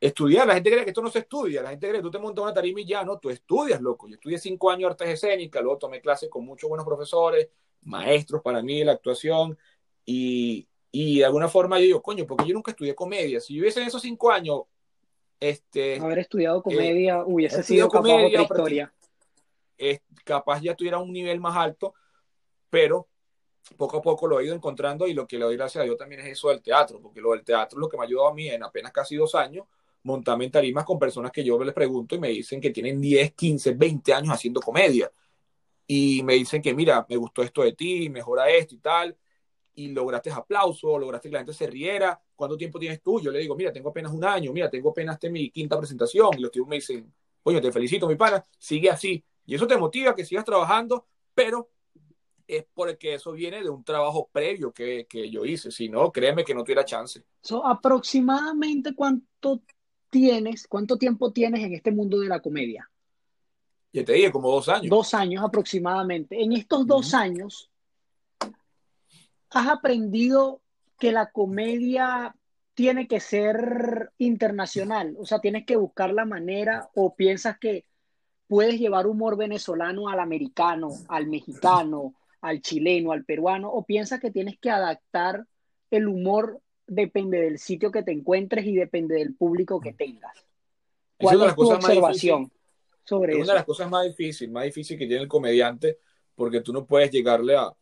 Estudiar, 0.01 0.47
la 0.47 0.53
gente 0.55 0.71
cree 0.71 0.83
que 0.83 0.91
esto 0.91 1.01
no 1.01 1.09
se 1.09 1.19
estudia, 1.19 1.61
la 1.61 1.71
gente 1.71 1.87
cree 1.87 1.99
que 1.99 2.03
tú 2.03 2.11
te 2.11 2.19
montas 2.19 2.43
una 2.43 2.53
tarima 2.53 2.79
y 2.79 2.85
ya, 2.85 3.03
no, 3.03 3.19
tú 3.19 3.29
estudias, 3.29 3.81
loco. 3.81 4.07
Yo 4.07 4.15
estudié 4.15 4.37
cinco 4.37 4.71
años 4.71 4.91
artes 4.91 5.09
escénicas, 5.09 5.61
luego 5.61 5.77
tomé 5.77 6.01
clases 6.01 6.29
con 6.29 6.45
muchos 6.45 6.69
buenos 6.69 6.85
profesores, 6.85 7.49
maestros 7.81 8.41
para 8.41 8.61
mí 8.61 8.79
de 8.79 8.85
la 8.85 8.93
actuación, 8.93 9.57
y, 10.05 10.69
y 10.91 11.19
de 11.19 11.25
alguna 11.25 11.47
forma 11.47 11.77
yo 11.77 11.85
digo, 11.85 12.01
coño, 12.01 12.25
porque 12.25 12.47
yo 12.47 12.53
nunca 12.53 12.71
estudié 12.71 12.95
comedia. 12.95 13.39
Si 13.39 13.53
yo 13.53 13.61
hubiese 13.61 13.81
en 13.81 13.87
esos 13.87 14.01
cinco 14.01 14.31
años, 14.31 14.61
este... 15.39 15.99
Haber 15.99 16.19
estudiado 16.19 16.63
comedia 16.63 17.17
eh, 17.17 17.23
hubiese 17.25 17.63
sido 17.63 17.87
comedia, 17.89 18.27
otra 18.27 18.41
historia. 18.41 18.93
capaz 20.23 20.61
ya 20.61 20.75
tuviera 20.75 20.97
un 20.97 21.13
nivel 21.13 21.39
más 21.39 21.55
alto, 21.55 21.93
pero 22.69 23.07
poco 23.77 23.97
a 23.97 24.01
poco 24.01 24.27
lo 24.27 24.39
he 24.39 24.45
ido 24.45 24.55
encontrando 24.55 25.07
y 25.07 25.13
lo 25.13 25.27
que 25.27 25.37
le 25.37 25.45
doy 25.45 25.55
gracias 25.55 25.83
a 25.83 25.85
Dios 25.85 25.97
también 25.97 26.21
es 26.21 26.27
eso 26.27 26.49
del 26.49 26.61
teatro, 26.61 26.99
porque 26.99 27.21
lo 27.21 27.31
del 27.31 27.43
teatro 27.43 27.77
es 27.77 27.81
lo 27.81 27.87
que 27.87 27.97
me 27.97 28.03
ha 28.03 28.07
ayudado 28.07 28.29
a 28.29 28.33
mí 28.33 28.49
en 28.49 28.63
apenas 28.63 28.91
casi 28.91 29.15
dos 29.15 29.35
años 29.35 29.67
montarme 30.01 30.45
en 30.45 30.51
tarimas 30.51 30.85
con 30.85 30.97
personas 30.97 31.31
que 31.31 31.43
yo 31.43 31.61
les 31.63 31.73
pregunto 31.73 32.15
y 32.15 32.19
me 32.19 32.29
dicen 32.29 32.59
que 32.59 32.71
tienen 32.71 32.99
10, 32.99 33.33
15, 33.33 33.73
20 33.73 34.13
años 34.13 34.33
haciendo 34.33 34.61
comedia. 34.61 35.11
Y 35.85 36.23
me 36.23 36.35
dicen 36.35 36.61
que, 36.61 36.73
mira, 36.73 37.05
me 37.09 37.17
gustó 37.17 37.43
esto 37.43 37.63
de 37.63 37.73
ti, 37.73 38.09
mejora 38.09 38.49
esto 38.49 38.75
y 38.75 38.77
tal 38.77 39.17
y 39.79 39.87
lograste 39.87 40.29
aplauso, 40.29 40.99
lograste 40.99 41.29
que 41.29 41.33
la 41.33 41.39
gente 41.39 41.53
se 41.53 41.65
riera. 41.65 42.21
¿Cuánto 42.35 42.57
tiempo 42.57 42.77
tienes 42.77 43.01
tú? 43.01 43.21
Yo 43.21 43.31
le 43.31 43.39
digo, 43.39 43.55
mira, 43.55 43.71
tengo 43.71 43.89
apenas 43.89 44.11
un 44.11 44.25
año, 44.25 44.51
mira, 44.51 44.69
tengo 44.69 44.89
apenas 44.89 45.15
este 45.15 45.29
mi 45.29 45.49
quinta 45.51 45.77
presentación. 45.77 46.31
Y 46.37 46.41
los 46.41 46.51
tíos 46.51 46.67
me 46.67 46.75
dicen, 46.75 47.13
oye, 47.43 47.61
te 47.61 47.71
felicito, 47.71 48.05
mi 48.05 48.15
pana, 48.15 48.45
sigue 48.57 48.89
así. 48.89 49.23
Y 49.45 49.55
eso 49.55 49.65
te 49.67 49.77
motiva 49.77 50.13
que 50.13 50.25
sigas 50.25 50.43
trabajando, 50.43 51.07
pero 51.33 51.69
es 52.45 52.65
porque 52.73 53.13
eso 53.13 53.31
viene 53.31 53.63
de 53.63 53.69
un 53.69 53.83
trabajo 53.85 54.29
previo 54.31 54.73
que, 54.73 55.07
que 55.07 55.29
yo 55.29 55.45
hice. 55.45 55.71
Si 55.71 55.87
no, 55.87 56.11
créeme 56.11 56.43
que 56.43 56.53
no 56.53 56.63
tuviera 56.63 56.83
chance. 56.83 57.23
So, 57.41 57.65
aproximadamente 57.65 58.93
cuánto 58.93 59.61
tienes, 60.09 60.67
cuánto 60.67 60.97
tiempo 60.97 61.31
tienes 61.31 61.63
en 61.63 61.73
este 61.73 61.91
mundo 61.91 62.19
de 62.19 62.27
la 62.27 62.41
comedia. 62.41 62.89
Ya 63.93 64.03
te 64.03 64.11
dije, 64.11 64.29
como 64.29 64.51
dos 64.51 64.67
años. 64.67 64.89
Dos 64.89 65.13
años 65.13 65.41
aproximadamente. 65.41 66.43
En 66.43 66.51
estos 66.51 66.85
dos 66.85 67.13
años, 67.13 67.68
¿Has 69.51 69.67
aprendido 69.67 70.61
que 70.99 71.11
la 71.11 71.31
comedia 71.31 72.35
tiene 72.73 73.07
que 73.07 73.19
ser 73.19 74.11
internacional? 74.17 75.15
O 75.19 75.25
sea, 75.25 75.39
tienes 75.39 75.65
que 75.65 75.75
buscar 75.75 76.13
la 76.13 76.25
manera 76.25 76.89
o 76.95 77.15
piensas 77.15 77.57
que 77.57 77.85
puedes 78.47 78.79
llevar 78.79 79.07
humor 79.07 79.37
venezolano 79.37 80.09
al 80.09 80.19
americano, 80.19 80.89
al 81.07 81.27
mexicano, 81.27 82.15
al 82.41 82.61
chileno, 82.61 83.11
al 83.11 83.25
peruano, 83.25 83.71
o 83.71 83.85
piensas 83.85 84.19
que 84.19 84.31
tienes 84.31 84.57
que 84.59 84.69
adaptar 84.69 85.45
el 85.91 86.07
humor 86.07 86.61
depende 86.87 87.39
del 87.41 87.59
sitio 87.59 87.91
que 87.91 88.03
te 88.03 88.11
encuentres 88.11 88.65
y 88.65 88.75
depende 88.75 89.15
del 89.15 89.35
público 89.35 89.79
que 89.79 89.93
tengas. 89.93 90.33
¿Cuál 91.17 91.43
es, 91.43 91.55
tu 91.55 91.71
observación 91.71 92.51
sobre 93.03 93.33
eso? 93.33 93.41
Es 93.41 93.45
una 93.45 93.53
de 93.53 93.59
las 93.59 93.65
cosas 93.65 93.89
más 93.89 94.05
difíciles, 94.05 94.51
más 94.51 94.63
difícil 94.63 94.97
que 94.97 95.05
tiene 95.05 95.23
el 95.23 95.27
comediante, 95.27 95.99
porque 96.35 96.61
tú 96.61 96.71
no 96.71 96.85
puedes 96.85 97.11
llegarle 97.11 97.55
a, 97.55 97.73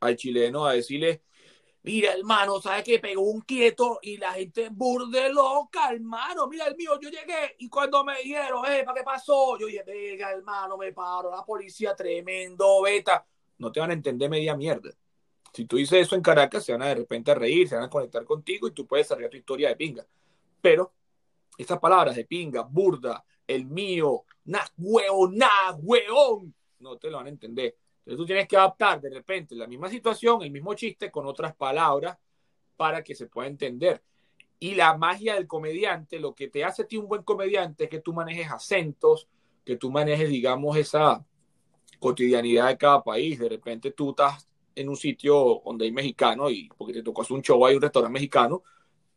al 0.00 0.16
chileno 0.16 0.66
a 0.66 0.74
decirle, 0.74 1.22
mira 1.82 2.12
hermano, 2.12 2.60
¿sabes 2.60 2.84
que 2.84 2.98
pegó 2.98 3.22
un 3.22 3.42
quieto 3.42 3.98
y 4.02 4.16
la 4.16 4.32
gente 4.32 4.68
burde 4.70 5.32
loca, 5.32 5.90
hermano? 5.90 6.48
Mira 6.48 6.66
el 6.66 6.76
mío, 6.76 6.98
yo 7.00 7.08
llegué 7.08 7.56
y 7.58 7.68
cuando 7.68 8.04
me 8.04 8.18
dijeron, 8.18 8.64
eh, 8.66 8.82
¿para 8.84 8.98
qué 8.98 9.04
pasó? 9.04 9.58
Yo 9.58 9.66
dije, 9.66 9.82
venga 9.86 10.30
hermano, 10.32 10.76
me 10.76 10.92
paro, 10.92 11.30
la 11.30 11.44
policía 11.44 11.94
tremendo, 11.94 12.82
beta. 12.82 13.26
No 13.58 13.72
te 13.72 13.80
van 13.80 13.90
a 13.90 13.94
entender 13.94 14.28
media 14.28 14.56
mierda. 14.56 14.90
Si 15.52 15.64
tú 15.64 15.76
dices 15.76 16.06
eso 16.06 16.16
en 16.16 16.22
Caracas, 16.22 16.64
se 16.64 16.72
van 16.72 16.82
a 16.82 16.88
de 16.88 16.96
repente 16.96 17.34
reír, 17.34 17.66
se 17.66 17.76
van 17.76 17.84
a 17.84 17.90
conectar 17.90 18.24
contigo 18.24 18.68
y 18.68 18.72
tú 18.72 18.86
puedes 18.86 19.06
desarrollar 19.06 19.30
tu 19.30 19.38
historia 19.38 19.68
de 19.68 19.76
pinga. 19.76 20.06
Pero 20.60 20.92
esas 21.56 21.78
palabras 21.78 22.16
de 22.16 22.26
pinga, 22.26 22.62
burda, 22.62 23.24
el 23.46 23.64
mío, 23.64 24.24
na 24.44 24.60
huevo, 24.76 25.28
na 25.30 25.72
hueón, 25.78 26.54
no 26.80 26.98
te 26.98 27.10
lo 27.10 27.16
van 27.16 27.26
a 27.26 27.30
entender. 27.30 27.76
Entonces 28.06 28.18
tú 28.18 28.26
tienes 28.26 28.46
que 28.46 28.56
adaptar 28.56 29.00
de 29.00 29.10
repente 29.10 29.56
la 29.56 29.66
misma 29.66 29.88
situación, 29.88 30.40
el 30.42 30.52
mismo 30.52 30.74
chiste 30.74 31.10
con 31.10 31.26
otras 31.26 31.56
palabras 31.56 32.16
para 32.76 33.02
que 33.02 33.16
se 33.16 33.26
pueda 33.26 33.48
entender. 33.48 34.00
Y 34.60 34.76
la 34.76 34.96
magia 34.96 35.34
del 35.34 35.48
comediante, 35.48 36.20
lo 36.20 36.32
que 36.32 36.46
te 36.46 36.64
hace 36.64 36.82
a 36.82 36.86
ti 36.86 36.96
un 36.96 37.08
buen 37.08 37.24
comediante 37.24 37.84
es 37.84 37.90
que 37.90 38.00
tú 38.00 38.12
manejes 38.12 38.48
acentos, 38.48 39.26
que 39.64 39.74
tú 39.76 39.90
manejes, 39.90 40.28
digamos, 40.28 40.76
esa 40.76 41.26
cotidianidad 41.98 42.68
de 42.68 42.78
cada 42.78 43.02
país. 43.02 43.40
De 43.40 43.48
repente 43.48 43.90
tú 43.90 44.10
estás 44.10 44.48
en 44.76 44.88
un 44.88 44.96
sitio 44.96 45.60
donde 45.64 45.86
hay 45.86 45.90
mexicanos 45.90 46.52
y 46.52 46.68
porque 46.78 46.92
te 46.92 47.02
tocó 47.02 47.22
hacer 47.22 47.34
un 47.36 47.42
show, 47.42 47.66
hay 47.66 47.74
un 47.74 47.82
restaurante 47.82 48.12
mexicano 48.12 48.62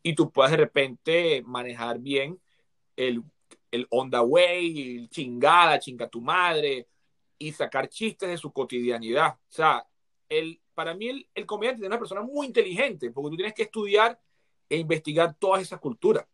y 0.02 0.16
tú 0.16 0.32
puedes 0.32 0.50
de 0.50 0.56
repente 0.56 1.42
manejar 1.46 2.00
bien 2.00 2.40
el, 2.96 3.22
el 3.70 3.86
on 3.90 4.10
the 4.10 4.18
way, 4.18 4.96
el 4.98 5.10
chingada, 5.10 5.78
chinga 5.78 6.08
tu 6.08 6.20
madre 6.20 6.88
y 7.40 7.52
sacar 7.52 7.88
chistes 7.88 8.28
de 8.28 8.36
su 8.36 8.52
cotidianidad. 8.52 9.32
O 9.32 9.52
sea, 9.52 9.86
el, 10.28 10.60
para 10.74 10.94
mí 10.94 11.08
el, 11.08 11.28
el 11.34 11.46
comediante 11.46 11.82
es 11.82 11.86
una 11.88 11.98
persona 11.98 12.20
muy 12.20 12.46
inteligente 12.46 13.10
porque 13.10 13.30
tú 13.30 13.36
tienes 13.36 13.54
que 13.54 13.62
estudiar 13.62 14.20
e 14.68 14.76
investigar 14.76 15.34
todas 15.38 15.62
esas 15.62 15.80
culturas. 15.80 16.26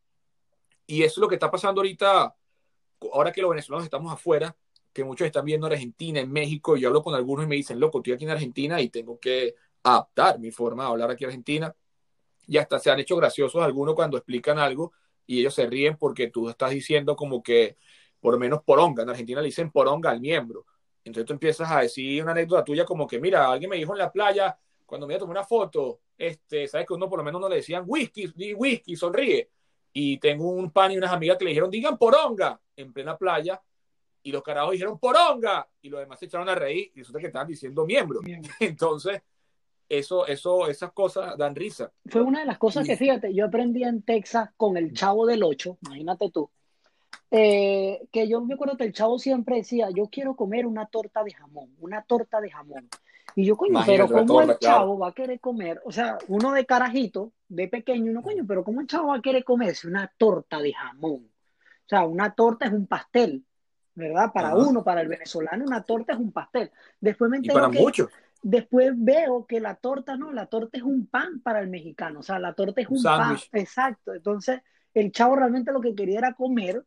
Y 0.86 1.04
eso 1.04 1.14
es 1.14 1.18
lo 1.18 1.28
que 1.28 1.36
está 1.36 1.50
pasando 1.50 1.80
ahorita, 1.80 2.36
ahora 3.12 3.32
que 3.32 3.40
los 3.40 3.50
venezolanos 3.50 3.84
estamos 3.84 4.12
afuera, 4.12 4.54
que 4.92 5.04
muchos 5.04 5.26
están 5.26 5.44
viendo 5.44 5.68
Argentina, 5.68 6.20
en 6.20 6.32
México, 6.32 6.76
y 6.76 6.80
yo 6.80 6.88
hablo 6.88 7.02
con 7.02 7.14
algunos 7.14 7.44
y 7.44 7.48
me 7.48 7.56
dicen, 7.56 7.78
loco, 7.78 7.98
estoy 7.98 8.14
aquí 8.14 8.24
en 8.24 8.30
Argentina 8.30 8.80
y 8.80 8.88
tengo 8.88 9.20
que 9.20 9.54
adaptar 9.84 10.40
mi 10.40 10.50
forma 10.50 10.84
de 10.84 10.90
hablar 10.90 11.10
aquí 11.12 11.24
en 11.24 11.30
Argentina. 11.30 11.74
Y 12.48 12.56
hasta 12.58 12.80
se 12.80 12.90
han 12.90 12.98
hecho 12.98 13.16
graciosos 13.16 13.62
algunos 13.62 13.94
cuando 13.94 14.16
explican 14.16 14.58
algo 14.58 14.92
y 15.24 15.40
ellos 15.40 15.54
se 15.54 15.66
ríen 15.66 15.96
porque 15.96 16.30
tú 16.30 16.48
estás 16.48 16.70
diciendo 16.70 17.14
como 17.14 17.42
que, 17.42 17.76
por 18.20 18.34
lo 18.34 18.40
menos 18.40 18.62
poronga, 18.64 19.04
en 19.04 19.10
Argentina 19.10 19.40
le 19.40 19.46
dicen 19.46 19.70
poronga 19.70 20.10
al 20.10 20.20
miembro. 20.20 20.66
Entonces 21.06 21.24
tú 21.24 21.34
empiezas 21.34 21.70
a 21.70 21.82
decir 21.82 22.20
una 22.20 22.32
anécdota 22.32 22.64
tuya 22.64 22.84
como 22.84 23.06
que, 23.06 23.20
mira, 23.20 23.48
alguien 23.48 23.70
me 23.70 23.76
dijo 23.76 23.92
en 23.92 23.98
la 23.98 24.10
playa, 24.10 24.58
cuando 24.84 25.06
me 25.06 25.12
iba 25.14 25.18
a 25.18 25.20
tomar 25.20 25.36
una 25.36 25.46
foto, 25.46 26.00
este, 26.18 26.66
sabes 26.66 26.84
que 26.84 26.94
uno 26.94 27.08
por 27.08 27.20
lo 27.20 27.24
menos 27.24 27.40
no 27.40 27.48
le 27.48 27.56
decían 27.56 27.84
whisky, 27.86 28.26
di 28.34 28.54
whisky, 28.54 28.96
sonríe. 28.96 29.48
Y 29.92 30.18
tengo 30.18 30.50
un 30.50 30.72
pan 30.72 30.90
y 30.90 30.98
unas 30.98 31.12
amigas 31.12 31.38
que 31.38 31.44
le 31.44 31.50
dijeron, 31.50 31.70
digan 31.70 31.96
poronga, 31.96 32.60
en 32.74 32.92
plena 32.92 33.16
playa, 33.16 33.62
y 34.24 34.32
los 34.32 34.42
carajos 34.42 34.72
dijeron 34.72 34.98
poronga, 34.98 35.68
y 35.80 35.88
los 35.88 36.00
demás 36.00 36.18
se 36.18 36.26
echaron 36.26 36.48
a 36.48 36.56
reír, 36.56 36.90
y 36.92 36.98
resulta 36.98 37.20
que 37.20 37.28
estaban 37.28 37.46
diciendo 37.46 37.86
miembro. 37.86 38.20
Entonces, 38.58 39.22
eso, 39.88 40.26
eso, 40.26 40.66
esas 40.66 40.90
cosas 40.90 41.38
dan 41.38 41.54
risa. 41.54 41.92
Fue 42.06 42.22
una 42.22 42.40
de 42.40 42.46
las 42.46 42.58
cosas 42.58 42.84
que, 42.84 42.96
fíjate, 42.96 43.32
yo 43.32 43.44
aprendí 43.46 43.84
en 43.84 44.02
Texas 44.02 44.50
con 44.56 44.76
el 44.76 44.92
chavo 44.92 45.24
del 45.24 45.44
8, 45.44 45.78
imagínate 45.82 46.32
tú, 46.32 46.50
eh, 47.30 48.06
que 48.12 48.28
yo 48.28 48.40
me 48.40 48.54
acuerdo 48.54 48.76
que 48.76 48.84
el 48.84 48.92
chavo 48.92 49.18
siempre 49.18 49.56
decía, 49.56 49.88
yo 49.94 50.08
quiero 50.08 50.36
comer 50.36 50.66
una 50.66 50.86
torta 50.86 51.24
de 51.24 51.32
jamón, 51.32 51.70
una 51.80 52.02
torta 52.02 52.40
de 52.40 52.50
jamón. 52.50 52.88
Y 53.34 53.44
yo, 53.44 53.56
coño, 53.56 53.80
pero 53.84 54.08
¿cómo 54.08 54.40
el 54.40 54.58
chavo 54.58 54.98
va 54.98 55.08
a 55.08 55.12
querer 55.12 55.40
comer? 55.40 55.82
O 55.84 55.92
sea, 55.92 56.16
uno 56.28 56.52
de 56.52 56.64
carajito, 56.64 57.32
de 57.48 57.68
pequeño, 57.68 58.10
uno, 58.10 58.22
coño, 58.22 58.44
pero 58.46 58.64
¿cómo 58.64 58.80
el 58.80 58.86
chavo 58.86 59.08
va 59.08 59.16
a 59.16 59.22
querer 59.22 59.44
comerse 59.44 59.86
una 59.86 60.10
torta 60.16 60.58
de 60.58 60.72
jamón? 60.72 61.28
O 61.86 61.88
sea, 61.88 62.06
una 62.06 62.34
torta 62.34 62.66
es 62.66 62.72
un 62.72 62.86
pastel, 62.86 63.44
¿verdad? 63.94 64.32
Para 64.32 64.48
Ajá. 64.48 64.56
uno, 64.56 64.82
para 64.82 65.02
el 65.02 65.08
venezolano, 65.08 65.64
una 65.64 65.82
torta 65.82 66.14
es 66.14 66.18
un 66.18 66.32
pastel. 66.32 66.70
Después 66.98 67.30
me 67.30 67.36
entero 67.36 67.58
y 67.58 67.60
para 67.60 67.70
que, 67.70 67.78
muchos. 67.78 68.10
Después 68.42 68.92
veo 68.96 69.44
que 69.46 69.60
la 69.60 69.74
torta, 69.74 70.16
no, 70.16 70.32
la 70.32 70.46
torta 70.46 70.78
es 70.78 70.84
un 70.84 71.06
pan 71.06 71.40
para 71.40 71.60
el 71.60 71.68
mexicano, 71.68 72.20
o 72.20 72.22
sea, 72.22 72.38
la 72.38 72.54
torta 72.54 72.80
es 72.80 72.88
un, 72.88 72.98
un 72.98 73.02
pan, 73.02 73.36
exacto. 73.52 74.14
Entonces, 74.14 74.62
el 74.94 75.12
chavo 75.12 75.36
realmente 75.36 75.72
lo 75.72 75.80
que 75.80 75.94
quería 75.94 76.18
era 76.18 76.32
comer 76.32 76.84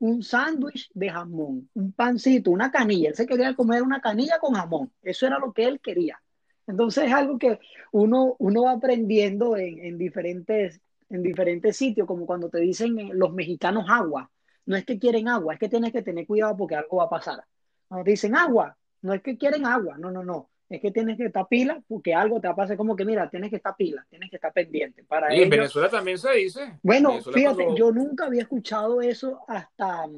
un 0.00 0.22
sándwich 0.22 0.90
de 0.94 1.10
jamón, 1.10 1.68
un 1.74 1.92
pancito, 1.92 2.50
una 2.50 2.70
canilla. 2.70 3.10
Él 3.10 3.14
se 3.14 3.26
quería 3.26 3.54
comer 3.54 3.82
una 3.82 4.00
canilla 4.00 4.38
con 4.38 4.54
jamón. 4.54 4.92
Eso 5.02 5.26
era 5.26 5.38
lo 5.38 5.52
que 5.52 5.64
él 5.64 5.80
quería. 5.80 6.20
Entonces 6.66 7.04
es 7.04 7.12
algo 7.12 7.38
que 7.38 7.58
uno, 7.92 8.36
uno 8.38 8.64
va 8.64 8.72
aprendiendo 8.72 9.56
en, 9.56 9.78
en, 9.84 9.98
diferentes, 9.98 10.80
en 11.10 11.22
diferentes 11.22 11.76
sitios, 11.76 12.06
como 12.06 12.26
cuando 12.26 12.48
te 12.48 12.60
dicen 12.60 12.98
eh, 12.98 13.10
los 13.12 13.32
mexicanos 13.32 13.86
agua. 13.88 14.30
No 14.66 14.76
es 14.76 14.84
que 14.84 14.98
quieren 14.98 15.28
agua, 15.28 15.54
es 15.54 15.60
que 15.60 15.68
tienes 15.68 15.92
que 15.92 16.02
tener 16.02 16.26
cuidado 16.26 16.56
porque 16.56 16.76
algo 16.76 16.98
va 16.98 17.04
a 17.04 17.10
pasar. 17.10 17.44
Cuando 17.88 18.04
te 18.04 18.12
dicen 18.12 18.36
agua, 18.36 18.76
no 19.02 19.12
es 19.14 19.22
que 19.22 19.36
quieren 19.36 19.66
agua, 19.66 19.98
no, 19.98 20.10
no, 20.10 20.24
no. 20.24 20.49
Es 20.70 20.80
que 20.80 20.92
tienes 20.92 21.16
que 21.16 21.26
estar 21.26 21.48
pila 21.48 21.82
porque 21.88 22.14
algo 22.14 22.40
te 22.40 22.46
va 22.46 22.52
a 22.52 22.56
pasar 22.56 22.76
como 22.76 22.94
que, 22.94 23.04
mira, 23.04 23.28
tienes 23.28 23.50
que 23.50 23.56
estar 23.56 23.74
pila, 23.76 24.06
tienes 24.08 24.30
que 24.30 24.36
estar 24.36 24.52
pendiente. 24.52 25.02
Para 25.02 25.32
y 25.32 25.34
ellos... 25.34 25.44
en 25.44 25.50
Venezuela 25.50 25.90
también 25.90 26.16
se 26.16 26.32
dice. 26.32 26.78
Bueno, 26.80 27.20
fíjate, 27.20 27.66
yo 27.76 27.90
nunca 27.90 28.26
había 28.26 28.42
escuchado 28.42 29.02
eso 29.02 29.40
hasta 29.48 30.08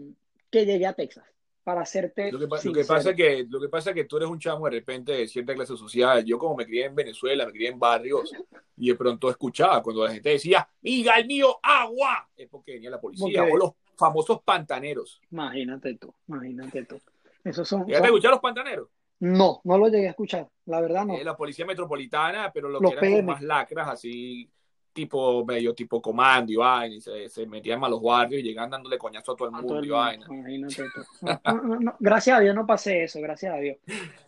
que 0.51 0.67
llegué 0.67 0.87
a 0.87 0.93
Texas. 0.93 1.25
Para 1.65 1.83
hacerte 1.83 2.33
lo 2.33 2.41
que, 2.41 2.47
lo 2.65 2.73
que 2.75 2.85
pasa 2.85 3.11
es 3.11 3.17
que 3.17 3.47
lo 3.49 3.61
que 3.61 3.69
pasa 3.69 3.91
es 3.91 3.95
que 3.95 4.05
tú 4.05 4.17
eres 4.17 4.29
un 4.29 4.41
chamo 4.41 4.65
de 4.65 4.73
repente 4.73 5.13
de 5.13 5.29
cierta 5.29 5.55
clase 5.55 5.77
social 5.77 6.25
yo 6.25 6.37
como 6.37 6.57
me 6.57 6.67
crié 6.67 6.87
en 6.87 6.95
Venezuela 6.97 7.47
me 7.47 7.53
crié 7.53 7.69
en 7.69 7.79
barrios 7.79 8.33
y 8.77 8.89
de 8.89 8.97
pronto 8.97 9.31
escuchaba 9.31 9.81
cuando 9.81 10.05
la 10.05 10.11
gente 10.11 10.31
decía 10.31 10.69
mira 10.81 11.15
el 11.19 11.27
mío 11.29 11.61
agua 11.63 12.29
es 12.37 12.49
porque 12.49 12.73
venía 12.73 12.91
la 12.91 13.01
policía 13.01 13.43
porque... 13.43 13.53
o 13.53 13.57
los 13.59 13.71
famosos 13.97 14.43
pantaneros 14.43 15.21
imagínate 15.31 15.95
tú 15.95 16.13
imagínate 16.27 16.85
tú 16.85 17.01
esos 17.45 17.69
son, 17.69 17.87
¿Ya 17.87 18.01
te 18.01 18.07
escuchar 18.07 18.33
los 18.33 18.41
pantaneros? 18.41 18.89
No, 19.23 19.61
no 19.63 19.79
lo 19.79 19.87
llegué 19.87 20.09
a 20.09 20.11
escuchar, 20.11 20.49
la 20.65 20.81
verdad 20.81 21.07
no. 21.07 21.15
Eh, 21.15 21.23
la 21.23 21.37
policía 21.37 21.65
metropolitana, 21.65 22.51
pero 22.53 22.69
lo 22.69 22.81
los 22.81 22.93
que 22.93 23.07
eran 23.07 23.25
más 23.25 23.41
lacras, 23.41 23.89
así, 23.89 24.51
tipo, 24.93 25.45
medio 25.45 25.73
tipo 25.77 26.03
comando 26.03 26.51
y 26.51 26.57
vaina, 26.57 26.97
y 26.97 27.01
se, 27.01 27.29
se 27.29 27.47
metían 27.47 27.85
a 27.85 27.89
los 27.89 28.01
guardias 28.01 28.41
y 28.41 28.43
llegaban 28.43 28.71
dándole 28.71 28.99
coñazo 28.99 29.31
a 29.31 29.37
todo 29.37 29.47
el 29.47 29.55
a 29.55 29.59
mundo, 29.59 29.75
todo 29.75 29.79
el 29.79 29.89
mundo 29.89 29.95
y 29.95 29.97
vaina. 29.97 30.27
Imagínate 30.29 30.83
no, 31.45 31.63
no, 31.63 31.79
no, 31.79 31.97
gracias 32.01 32.37
a 32.37 32.41
Dios 32.41 32.53
no 32.53 32.67
pasé 32.67 33.05
eso, 33.05 33.21
gracias 33.21 33.55
a 33.55 33.59
Dios. 33.59 33.77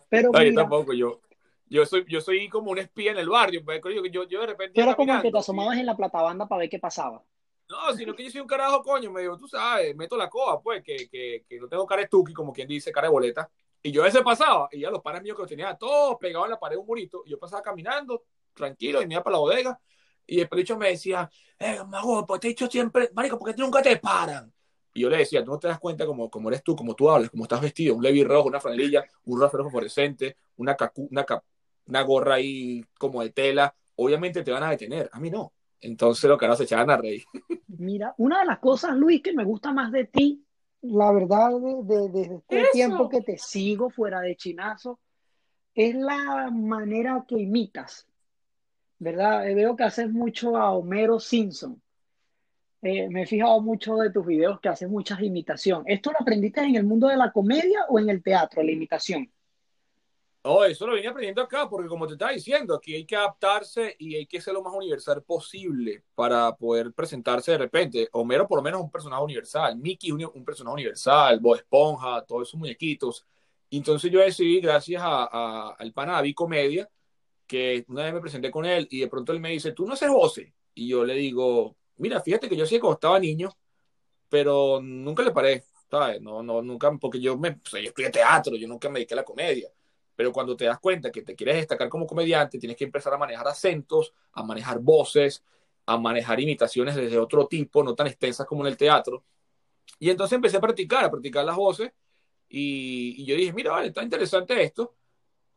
Pero 0.07 0.31
no, 0.31 0.39
mira, 0.39 0.51
yo 0.51 0.55
tampoco, 0.61 0.93
yo, 0.93 1.19
yo 1.67 1.85
soy, 1.85 2.05
yo 2.07 2.21
soy 2.21 2.47
como 2.47 2.71
un 2.71 2.77
espía 2.77 3.11
en 3.11 3.17
el 3.17 3.27
barrio, 3.27 3.65
pues, 3.65 3.81
yo, 3.83 4.05
yo, 4.05 4.23
yo 4.23 4.39
de 4.39 4.47
repente... 4.47 4.81
Pero 4.81 4.95
como 4.95 5.21
que 5.21 5.29
te 5.29 5.37
asomabas 5.37 5.77
en 5.77 5.87
la 5.87 5.97
platabanda 5.97 6.47
para 6.47 6.59
ver 6.59 6.69
qué 6.69 6.79
pasaba. 6.79 7.21
No, 7.67 7.93
sino 7.97 8.15
que 8.15 8.23
yo 8.23 8.29
soy 8.29 8.39
un 8.39 8.47
carajo, 8.47 8.81
coño, 8.81 9.11
me 9.11 9.19
digo, 9.19 9.35
tú 9.35 9.49
sabes, 9.49 9.93
meto 9.93 10.15
la 10.15 10.29
coba, 10.29 10.61
pues, 10.61 10.81
que, 10.81 11.09
que, 11.09 11.43
que 11.45 11.59
no 11.59 11.67
tengo 11.67 11.85
cara 11.85 12.03
de 12.03 12.07
tuki, 12.07 12.33
como 12.33 12.53
quien 12.53 12.69
dice, 12.69 12.93
cara 12.93 13.07
de 13.07 13.11
boleta. 13.11 13.51
Y 13.85 13.91
yo 13.91 14.01
a 14.01 14.05
veces 14.05 14.23
pasaba, 14.23 14.67
y 14.71 14.79
ya 14.79 14.89
los 14.89 15.03
panes 15.03 15.21
míos 15.21 15.35
que 15.35 15.43
los 15.43 15.49
tenía 15.49 15.75
todos 15.75 16.17
pegados 16.17 16.47
en 16.47 16.53
la 16.53 16.59
pared 16.59 16.75
un 16.75 16.87
murito, 16.87 17.21
y 17.23 17.29
yo 17.29 17.37
pasaba 17.37 17.61
caminando, 17.61 18.23
tranquilo, 18.51 18.99
y 18.99 19.05
me 19.05 19.13
iba 19.13 19.23
para 19.23 19.35
la 19.35 19.41
bodega, 19.41 19.79
y 20.25 20.39
el 20.39 20.49
pericho 20.49 20.75
me 20.75 20.89
decía, 20.89 21.29
eh, 21.59 21.77
mago, 21.87 22.25
pues 22.25 22.41
te 22.41 22.47
he 22.47 22.49
dicho 22.49 22.65
siempre, 22.65 23.11
marico, 23.13 23.37
¿por 23.37 23.53
qué 23.53 23.61
nunca 23.61 23.83
te 23.83 23.97
paran? 23.97 24.51
Y 24.91 25.01
yo 25.01 25.09
le 25.11 25.17
decía, 25.17 25.45
tú 25.45 25.51
no 25.51 25.59
te 25.59 25.67
das 25.67 25.77
cuenta 25.77 26.07
como, 26.07 26.31
como 26.31 26.49
eres 26.49 26.63
tú, 26.63 26.75
como 26.75 26.95
tú 26.95 27.11
hablas, 27.11 27.29
como 27.29 27.43
estás 27.43 27.61
vestido, 27.61 27.93
un 27.93 28.01
levi 28.01 28.23
rojo, 28.23 28.47
una 28.47 28.59
franelilla, 28.59 29.05
un 29.25 29.39
rostro 29.39 29.69
fluorescente, 29.69 30.35
una, 30.55 30.75
cacu, 30.75 31.07
una, 31.11 31.23
una 31.85 32.01
gorra 32.01 32.33
ahí 32.33 32.83
como 32.97 33.21
de 33.21 33.29
tela, 33.29 33.75
obviamente 33.97 34.41
te 34.41 34.49
van 34.49 34.63
a 34.63 34.71
detener, 34.71 35.11
a 35.13 35.19
mí 35.19 35.29
no. 35.29 35.53
Entonces 35.79 36.27
los 36.27 36.39
caras 36.39 36.57
se 36.57 36.63
echaban 36.63 36.89
a 36.89 36.97
reír. 36.97 37.23
Mira, 37.67 38.15
una 38.17 38.39
de 38.39 38.47
las 38.47 38.57
cosas, 38.57 38.95
Luis, 38.95 39.21
que 39.21 39.33
me 39.33 39.43
gusta 39.43 39.71
más 39.71 39.91
de 39.91 40.05
ti 40.05 40.44
la 40.89 41.11
verdad, 41.11 41.51
desde 41.83 42.09
de, 42.09 42.27
de 42.27 42.35
este 42.35 42.63
tiempo 42.73 43.09
que 43.09 43.21
te 43.21 43.37
sigo 43.37 43.89
fuera 43.89 44.21
de 44.21 44.35
chinazo, 44.35 44.99
es 45.73 45.93
la 45.93 46.49
manera 46.51 47.25
que 47.27 47.35
imitas, 47.35 48.07
¿verdad? 48.97 49.43
Veo 49.53 49.75
que 49.75 49.83
haces 49.83 50.09
mucho 50.09 50.55
a 50.55 50.71
Homero 50.71 51.19
Simpson. 51.19 51.81
Eh, 52.81 53.09
me 53.09 53.23
he 53.23 53.25
fijado 53.25 53.59
mucho 53.61 53.95
de 53.97 54.11
tus 54.11 54.25
videos 54.25 54.59
que 54.59 54.69
haces 54.69 54.87
muchas 54.87 55.19
imitaciones. 55.21 55.85
¿Esto 55.87 56.11
lo 56.11 56.17
aprendiste 56.21 56.61
en 56.61 56.75
el 56.75 56.85
mundo 56.85 57.07
de 57.07 57.17
la 57.17 57.31
comedia 57.31 57.85
o 57.89 57.99
en 57.99 58.09
el 58.09 58.21
teatro, 58.21 58.61
la 58.63 58.71
imitación? 58.71 59.29
Oh, 60.47 60.63
eso 60.63 60.85
lo 60.85 60.93
venía 60.93 61.09
aprendiendo 61.09 61.41
acá, 61.41 61.67
porque 61.67 61.87
como 61.87 62.05
te 62.05 62.13
estaba 62.13 62.31
diciendo, 62.31 62.75
aquí 62.75 62.93
hay 62.93 63.03
que 63.05 63.15
adaptarse 63.15 63.95
y 63.97 64.15
hay 64.15 64.27
que 64.27 64.39
ser 64.39 64.53
lo 64.53 64.61
más 64.61 64.73
universal 64.75 65.23
posible 65.23 66.03
para 66.13 66.55
poder 66.55 66.93
presentarse 66.93 67.51
de 67.53 67.57
repente. 67.57 68.07
Homero 68.11 68.47
por 68.47 68.59
lo 68.59 68.61
menos 68.61 68.79
es 68.79 68.83
un 68.85 68.91
personaje 68.91 69.23
universal, 69.23 69.75
Mickey 69.75 70.11
un, 70.11 70.23
un 70.31 70.45
personaje 70.45 70.75
universal, 70.75 71.39
Bob 71.39 71.55
Esponja, 71.55 72.23
todos 72.25 72.47
esos 72.47 72.59
muñequitos. 72.59 73.25
Entonces 73.71 74.11
yo 74.11 74.19
decidí, 74.19 74.59
gracias 74.61 75.01
a, 75.01 75.23
a, 75.31 75.69
al 75.79 75.91
pana 75.93 76.13
David 76.13 76.35
Comedia, 76.35 76.87
que 77.47 77.83
una 77.87 78.03
vez 78.03 78.13
me 78.13 78.21
presenté 78.21 78.51
con 78.51 78.65
él 78.65 78.87
y 78.91 78.99
de 79.01 79.07
pronto 79.07 79.31
él 79.31 79.39
me 79.39 79.49
dice, 79.51 79.71
tú 79.71 79.87
no 79.87 79.93
haces 79.93 80.09
voces. 80.09 80.53
Y 80.75 80.89
yo 80.89 81.03
le 81.05 81.15
digo, 81.15 81.75
mira, 81.97 82.21
fíjate 82.21 82.47
que 82.49 82.57
yo 82.57 82.67
sí 82.67 82.79
cuando 82.79 82.95
estaba 82.95 83.19
niño, 83.19 83.49
pero 84.29 84.81
nunca 84.81 85.23
le 85.23 85.31
paré, 85.31 85.63
¿sabes? 85.89 86.21
No, 86.21 86.43
no, 86.43 86.61
nunca, 86.61 86.91
porque 86.99 87.19
yo, 87.21 87.37
me, 87.37 87.53
pues, 87.53 87.83
yo 87.83 87.89
estudié 87.89 88.11
teatro, 88.11 88.55
yo 88.55 88.67
nunca 88.67 88.89
me 88.89 88.99
dediqué 88.99 89.15
a 89.15 89.17
la 89.17 89.25
comedia. 89.25 89.69
Pero 90.15 90.31
cuando 90.31 90.55
te 90.55 90.65
das 90.65 90.79
cuenta 90.79 91.11
que 91.11 91.21
te 91.21 91.35
quieres 91.35 91.57
destacar 91.57 91.89
como 91.89 92.07
comediante, 92.07 92.57
tienes 92.57 92.77
que 92.77 92.85
empezar 92.85 93.13
a 93.13 93.17
manejar 93.17 93.47
acentos, 93.47 94.13
a 94.33 94.43
manejar 94.43 94.79
voces, 94.79 95.43
a 95.85 95.97
manejar 95.97 96.39
imitaciones 96.39 96.95
desde 96.95 97.17
otro 97.17 97.47
tipo, 97.47 97.83
no 97.83 97.93
tan 97.95 98.07
extensas 98.07 98.47
como 98.47 98.61
en 98.65 98.67
el 98.67 98.77
teatro. 98.77 99.23
Y 99.99 100.09
entonces 100.09 100.35
empecé 100.35 100.57
a 100.57 100.61
practicar, 100.61 101.05
a 101.05 101.11
practicar 101.11 101.45
las 101.45 101.55
voces. 101.55 101.91
Y, 102.49 103.15
y 103.21 103.25
yo 103.25 103.35
dije, 103.35 103.53
mira, 103.53 103.71
vale, 103.71 103.87
está 103.87 104.03
interesante 104.03 104.61
esto. 104.61 104.95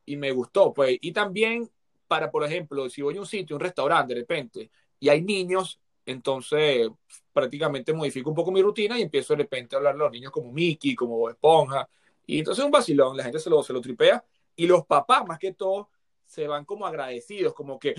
Y 0.07 0.17
me 0.17 0.33
gustó, 0.33 0.73
pues. 0.73 0.99
Y 1.01 1.13
también 1.13 1.71
para, 2.09 2.31
por 2.31 2.45
ejemplo, 2.45 2.89
si 2.91 3.03
voy 3.03 3.17
a 3.17 3.21
un 3.21 3.27
sitio, 3.27 3.57
un 3.57 3.61
restaurante 3.61 4.15
de 4.15 4.21
repente, 4.21 4.71
y 4.99 5.09
hay 5.11 5.23
niños, 5.23 5.79
entonces 6.07 6.89
prácticamente 7.33 7.93
modifico 7.93 8.31
un 8.31 8.37
poco 8.37 8.51
mi 8.51 8.63
rutina 8.63 8.99
y 8.99 9.03
empiezo 9.03 9.35
de 9.35 9.43
repente 9.43 9.77
a 9.77 9.79
hablar 9.79 9.95
a 9.95 9.99
los 9.99 10.11
niños 10.11 10.33
como 10.33 10.51
Mickey, 10.51 10.95
como 10.95 11.29
Esponja. 11.29 11.89
Y 12.27 12.39
entonces 12.39 12.61
es 12.61 12.65
un 12.67 12.73
vacilón, 12.73 13.17
la 13.17 13.23
gente 13.25 13.39
se 13.39 13.51
lo, 13.51 13.63
se 13.63 13.73
lo 13.73 13.81
tripea 13.81 14.25
Y 14.59 14.67
los 14.67 14.85
papás, 14.87 15.25
más 15.25 15.39
que 15.39 15.53
todo, 15.53 15.89
se 16.27 16.49
van 16.49 16.65
como 16.65 16.85
agradecidos, 16.85 17.55
como 17.55 17.79
que, 17.79 17.95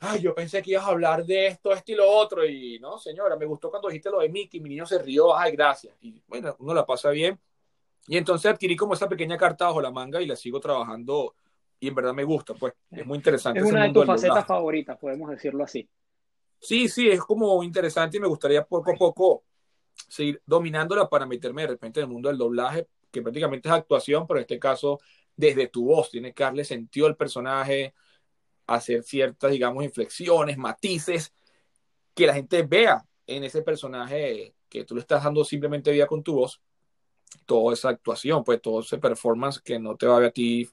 ay, 0.00 0.20
yo 0.22 0.34
pensé 0.34 0.62
que 0.62 0.70
ibas 0.70 0.84
a 0.84 0.88
hablar 0.88 1.26
de 1.26 1.48
esto, 1.48 1.70
esto 1.70 1.92
y 1.92 1.94
lo 1.96 2.10
otro, 2.10 2.46
y 2.46 2.78
no, 2.80 2.98
señora, 2.98 3.36
me 3.36 3.44
gustó 3.44 3.70
cuando 3.70 3.88
dijiste 3.88 4.10
lo 4.10 4.20
de 4.20 4.30
Mickey, 4.30 4.58
mi 4.58 4.70
niño 4.70 4.86
se 4.86 4.98
rió, 4.98 5.36
ay, 5.36 5.52
gracias. 5.52 5.94
Y 6.00 6.22
bueno, 6.26 6.56
uno 6.60 6.72
la 6.72 6.86
pasa 6.86 7.10
bien. 7.10 7.38
Y 8.06 8.16
entonces 8.16 8.50
adquirí 8.50 8.74
como 8.74 8.94
esa 8.94 9.06
pequeña 9.06 9.36
carta 9.36 9.66
bajo 9.66 9.82
la 9.82 9.90
manga 9.90 10.22
y 10.22 10.26
la 10.26 10.34
sigo 10.34 10.58
trabajando 10.60 11.34
y 11.78 11.88
en 11.88 11.94
verdad 11.94 12.14
me 12.14 12.24
gusta, 12.24 12.54
pues 12.54 12.72
es 12.90 13.06
muy 13.06 13.18
interesante. 13.18 13.60
Es 13.60 13.66
una 13.66 13.84
de 13.84 13.92
tus 13.92 14.06
facetas 14.06 14.46
favoritas, 14.46 14.96
podemos 14.98 15.28
decirlo 15.28 15.62
así. 15.62 15.86
Sí, 16.58 16.88
sí, 16.88 17.10
es 17.10 17.20
como 17.20 17.62
interesante 17.62 18.16
y 18.16 18.20
me 18.20 18.28
gustaría 18.28 18.64
poco 18.64 18.92
a 18.92 18.94
poco 18.94 19.44
seguir 20.08 20.40
dominándola 20.46 21.06
para 21.06 21.26
meterme 21.26 21.62
de 21.62 21.68
repente 21.68 22.00
en 22.00 22.06
el 22.06 22.12
mundo 22.12 22.30
del 22.30 22.38
doblaje, 22.38 22.88
que 23.10 23.20
prácticamente 23.20 23.68
es 23.68 23.74
actuación, 23.74 24.26
pero 24.26 24.38
en 24.40 24.42
este 24.44 24.58
caso 24.58 24.98
desde 25.38 25.68
tu 25.68 25.86
voz, 25.86 26.10
tiene 26.10 26.34
que 26.34 26.42
darle 26.42 26.64
sentido 26.64 27.06
al 27.06 27.16
personaje, 27.16 27.94
hacer 28.66 29.04
ciertas, 29.04 29.52
digamos, 29.52 29.84
inflexiones, 29.84 30.58
matices, 30.58 31.32
que 32.12 32.26
la 32.26 32.34
gente 32.34 32.64
vea 32.64 33.06
en 33.24 33.44
ese 33.44 33.62
personaje 33.62 34.56
que 34.68 34.84
tú 34.84 34.96
le 34.96 35.00
estás 35.00 35.22
dando 35.22 35.44
simplemente 35.44 35.92
vida 35.92 36.08
con 36.08 36.24
tu 36.24 36.34
voz, 36.34 36.60
toda 37.46 37.72
esa 37.72 37.90
actuación, 37.90 38.42
pues 38.42 38.60
todo 38.60 38.80
ese 38.80 38.98
performance 38.98 39.60
que 39.60 39.78
no 39.78 39.96
te 39.96 40.08
va 40.08 40.16
a 40.16 40.18
ver 40.18 40.28
a 40.30 40.32
ti, 40.32 40.68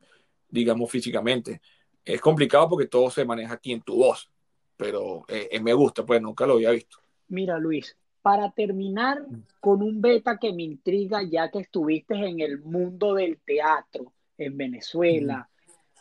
digamos, 0.50 0.90
físicamente. 0.90 1.62
Es 2.04 2.20
complicado 2.20 2.68
porque 2.68 2.88
todo 2.88 3.12
se 3.12 3.24
maneja 3.24 3.54
aquí 3.54 3.72
en 3.72 3.84
tu 3.84 3.98
voz, 3.98 4.32
pero 4.76 5.26
eh, 5.28 5.50
eh, 5.52 5.60
me 5.60 5.74
gusta, 5.74 6.04
pues 6.04 6.20
nunca 6.20 6.48
lo 6.48 6.54
había 6.54 6.72
visto. 6.72 6.98
Mira, 7.28 7.60
Luis, 7.60 7.96
para 8.24 8.50
terminar 8.50 9.28
con 9.60 9.84
un 9.84 10.02
beta 10.02 10.40
que 10.40 10.52
me 10.52 10.64
intriga 10.64 11.22
ya 11.22 11.52
que 11.52 11.60
estuviste 11.60 12.16
en 12.16 12.40
el 12.40 12.64
mundo 12.64 13.14
del 13.14 13.38
teatro, 13.46 14.15
en 14.38 14.58
Venezuela, 14.58 15.50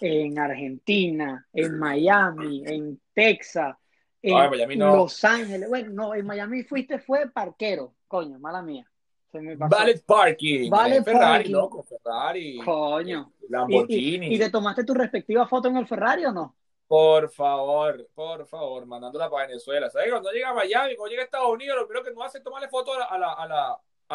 en 0.00 0.38
Argentina, 0.38 1.46
en 1.52 1.78
Miami, 1.78 2.62
en 2.66 3.00
Texas, 3.12 3.76
en 4.22 4.78
Los 4.78 5.24
Ángeles. 5.24 5.68
Bueno, 5.68 5.90
no, 5.92 6.14
en 6.14 6.26
Miami 6.26 6.62
fuiste, 6.62 6.98
fue 6.98 7.30
parquero, 7.30 7.94
coño, 8.08 8.38
mala 8.38 8.62
mía. 8.62 8.90
Ballet 9.56 10.04
Parking. 10.04 10.70
Ballet 10.70 11.02
Ferrari, 11.02 11.48
loco, 11.48 11.82
Ferrari. 11.82 12.58
Coño. 12.64 13.32
Lamborghini. 13.48 14.34
¿Y, 14.34 14.38
te 14.38 14.50
tomaste 14.50 14.84
tu 14.84 14.94
respectiva 14.94 15.46
foto 15.46 15.68
en 15.68 15.76
el 15.76 15.86
Ferrari 15.86 16.24
o 16.24 16.32
no? 16.32 16.56
Por 16.86 17.28
favor, 17.30 18.08
por 18.14 18.46
favor, 18.46 18.86
mandándola 18.86 19.28
para 19.28 19.48
Venezuela. 19.48 19.90
¿Sabes? 19.90 20.10
Cuando 20.10 20.30
llega 20.30 20.50
a 20.50 20.54
Miami, 20.54 20.94
cuando 20.96 21.10
llega 21.10 21.22
a 21.22 21.24
Estados 21.24 21.50
Unidos, 21.50 21.76
lo 21.76 21.86
primero 21.86 22.04
que 22.04 22.12
no 22.12 22.22
hace 22.22 22.38
es 22.38 22.44
tomarle 22.44 22.68
foto 22.68 22.92
a 22.92 22.98
la, 22.98 23.04
a 23.06 23.18
la, 23.18 23.32
a 23.32 23.48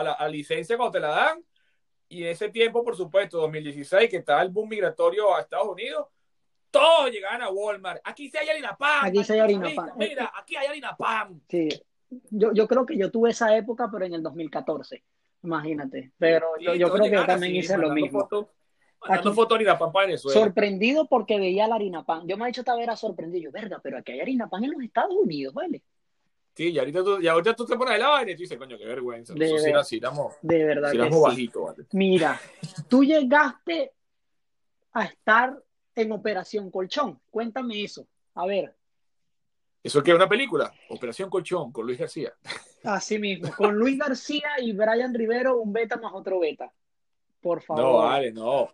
la, 0.04 0.12
a 0.12 0.24
la, 0.24 0.30
licencia 0.30 0.78
cuando 0.78 0.94
te 0.94 1.00
la 1.00 1.10
dan 1.10 1.44
y 2.10 2.24
en 2.24 2.30
ese 2.30 2.50
tiempo, 2.50 2.84
por 2.84 2.96
supuesto, 2.96 3.38
2016, 3.38 4.10
que 4.10 4.18
estaba 4.18 4.42
el 4.42 4.50
boom 4.50 4.70
migratorio 4.70 5.36
a 5.36 5.42
Estados 5.42 5.68
Unidos, 5.68 6.08
todos 6.72 7.12
llegaban 7.12 7.42
a 7.44 7.50
Walmart. 7.50 8.02
Aquí 8.04 8.30
sí 8.30 8.38
hay 8.38 8.50
harina 8.50 8.76
pan. 8.76 9.06
Aquí 9.06 9.24
sí 9.24 9.34
hay 9.34 9.40
harina 9.40 9.70
pan. 9.76 9.92
Mira, 9.96 10.32
aquí 10.36 10.56
hay 10.56 10.68
harina 10.68 10.96
pan. 10.98 11.42
Sí. 11.48 11.70
Yo, 12.32 12.52
yo 12.54 12.68
creo 12.68 12.86
que 12.86 12.98
yo 12.98 13.12
tuve 13.12 13.30
esa 13.30 13.56
época, 13.56 13.90
pero 13.92 14.06
en 14.06 14.16
el 14.16 14.24
2014. 14.24 15.04
Imagínate. 15.44 16.12
Pero 16.18 16.48
yo, 16.60 16.74
yo 16.74 16.92
creo 16.92 17.06
que 17.06 17.12
yo 17.12 17.26
también 17.26 17.56
hice 17.56 17.78
lo 17.78 17.92
mismo. 17.92 18.22
Foto, 18.22 18.50
aquí, 19.02 19.30
foto 19.32 19.56
harina 19.56 19.78
pan 19.78 19.92
para 19.92 20.08
Venezuela. 20.08 20.40
Sorprendido 20.40 21.08
porque 21.08 21.40
veía 21.40 21.68
la 21.68 21.76
harina 21.76 22.04
pan. 22.04 22.28
Yo 22.28 22.38
me 22.38 22.46
he 22.46 22.48
dicho 22.48 22.62
esta 22.62 22.76
vez 22.76 23.00
sorprendido. 23.00 23.44
Yo, 23.44 23.52
verga, 23.52 23.80
pero 23.82 24.00
aquí 24.00 24.14
hay 24.14 24.22
harina 24.22 24.50
pan 24.50 24.64
en 24.64 24.72
los 24.72 24.82
Estados 24.82 25.16
Unidos, 25.16 25.54
¿vale? 25.54 25.84
Sí, 26.60 26.72
y 26.72 26.78
ahorita 26.78 27.02
tú, 27.06 27.22
y 27.22 27.28
ahorita 27.30 27.56
tú 27.56 27.66
te 27.66 27.78
pones 27.78 27.96
el 27.96 28.04
aire 28.04 28.34
y 28.34 28.36
tú 28.36 28.42
dices, 28.42 28.58
coño, 28.58 28.78
qué 28.78 28.84
vergüenza. 28.84 29.34
De, 29.34 29.46
Eso 29.46 29.54
ver, 29.64 29.86
sí, 29.86 29.98
de 30.42 30.66
verdad. 30.66 30.92
que 30.92 31.10
sí. 31.10 31.22
bajito, 31.22 31.62
¿vale? 31.62 31.86
Mira, 31.94 32.42
tú 32.90 33.02
llegaste 33.02 33.94
a 34.92 35.06
estar 35.06 35.58
en 35.96 36.12
Operación 36.12 36.70
Colchón. 36.70 37.18
Cuéntame 37.30 37.82
eso. 37.82 38.06
A 38.36 38.46
ver. 38.46 38.76
¿Eso 39.82 40.04
qué 40.04 40.12
es 40.12 40.18
una 40.18 40.28
película? 40.28 40.70
Operación 40.90 41.30
Colchón, 41.30 41.72
con 41.72 41.86
Luis 41.86 41.98
García. 41.98 42.34
Así 42.84 43.20
mismo, 43.20 43.56
con 43.56 43.76
Luis 43.76 43.98
García 43.98 44.50
y 44.62 44.74
Brian 44.74 45.14
Rivero, 45.14 45.62
un 45.62 45.72
beta 45.72 45.96
más 45.96 46.12
otro 46.14 46.42
beta. 46.42 46.70
Por 47.40 47.62
favor. 47.62 47.84
No, 47.86 47.94
vale, 48.00 48.34
no. 48.34 48.64
O 48.64 48.74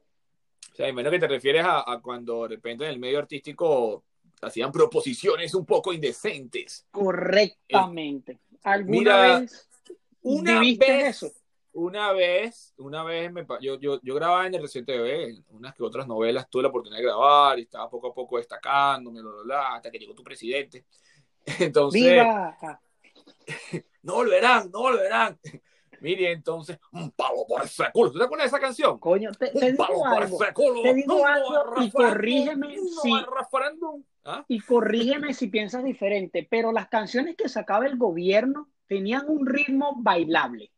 sea, 0.74 0.92
menos 0.92 1.12
que 1.12 1.20
te 1.20 1.28
refieres 1.28 1.64
a, 1.64 1.82
a, 1.82 2.02
cuando 2.02 2.48
de 2.48 2.56
repente 2.56 2.86
en 2.86 2.90
el 2.90 3.00
medio 3.00 3.20
artístico 3.20 4.04
hacían 4.42 4.72
proposiciones 4.72 5.54
un 5.54 5.66
poco 5.66 5.94
indecentes. 5.94 6.86
Correctamente. 6.92 8.40
¿Alguna 8.64 9.40
vez 9.40 9.68
una 10.26 10.60
vez, 10.60 10.80
eso? 10.82 11.32
Una 11.74 12.12
vez, 12.12 12.74
una 12.78 13.04
vez 13.04 13.32
me, 13.32 13.46
yo, 13.62 13.80
yo, 13.80 14.00
yo 14.02 14.16
grababa 14.16 14.48
en 14.48 14.56
el 14.56 14.64
RCTV, 14.64 15.44
unas 15.50 15.76
que 15.76 15.84
otras 15.84 16.08
novelas 16.08 16.50
tuve 16.50 16.64
la 16.64 16.70
oportunidad 16.70 16.98
de 16.98 17.06
grabar 17.06 17.60
y 17.60 17.64
estaba 17.64 17.88
poco 17.90 18.08
a 18.08 18.14
poco 18.14 18.38
destacándome, 18.38 19.22
hasta 19.54 19.92
que 19.92 20.00
llegó 20.00 20.16
tu 20.16 20.24
presidente. 20.24 20.86
Entonces, 21.60 22.02
¡Viva! 22.02 22.58
no 24.02 24.16
volverán, 24.16 24.72
no 24.72 24.80
volverán. 24.80 25.40
Mire, 26.02 26.32
entonces, 26.32 26.78
un 26.92 27.12
palo 27.12 27.46
por 27.48 27.64
ese 27.64 27.86
culo. 27.94 28.12
¿Tú 28.12 28.18
te 28.18 28.26
acuerdas 28.26 28.46
de 28.46 28.58
esa 28.58 28.60
canción? 28.60 29.00
Coño, 29.00 29.32
te, 29.32 29.48
te 29.48 29.66
un 29.66 29.72
digo 29.72 30.06
algo. 30.06 30.38
Te 30.84 30.94
digo 30.94 31.26
algo 31.26 31.82
y 31.82 31.92
corrígeme 31.92 32.78
si... 32.78 33.12
¿Ah? 34.26 34.44
Y 34.48 34.60
corrígeme 34.60 35.34
si 35.34 35.48
piensas 35.48 35.84
diferente, 35.84 36.48
pero 36.50 36.72
las 36.72 36.88
canciones 36.88 37.36
que 37.36 37.48
sacaba 37.48 37.86
el 37.86 37.98
gobierno 37.98 38.70
tenían 38.88 39.26
un 39.28 39.46
ritmo 39.46 39.94
bailable. 39.98 40.72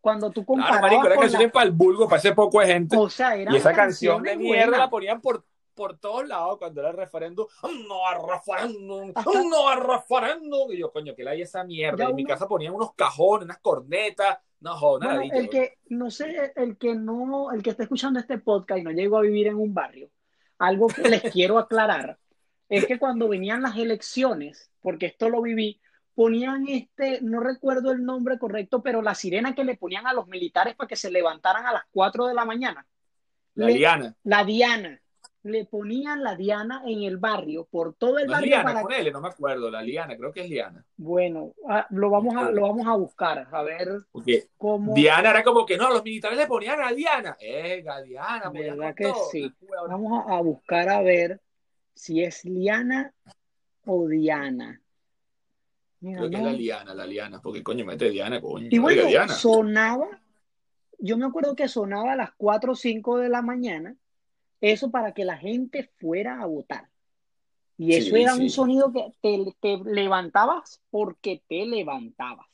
Cuando 0.00 0.30
tú 0.30 0.44
comparabas 0.44 0.80
claro, 0.80 0.96
marico, 0.96 1.06
era 1.06 1.20
canciones 1.20 1.52
para 1.52 1.66
el 1.66 1.72
vulgo, 1.72 2.08
para 2.08 2.18
ese 2.18 2.34
poco 2.34 2.60
de 2.60 2.66
gente. 2.66 2.96
O 2.96 3.08
sea, 3.08 3.36
era 3.36 3.52
y 3.52 3.56
esa 3.56 3.72
canción 3.72 4.22
de 4.22 4.36
mierda 4.36 4.76
la 4.76 4.90
ponían 4.90 5.20
por 5.20 5.44
por 5.74 5.98
todos 5.98 6.26
lados 6.26 6.58
cuando 6.58 6.80
era 6.80 6.90
el 6.90 6.96
referéndum, 6.96 7.46
no 7.88 8.06
a 8.06 8.14
referéndum, 8.14 9.12
no 9.50 9.68
a 9.68 9.76
referéndum. 9.76 10.72
Y 10.72 10.78
yo, 10.78 10.92
coño, 10.92 11.14
que 11.14 11.24
la 11.24 11.32
hay 11.32 11.42
esa 11.42 11.64
mierda. 11.64 12.08
en 12.08 12.14
mi 12.14 12.24
casa 12.24 12.48
ponían 12.48 12.74
unos 12.74 12.94
cajones, 12.94 13.46
unas 13.46 13.58
cornetas. 13.58 14.38
No, 14.60 14.76
joder, 14.76 15.08
nada. 15.08 15.22
el 15.24 15.50
que, 15.50 15.78
no 15.88 16.10
sé, 16.10 16.52
el 16.56 16.78
que 16.78 16.94
no, 16.94 17.52
el 17.52 17.62
que 17.62 17.70
está 17.70 17.82
escuchando 17.82 18.18
este 18.18 18.38
podcast 18.38 18.80
y 18.80 18.84
no 18.84 18.92
llegó 18.92 19.18
a 19.18 19.22
vivir 19.22 19.48
en 19.48 19.56
un 19.56 19.74
barrio, 19.74 20.10
algo 20.58 20.86
que 20.86 21.02
les 21.02 21.22
quiero 21.32 21.58
aclarar 21.58 22.18
es 22.68 22.86
que 22.86 22.98
cuando 22.98 23.28
venían 23.28 23.62
las 23.62 23.76
elecciones, 23.76 24.70
porque 24.80 25.06
esto 25.06 25.28
lo 25.28 25.42
viví, 25.42 25.80
ponían 26.14 26.66
este, 26.68 27.20
no 27.22 27.40
recuerdo 27.40 27.92
el 27.92 28.04
nombre 28.04 28.38
correcto, 28.38 28.82
pero 28.82 29.02
la 29.02 29.14
sirena 29.14 29.54
que 29.54 29.64
le 29.64 29.76
ponían 29.76 30.06
a 30.06 30.12
los 30.12 30.26
militares 30.28 30.74
para 30.76 30.88
que 30.88 30.96
se 30.96 31.10
levantaran 31.10 31.66
a 31.66 31.72
las 31.72 31.82
4 31.90 32.26
de 32.26 32.34
la 32.34 32.44
mañana. 32.44 32.86
La 33.54 33.66
Diana. 33.66 34.14
La 34.24 34.44
Diana 34.44 35.00
le 35.44 35.66
ponían 35.66 36.22
la 36.22 36.34
diana 36.34 36.82
en 36.86 37.02
el 37.02 37.18
barrio, 37.18 37.68
por 37.70 37.94
todo 37.94 38.18
el 38.18 38.26
no 38.26 38.32
barrio. 38.32 38.48
Liana, 38.48 38.82
para... 38.82 39.10
no 39.10 39.20
me 39.20 39.28
acuerdo, 39.28 39.70
la 39.70 39.82
liana, 39.82 40.16
creo 40.16 40.32
que 40.32 40.40
es 40.40 40.48
liana. 40.48 40.84
Bueno, 40.96 41.52
ah, 41.68 41.86
lo, 41.90 42.08
vamos 42.08 42.34
a, 42.34 42.50
lo 42.50 42.62
vamos 42.62 42.86
a 42.86 42.96
buscar, 42.96 43.46
a 43.50 43.62
ver 43.62 44.00
cómo. 44.56 44.94
Diana 44.94 45.30
era 45.30 45.44
como 45.44 45.66
que 45.66 45.76
no, 45.76 45.90
los 45.90 46.02
militares 46.02 46.38
le 46.38 46.46
ponían 46.46 46.80
a 46.80 46.92
Diana. 46.92 47.36
Eh, 47.38 47.84
Diana, 48.06 48.50
¿verdad 48.50 48.94
que 48.94 49.12
sí? 49.30 49.52
Vamos 49.86 50.24
a, 50.26 50.40
buscar 50.40 50.88
a 50.88 51.02
ver 51.02 51.40
si 51.94 52.22
es 52.22 52.44
liana 52.44 53.12
o 53.86 54.08
Diana. 54.08 54.80
creo 56.00 56.30
que 56.30 56.36
es 56.36 56.42
la 56.42 56.52
liana, 56.52 56.94
la 56.94 57.06
liana, 57.06 57.40
porque 57.40 57.62
coño 57.62 57.84
mete 57.84 58.10
Diana, 58.10 58.40
coño. 58.40 58.68
Y 58.70 58.78
bueno, 58.78 59.02
sonaba, 59.28 60.20
yo 60.98 61.16
me 61.16 61.26
acuerdo 61.26 61.54
que 61.54 61.68
sonaba 61.68 62.12
a 62.12 62.16
las 62.16 62.30
4 62.36 62.72
o 62.72 62.76
5 62.76 63.18
de 63.18 63.28
la 63.28 63.42
mañana 63.42 63.96
eso 64.60 64.90
para 64.90 65.12
que 65.12 65.24
la 65.24 65.36
gente 65.36 65.90
fuera 65.98 66.40
a 66.40 66.46
votar. 66.46 66.88
Y 67.76 67.94
eso 67.94 68.16
era 68.16 68.34
un 68.34 68.48
sonido 68.48 68.92
que 68.92 69.52
te, 69.60 69.78
levantabas 69.84 70.80
porque 70.90 71.42
te 71.48 71.66
levantabas. 71.66 72.46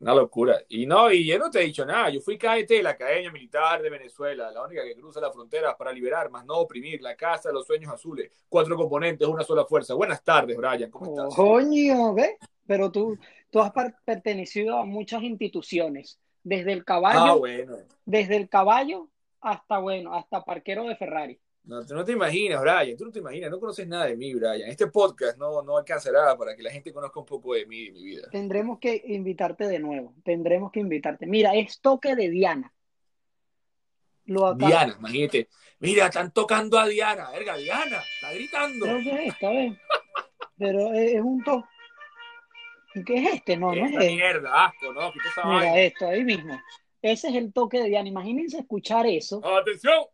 Una 0.00 0.14
locura. 0.14 0.60
Y 0.68 0.86
no, 0.86 1.10
y 1.10 1.26
yo 1.26 1.38
no 1.38 1.50
te 1.50 1.60
he 1.60 1.64
dicho 1.64 1.84
nada. 1.84 2.08
Yo 2.10 2.20
fui 2.20 2.38
de 2.38 2.82
la 2.82 2.90
Academia 2.90 3.32
Militar 3.32 3.82
de 3.82 3.90
Venezuela, 3.90 4.50
la 4.52 4.62
única 4.62 4.84
que 4.84 4.94
cruza 4.94 5.20
la 5.20 5.32
frontera 5.32 5.76
para 5.76 5.92
liberar, 5.92 6.30
más 6.30 6.44
no 6.44 6.54
oprimir, 6.58 7.02
la 7.02 7.16
Casa 7.16 7.48
de 7.48 7.54
los 7.54 7.66
Sueños 7.66 7.92
Azules. 7.92 8.30
Cuatro 8.48 8.76
componentes, 8.76 9.26
una 9.26 9.42
sola 9.42 9.64
fuerza. 9.64 9.94
Buenas 9.94 10.22
tardes, 10.22 10.56
Brian. 10.56 10.90
¿Cómo 10.90 11.10
estás? 11.10 11.34
coño, 11.34 12.14
¿ves? 12.14 12.36
Pero 12.66 12.92
tú, 12.92 13.18
tú 13.50 13.60
has 13.60 13.72
pertenecido 14.04 14.78
a 14.78 14.84
muchas 14.84 15.22
instituciones. 15.22 16.20
Desde 16.44 16.72
el 16.72 16.84
caballo. 16.84 17.20
Ah, 17.20 17.34
bueno. 17.34 17.76
Desde 18.06 18.36
el 18.36 18.48
caballo 18.48 19.08
hasta, 19.40 19.78
bueno, 19.78 20.14
hasta 20.14 20.44
parquero 20.44 20.84
de 20.84 20.96
Ferrari. 20.96 21.40
No, 21.64 21.84
tú 21.84 21.94
no 21.94 22.04
te 22.04 22.12
imaginas, 22.12 22.62
Brian, 22.62 22.96
tú 22.96 23.04
no 23.04 23.12
te 23.12 23.18
imaginas, 23.18 23.50
no 23.50 23.60
conoces 23.60 23.86
nada 23.86 24.06
de 24.06 24.16
mí, 24.16 24.32
Brian. 24.34 24.70
Este 24.70 24.86
podcast 24.86 25.36
no, 25.36 25.62
no 25.62 25.76
alcanzará 25.76 26.36
para 26.36 26.56
que 26.56 26.62
la 26.62 26.70
gente 26.70 26.92
conozca 26.92 27.20
un 27.20 27.26
poco 27.26 27.54
de 27.54 27.66
mí 27.66 27.86
y 27.86 27.92
mi 27.92 28.04
vida. 28.04 28.28
Tendremos 28.30 28.78
que 28.78 29.02
invitarte 29.06 29.68
de 29.68 29.78
nuevo, 29.78 30.14
tendremos 30.24 30.72
que 30.72 30.80
invitarte. 30.80 31.26
Mira, 31.26 31.54
es 31.54 31.80
toque 31.80 32.16
de 32.16 32.30
Diana. 32.30 32.72
Diana, 34.56 34.96
imagínate. 34.98 35.48
Mira, 35.80 36.06
están 36.06 36.32
tocando 36.32 36.78
a 36.78 36.86
Diana, 36.86 37.30
verga, 37.30 37.56
Diana, 37.56 38.02
está 38.14 38.32
gritando. 38.32 38.86
Está 38.86 39.50
bien. 39.50 39.78
Pero 40.58 40.92
es 40.92 41.20
un 41.20 41.42
toque. 41.42 41.68
¿Qué 43.06 43.14
es 43.14 43.34
este? 43.34 43.56
No, 43.56 43.74
no 43.74 43.86
es 43.86 43.92
este. 43.92 44.14
mierda, 44.14 44.66
asco, 44.66 44.92
¿no? 44.92 45.12
Mira 45.44 45.80
esto, 45.80 46.08
ahí 46.08 46.24
mismo. 46.24 46.60
Ese 47.00 47.28
es 47.28 47.34
el 47.36 47.52
toque 47.52 47.80
de 47.80 47.88
Diana. 47.88 48.08
Imagínense 48.08 48.58
escuchar 48.58 49.06
eso. 49.06 49.40
¡Atención! 49.44 50.04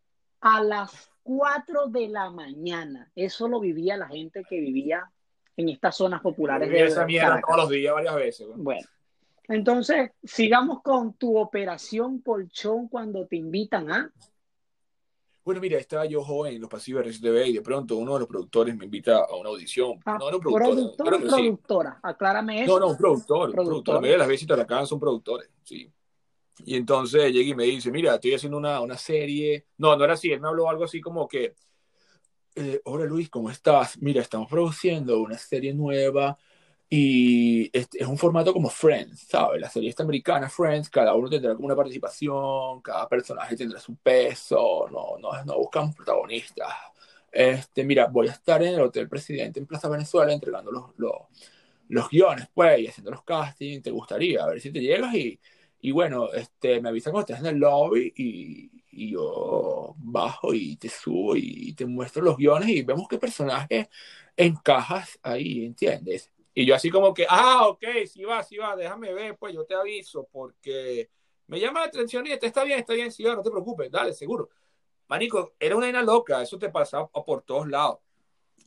A 0.40 0.62
las 0.62 1.10
4 1.24 1.88
de 1.88 2.08
la 2.08 2.30
mañana. 2.30 3.10
Eso 3.16 3.48
lo 3.48 3.58
vivía 3.58 3.96
la 3.96 4.06
gente 4.08 4.44
que 4.48 4.60
vivía 4.60 5.10
en 5.56 5.68
estas 5.68 5.96
zonas 5.96 6.20
populares 6.20 6.68
de 6.70 6.84
esa 6.84 7.04
mierda 7.04 7.40
todos 7.44 7.62
los 7.62 7.70
días, 7.70 7.94
varias 7.94 8.14
veces. 8.14 8.46
Bueno, 8.54 8.86
entonces 9.48 10.10
sigamos 10.22 10.82
con 10.82 11.14
tu 11.14 11.36
operación 11.38 12.20
colchón 12.20 12.88
cuando 12.88 13.26
te 13.26 13.36
invitan 13.36 13.90
a. 13.90 14.12
Bueno, 15.44 15.60
mira, 15.60 15.78
estaba 15.78 16.06
yo 16.06 16.22
joven 16.22 16.54
en 16.54 16.60
los 16.60 16.70
pasivos 16.70 17.04
de 17.04 17.10
RCTV 17.10 17.48
y 17.48 17.52
de 17.52 17.60
pronto 17.60 17.96
uno 17.96 18.14
de 18.14 18.20
los 18.20 18.28
productores 18.28 18.74
me 18.76 18.86
invita 18.86 19.18
a 19.18 19.36
una 19.36 19.50
audición. 19.50 20.00
Ah, 20.06 20.16
no, 20.18 20.30
no, 20.30 20.40
productor, 20.40 21.20
productora, 21.20 22.00
aclárame 22.02 22.62
eso. 22.62 22.72
No, 22.72 22.80
no, 22.80 22.92
un 22.92 22.96
productor, 22.96 23.50
un 23.50 23.54
productor. 23.54 23.94
La 23.96 24.00
mayoría 24.00 24.14
de 24.14 24.18
las 24.18 24.28
veces 24.28 24.50
acá 24.50 24.86
son 24.86 24.98
productores, 24.98 25.50
sí. 25.62 25.92
Y 26.58 26.76
entonces 26.76 27.32
llega 27.32 27.50
y 27.50 27.54
me 27.54 27.64
dice, 27.64 27.90
mira, 27.90 28.14
estoy 28.14 28.34
haciendo 28.34 28.58
una, 28.58 28.80
una 28.80 28.96
serie. 28.96 29.66
No, 29.78 29.96
no 29.96 30.04
era 30.04 30.14
así, 30.14 30.30
él 30.30 30.40
me 30.40 30.48
habló 30.48 30.68
algo 30.68 30.84
así 30.84 31.00
como 31.00 31.26
que, 31.28 31.54
eh, 32.54 32.80
hola 32.84 33.04
Luis, 33.06 33.28
¿cómo 33.30 33.50
estás? 33.50 34.00
Mira, 34.00 34.22
estamos 34.22 34.48
produciendo 34.48 35.20
una 35.20 35.36
serie 35.38 35.74
nueva 35.74 36.38
y 36.88 37.64
es, 37.76 37.88
es, 37.94 38.06
un 38.06 38.18
formato 38.18 38.52
como 38.52 38.68
Friends, 38.70 39.26
¿sabes? 39.28 39.60
La 39.60 39.68
serie 39.70 39.90
esta 39.90 40.04
americana, 40.04 40.48
Friends, 40.48 40.88
cada 40.90 41.14
uno 41.14 41.28
tendrá 41.28 41.54
como 41.54 41.66
una 41.66 41.76
participación, 41.76 42.80
cada 42.82 43.08
personaje 43.08 43.56
tendrá 43.56 43.80
su 43.80 43.96
peso, 43.96 44.86
no, 44.92 45.18
no, 45.18 45.44
no 45.44 45.58
buscamos 45.58 45.94
protagonistas. 45.96 46.72
Este, 47.32 47.82
mira, 47.84 48.06
voy 48.06 48.28
a 48.28 48.32
estar 48.32 48.62
en 48.62 48.74
el 48.74 48.80
Hotel 48.82 49.08
Presidente 49.08 49.58
en 49.58 49.66
Plaza 49.66 49.88
Venezuela 49.88 50.32
entregando 50.32 50.70
los, 50.70 50.90
los, 50.96 51.14
los 51.88 52.08
guiones, 52.08 52.48
pues, 52.54 52.80
y 52.80 52.86
haciendo 52.86 53.10
los 53.10 53.24
castings, 53.24 53.82
te 53.82 53.90
gustaría, 53.90 54.44
a 54.44 54.46
ver 54.48 54.60
si 54.60 54.70
te 54.70 54.80
llegas 54.80 55.14
y, 55.14 55.40
y 55.84 55.92
bueno, 55.92 56.32
este, 56.32 56.80
me 56.80 56.88
avisan 56.88 57.12
cuando 57.12 57.30
estés 57.30 57.46
en 57.46 57.56
el 57.56 57.60
lobby 57.60 58.10
y, 58.16 58.70
y, 58.90 59.10
yo 59.10 59.94
bajo 59.98 60.54
y 60.54 60.76
te 60.76 60.88
subo 60.88 61.36
y 61.36 61.74
te 61.74 61.84
muestro 61.84 62.22
los 62.22 62.38
guiones 62.38 62.70
y 62.70 62.80
vemos 62.80 63.06
qué 63.06 63.18
personaje 63.18 63.90
encajas 64.34 65.18
ahí, 65.22 65.66
¿entiendes? 65.66 66.32
Y 66.54 66.64
yo 66.64 66.74
así 66.74 66.88
como 66.88 67.12
que, 67.12 67.26
ah, 67.28 67.66
ok, 67.68 67.84
sí 68.10 68.24
va, 68.24 68.42
sí 68.42 68.56
va, 68.56 68.74
déjame 68.74 69.12
ver, 69.12 69.36
pues 69.36 69.52
yo 69.52 69.66
te 69.66 69.74
aviso 69.74 70.26
porque 70.32 71.10
me 71.48 71.60
llama 71.60 71.80
la 71.80 71.86
atención 71.88 72.26
y 72.26 72.30
está 72.30 72.64
bien, 72.64 72.78
está 72.78 72.94
bien, 72.94 73.12
sí 73.12 73.22
va, 73.22 73.36
no 73.36 73.42
te 73.42 73.50
preocupes, 73.50 73.90
dale, 73.90 74.14
seguro. 74.14 74.48
Manico, 75.06 75.52
era 75.60 75.76
una 75.76 75.84
vaina 75.84 76.00
loca, 76.00 76.40
eso 76.40 76.58
te 76.58 76.70
pasaba 76.70 77.10
por 77.10 77.42
todos 77.42 77.68
lados 77.68 77.98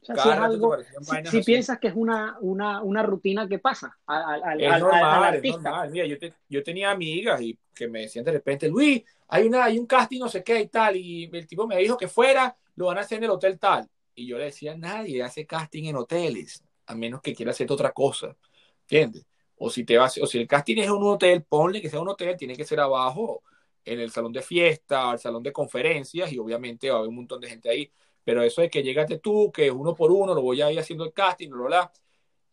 si, 0.02 1.41
piensas 1.43 1.80
que 1.80 1.88
es 1.89 1.93
una, 1.95 2.38
una, 2.39 2.82
una 2.82 3.04
rutina 3.04 3.48
que 3.48 3.60
pasa 3.60 3.98
al, 4.06 4.62
es 4.62 4.80
normal, 4.80 5.36
Es 5.36 5.54
normal. 5.54 5.91
Mira, 5.91 6.06
yo, 6.06 6.16
yo, 6.48 6.64
tenía 6.64 6.91
amigas 6.91 7.41
y 7.41 7.58
que 7.74 7.88
me 7.88 8.02
decían 8.02 8.24
de 8.24 8.32
repente, 8.32 8.70
Luis, 8.70 9.04
hay, 9.28 9.45
una, 9.45 9.66
hay 9.66 9.78
un 9.78 9.86
casting 9.86 10.20
no 10.20 10.30
sé 10.30 10.43
qué 10.43 10.62
y 10.62 10.68
tal, 10.68 10.95
y 10.95 11.30
el 11.32 11.48
tipo 11.48 11.68
me 11.68 11.78
dijo 11.78 11.98
que 11.98 12.08
fuera, 12.08 12.56
lo 12.76 12.86
van 12.88 13.00
a 13.00 13.02
hacer 13.02 13.18
en 13.18 13.26
el 13.26 13.32
hotel 13.32 13.60
tal. 13.60 13.88
Y 14.16 14.28
yo 14.28 14.38
le 14.38 14.45
decía, 14.45 14.76
nadie 14.78 15.22
hace 15.22 15.45
casting 15.45 15.86
en 15.86 15.98
hoteles, 15.98 16.64
a 16.86 16.95
menos 16.95 17.22
que 17.22 17.36
quiera 17.36 17.52
hacer 17.52 17.72
otra 17.72 17.91
cosa, 17.91 18.36
¿entiendes? 18.82 19.26
O 19.58 19.70
si, 19.70 19.84
te 19.84 19.98
vas, 19.98 20.18
o 20.20 20.26
si 20.26 20.38
el 20.38 20.48
casting 20.48 20.78
es 20.78 20.89
un 20.89 21.04
hotel, 21.04 21.43
ponle 21.43 21.82
que 21.82 21.89
sea 21.89 22.00
un 22.00 22.10
hotel, 22.10 22.38
tiene 22.38 22.56
que 22.56 22.64
ser 22.64 22.80
abajo, 22.80 23.43
en 23.84 24.02
el 24.02 24.12
salón 24.12 24.34
de 24.34 24.41
fiesta, 24.41 25.14
el 25.14 25.20
salón 25.20 25.43
de 25.43 25.54
conferencias, 25.54 26.32
y 26.32 26.39
obviamente 26.39 26.89
va 26.89 26.95
a 26.95 27.00
haber 27.00 27.10
un 27.10 27.16
montón 27.16 27.39
de 27.39 27.50
gente 27.50 27.70
ahí 27.70 27.91
pero 28.28 28.43
eso 28.43 28.61
es 28.61 28.69
que 28.69 28.84
llegaste 28.84 29.19
tú, 29.19 29.49
que 29.53 29.71
uno 29.71 29.95
por 29.95 30.11
uno 30.11 30.36
lo 30.36 30.41
voy 30.41 30.61
a 30.61 30.69
ir 30.69 30.78
haciendo 30.78 31.05
el 31.05 31.13
casting, 31.13 31.49
bla, 31.49 31.65
bla, 31.65 31.91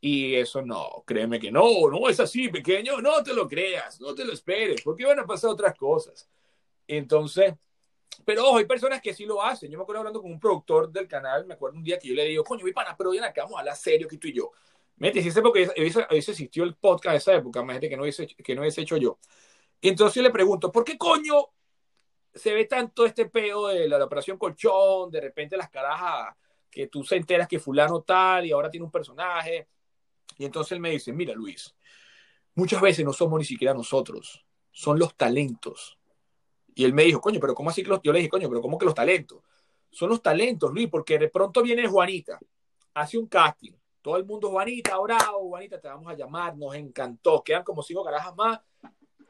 y 0.00 0.36
eso 0.36 0.62
no, 0.62 1.02
créeme 1.04 1.40
que 1.40 1.50
no, 1.50 1.90
no 1.90 2.08
es 2.08 2.20
así, 2.20 2.48
pequeño, 2.48 3.00
no 3.00 3.24
te 3.24 3.34
lo 3.34 3.48
creas, 3.48 4.00
no 4.00 4.14
te 4.14 4.24
lo 4.24 4.32
esperes, 4.32 4.82
porque 4.82 5.04
van 5.04 5.18
a 5.18 5.26
pasar 5.26 5.50
otras 5.50 5.76
cosas. 5.76 6.30
Entonces, 6.86 7.54
pero 8.24 8.46
ojo, 8.46 8.58
hay 8.58 8.66
personas 8.66 9.00
que 9.00 9.12
sí 9.12 9.26
lo 9.26 9.42
hacen. 9.42 9.68
Yo 9.68 9.76
me 9.76 9.82
acuerdo 9.82 9.98
hablando 10.02 10.22
con 10.22 10.30
un 10.30 10.38
productor 10.38 10.92
del 10.92 11.08
canal, 11.08 11.44
me 11.44 11.54
acuerdo 11.54 11.76
un 11.76 11.82
día 11.82 11.98
que 11.98 12.06
yo 12.06 12.14
le 12.14 12.24
digo, 12.26 12.44
coño, 12.44 12.64
mi 12.64 12.72
pana, 12.72 12.94
pero 12.96 13.10
bien 13.10 13.24
acá, 13.24 13.42
vamos 13.42 13.56
a 13.56 13.60
hablar 13.62 13.76
serio 13.76 14.06
que 14.06 14.16
tú 14.16 14.28
y 14.28 14.32
yo. 14.32 14.52
Mete, 14.98 15.20
si 15.22 15.28
esa 15.30 15.40
época, 15.40 15.58
ese, 15.58 16.06
existió 16.08 16.62
el 16.62 16.76
podcast 16.76 17.14
de 17.14 17.16
esa 17.16 17.34
época, 17.34 17.62
imagínate 17.62 17.88
que 17.88 17.96
no 17.96 18.02
hubiese, 18.04 18.28
que 18.28 18.54
no 18.54 18.62
hecho 18.62 18.96
yo. 18.96 19.18
Entonces 19.82 20.14
yo 20.14 20.22
le 20.22 20.30
pregunto, 20.30 20.70
¿por 20.70 20.84
qué 20.84 20.96
coño 20.96 21.48
se 22.35 22.53
ve 22.53 22.64
tanto 22.64 23.07
este 23.07 23.26
peo 23.26 23.68
de 23.68 23.89
la, 23.89 24.05
operación 24.05 24.37
colchón, 24.37 25.11
de 25.11 25.20
repente 25.20 25.57
las 25.57 25.70
carajas 25.70 26.35
que 26.70 26.89
tú 26.89 27.05
se 27.05 27.16
enteras 27.16 27.47
que 27.47 27.61
fulano 27.61 28.03
tal 28.03 28.47
y 28.47 28.51
ahora 28.51 28.70
tiene 28.70 28.85
un 28.85 28.91
personaje. 28.91 29.68
Y 30.37 30.45
entonces 30.45 30.72
él 30.72 30.80
me 30.80 30.91
dice, 30.91 31.12
mira 31.12 31.32
Luis, 31.35 31.74
muchas 32.55 32.80
veces 32.80 33.05
no 33.05 33.12
somos 33.12 33.39
ni 33.39 33.45
siquiera 33.45 33.72
nosotros, 33.72 34.45
son 34.72 34.99
los 34.99 35.14
talentos. 35.16 35.99
Y 36.74 36.85
él 36.85 36.93
me 36.93 37.05
dijo, 37.05 37.20
coño, 37.20 37.39
pero 37.39 37.55
¿cómo 37.55 37.70
así 37.70 37.85
que 37.85 37.89
los... 37.89 38.01
Yo 38.03 38.12
le 38.12 38.18
dije, 38.18 38.28
coño, 38.28 38.49
pero 38.49 38.61
¿cómo 38.61 38.76
que 38.76 38.85
los 38.85 38.95
talentos? 38.95 39.43
Son 39.93 40.09
los 40.09 40.20
talentos, 40.20 40.72
Luis, 40.72 40.89
porque 40.89 41.18
de 41.20 41.28
pronto 41.28 41.62
viene 41.62 41.87
Juanita, 41.87 42.41
hace 42.95 43.16
un 43.16 43.28
casting, 43.28 43.72
todo 44.03 44.16
el 44.16 44.24
mundo, 44.24 44.51
Juanita, 44.51 44.99
bravo, 44.99 45.49
Juanita, 45.51 45.80
te 45.80 45.87
vamos 45.87 46.12
a 46.12 46.16
llamar, 46.16 46.57
nos 46.57 46.74
encantó, 46.74 47.45
quedan 47.45 47.62
como 47.62 47.80
cinco 47.80 48.05
carajas 48.05 48.35
más, 48.35 48.61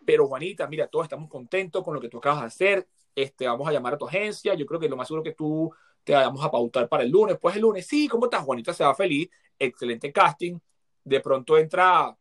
pero 0.04 0.26
Juanita, 0.26 0.66
mira, 0.66 0.86
todos 0.86 1.04
estamos 1.04 1.28
contentos 1.28 1.84
con 1.84 1.94
lo 1.94 2.00
que 2.00 2.08
tú 2.08 2.18
acabas 2.18 2.40
de 2.40 2.46
hacer. 2.46 2.88
Este, 3.14 3.46
vamos 3.46 3.68
a 3.68 3.72
llamar 3.72 3.94
a 3.94 3.98
tu 3.98 4.06
agencia. 4.06 4.54
Yo 4.54 4.66
creo 4.66 4.80
que 4.80 4.88
lo 4.88 4.96
más 4.96 5.08
seguro 5.08 5.22
que 5.22 5.32
tú 5.32 5.72
te 6.02 6.12
vamos 6.12 6.44
a 6.44 6.50
pautar 6.50 6.88
para 6.88 7.02
el 7.02 7.10
lunes. 7.10 7.38
Pues 7.40 7.56
el 7.56 7.62
lunes, 7.62 7.86
sí, 7.86 8.08
¿cómo 8.08 8.26
estás? 8.26 8.44
Juanita 8.44 8.72
se 8.74 8.84
va 8.84 8.94
feliz. 8.94 9.28
Excelente 9.58 10.12
casting. 10.12 10.58
De 11.04 11.20
pronto 11.20 11.56
entra 11.58 12.16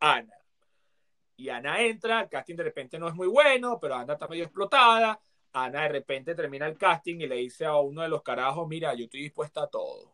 Ana. 0.00 0.34
Y 1.36 1.48
Ana 1.48 1.80
entra, 1.82 2.22
el 2.22 2.28
casting 2.28 2.56
de 2.56 2.64
repente 2.64 2.98
no 2.98 3.08
es 3.08 3.14
muy 3.14 3.26
bueno, 3.26 3.78
pero 3.80 3.94
Ana 3.94 4.14
está 4.14 4.28
medio 4.28 4.44
explotada. 4.44 5.20
Ana 5.52 5.82
de 5.82 5.88
repente 5.88 6.34
termina 6.34 6.66
el 6.66 6.76
casting 6.76 7.16
y 7.20 7.26
le 7.26 7.36
dice 7.36 7.64
a 7.64 7.76
uno 7.76 8.02
de 8.02 8.08
los 8.08 8.22
carajos, 8.22 8.68
mira, 8.68 8.94
yo 8.94 9.04
estoy 9.04 9.22
dispuesta 9.22 9.62
a 9.62 9.66
todo. 9.66 10.12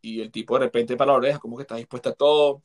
Y 0.00 0.20
el 0.20 0.30
tipo 0.30 0.58
de 0.58 0.66
repente 0.66 0.96
para 0.96 1.12
la 1.12 1.18
oreja, 1.18 1.38
¿cómo 1.38 1.56
que 1.56 1.62
está 1.62 1.76
dispuesta 1.76 2.10
a 2.10 2.14
todo? 2.14 2.60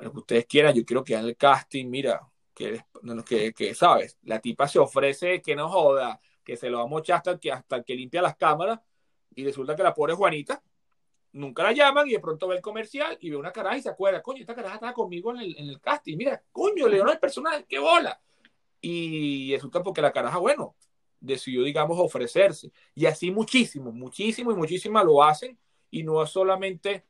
Lo 0.00 0.12
que 0.12 0.18
ustedes 0.18 0.46
quieran, 0.46 0.74
yo 0.74 0.84
quiero 0.84 1.04
que 1.04 1.14
hagan 1.14 1.28
el 1.28 1.36
casting, 1.36 1.86
mira, 1.86 2.20
que, 2.54 3.74
¿sabes? 3.74 4.18
La 4.22 4.40
tipa 4.40 4.68
se 4.68 4.78
ofrece 4.78 5.40
que 5.40 5.56
no 5.56 5.68
joda, 5.68 6.20
que 6.44 6.56
se 6.56 6.70
lo 6.70 6.78
va 6.78 6.84
a 6.84 6.88
mochar 6.88 7.16
hasta 7.18 7.38
que, 7.38 7.52
hasta 7.52 7.82
que 7.82 7.94
limpia 7.94 8.22
las 8.22 8.36
cámaras 8.36 8.80
y 9.34 9.44
resulta 9.44 9.74
que 9.76 9.82
la 9.82 9.94
pobre 9.94 10.14
Juanita 10.14 10.62
nunca 11.32 11.62
la 11.62 11.72
llaman 11.72 12.06
y 12.08 12.12
de 12.12 12.20
pronto 12.20 12.46
ve 12.48 12.56
el 12.56 12.62
comercial 12.62 13.16
y 13.20 13.30
ve 13.30 13.36
una 13.36 13.52
caraja 13.52 13.78
y 13.78 13.82
se 13.82 13.88
acuerda, 13.88 14.22
coño, 14.22 14.40
esta 14.40 14.54
caraja 14.54 14.74
estaba 14.74 14.92
conmigo 14.92 15.32
en 15.32 15.38
el, 15.38 15.58
en 15.58 15.68
el 15.68 15.80
casting, 15.80 16.16
mira, 16.16 16.42
coño, 16.52 16.88
le 16.88 16.98
el 16.98 17.18
personaje, 17.18 17.64
qué 17.68 17.78
bola. 17.78 18.20
Y 18.80 19.54
resulta 19.54 19.82
porque 19.82 20.02
la 20.02 20.12
caraja, 20.12 20.38
bueno, 20.38 20.74
decidió, 21.20 21.62
digamos, 21.62 21.98
ofrecerse. 21.98 22.72
Y 22.94 23.06
así 23.06 23.30
muchísimo, 23.30 23.92
muchísimo 23.92 24.52
y 24.52 24.56
muchísimas 24.56 25.04
lo 25.04 25.22
hacen 25.22 25.58
y 25.90 26.02
no 26.02 26.26
solamente 26.26 27.04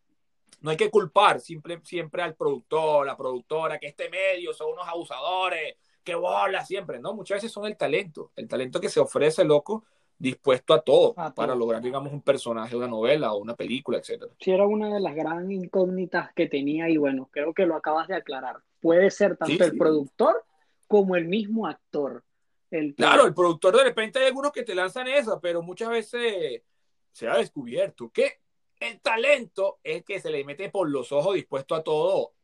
no 0.60 0.70
hay 0.70 0.76
que 0.76 0.90
culpar 0.90 1.40
siempre, 1.40 1.80
siempre 1.82 2.22
al 2.22 2.34
productor, 2.34 3.06
la 3.06 3.16
productora, 3.16 3.78
que 3.78 3.88
este 3.88 4.08
medio 4.08 4.52
son 4.52 4.72
unos 4.72 4.86
abusadores, 4.86 5.76
que 6.04 6.14
bola 6.14 6.64
siempre, 6.64 7.00
¿no? 7.00 7.14
Muchas 7.14 7.36
veces 7.36 7.52
son 7.52 7.66
el 7.66 7.76
talento, 7.76 8.30
el 8.36 8.48
talento 8.48 8.80
que 8.80 8.88
se 8.88 9.00
ofrece, 9.00 9.44
loco, 9.44 9.84
dispuesto 10.18 10.72
a 10.72 10.80
todo 10.80 11.14
para 11.34 11.54
lograr, 11.54 11.82
digamos, 11.82 12.12
un 12.12 12.22
personaje 12.22 12.76
una 12.76 12.86
novela 12.86 13.32
o 13.32 13.38
una 13.38 13.56
película, 13.56 13.98
etcétera. 13.98 14.32
Sí, 14.38 14.52
era 14.52 14.66
una 14.66 14.94
de 14.94 15.00
las 15.00 15.16
grandes 15.16 15.64
incógnitas 15.64 16.32
que 16.34 16.46
tenía 16.46 16.88
y 16.88 16.96
bueno, 16.96 17.28
creo 17.32 17.52
que 17.52 17.66
lo 17.66 17.74
acabas 17.74 18.06
de 18.06 18.14
aclarar. 18.14 18.58
Puede 18.80 19.10
ser 19.10 19.36
tanto 19.36 19.64
el 19.64 19.76
productor 19.76 20.44
como 20.86 21.16
el 21.16 21.26
mismo 21.26 21.66
actor. 21.66 22.22
El 22.70 22.94
Claro, 22.94 23.26
el 23.26 23.34
productor 23.34 23.76
de 23.76 23.84
repente 23.84 24.20
hay 24.20 24.26
algunos 24.26 24.52
que 24.52 24.62
te 24.62 24.74
lanzan 24.74 25.08
esa, 25.08 25.40
pero 25.40 25.60
muchas 25.60 25.88
veces 25.88 26.62
se 27.10 27.28
ha 27.28 27.36
descubierto 27.36 28.10
que 28.10 28.41
el 28.82 29.00
talento 29.00 29.78
es 29.82 30.04
que 30.04 30.20
se 30.20 30.30
le 30.30 30.44
mete 30.44 30.70
por 30.70 30.90
los 30.90 31.12
ojos 31.12 31.34
dispuesto 31.34 31.74
a 31.74 31.82
todo 31.82 32.34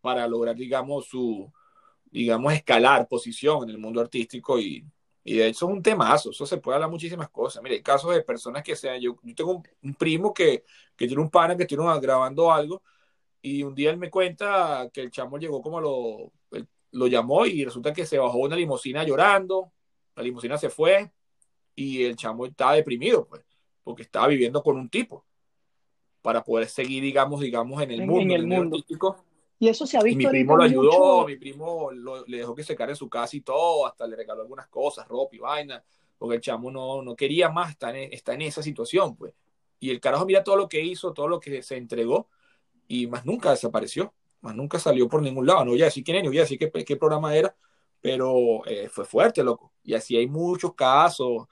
para 0.00 0.26
lograr, 0.28 0.56
digamos, 0.56 1.06
su, 1.06 1.52
digamos, 2.10 2.52
escalar 2.52 3.08
posición 3.08 3.64
en 3.64 3.70
el 3.70 3.78
mundo 3.78 4.00
artístico 4.00 4.58
y, 4.58 4.84
y 5.24 5.36
de 5.36 5.48
hecho 5.48 5.66
es 5.66 5.72
un 5.72 5.82
temazo, 5.82 6.30
eso 6.30 6.46
se 6.46 6.58
puede 6.58 6.76
hablar 6.76 6.90
muchísimas 6.90 7.30
cosas. 7.30 7.62
Mire, 7.62 7.76
hay 7.76 7.82
casos 7.82 8.14
de 8.14 8.22
personas 8.22 8.62
que 8.62 8.76
sean, 8.76 9.00
yo, 9.00 9.16
tengo 9.36 9.62
un, 9.82 9.94
primo 9.94 10.34
que, 10.34 10.64
que, 10.96 11.06
tiene 11.06 11.22
un 11.22 11.30
pana 11.30 11.56
que 11.56 11.66
tiene 11.66 11.84
grabando 12.00 12.52
algo 12.52 12.82
y 13.40 13.62
un 13.62 13.74
día 13.74 13.90
él 13.90 13.98
me 13.98 14.10
cuenta 14.10 14.90
que 14.92 15.02
el 15.02 15.10
chamo 15.10 15.38
llegó 15.38 15.62
como 15.62 15.80
lo, 15.80 16.32
lo 16.92 17.06
llamó 17.06 17.46
y 17.46 17.64
resulta 17.64 17.92
que 17.92 18.06
se 18.06 18.18
bajó 18.18 18.38
una 18.38 18.56
limusina 18.56 19.04
llorando, 19.04 19.72
la 20.16 20.22
limusina 20.22 20.58
se 20.58 20.70
fue 20.70 21.12
y 21.74 22.04
el 22.04 22.16
chamo 22.16 22.46
estaba 22.46 22.74
deprimido, 22.74 23.26
pues, 23.26 23.42
porque 23.82 24.02
estaba 24.02 24.28
viviendo 24.28 24.62
con 24.62 24.76
un 24.76 24.88
tipo 24.90 25.24
para 26.22 26.42
poder 26.42 26.68
seguir, 26.68 27.02
digamos, 27.02 27.40
digamos, 27.40 27.82
en 27.82 27.90
el 27.90 28.06
mundo, 28.06 28.34
en 28.34 28.40
el, 28.40 28.46
mundo. 28.46 28.76
artístico. 28.76 29.16
Y 29.58 29.68
eso 29.68 29.86
se 29.86 29.98
ha 29.98 30.02
visto. 30.02 30.18
Mi 30.18 30.26
primo 30.26 30.56
lo 30.56 30.62
ayudó, 30.62 31.26
mi 31.26 31.36
primo 31.36 31.90
le 31.92 32.38
dejó 32.38 32.54
que 32.54 32.64
se 32.64 32.76
en 32.78 32.96
su 32.96 33.08
casa 33.08 33.36
y 33.36 33.40
todo, 33.40 33.86
hasta 33.86 34.06
le 34.06 34.16
regaló 34.16 34.42
algunas 34.42 34.68
cosas, 34.68 35.06
ropa 35.06 35.36
y 35.36 35.38
vaina, 35.38 35.84
porque 36.16 36.36
el 36.36 36.40
chamo 36.40 36.70
no, 36.70 37.02
no 37.02 37.14
quería 37.14 37.50
más 37.50 37.70
estar 37.70 37.94
en, 37.94 38.12
está 38.12 38.34
en 38.34 38.42
esa 38.42 38.62
situación, 38.62 39.16
pues. 39.16 39.34
Y 39.80 39.90
el 39.90 40.00
carajo 40.00 40.24
mira 40.24 40.44
todo 40.44 40.56
lo 40.56 40.68
que 40.68 40.80
hizo, 40.80 41.12
todo 41.12 41.26
lo 41.26 41.40
que 41.40 41.62
se 41.62 41.76
entregó, 41.76 42.28
y 42.86 43.08
más 43.08 43.24
nunca 43.26 43.50
desapareció, 43.50 44.14
más 44.40 44.54
nunca 44.54 44.78
salió 44.78 45.08
por 45.08 45.22
ningún 45.22 45.46
lado. 45.46 45.64
No 45.64 45.72
voy 45.72 45.82
a 45.82 45.86
decir 45.86 46.04
quién 46.04 46.18
es, 46.18 46.24
no 46.24 46.30
voy 46.30 46.38
a 46.38 46.42
decir 46.42 46.58
qué, 46.58 46.70
qué 46.84 46.96
programa 46.96 47.34
era, 47.34 47.54
pero 48.00 48.64
eh, 48.66 48.88
fue 48.88 49.04
fuerte, 49.04 49.42
loco. 49.42 49.72
Y 49.82 49.94
así 49.94 50.16
hay 50.16 50.28
muchos 50.28 50.74
casos 50.74 51.46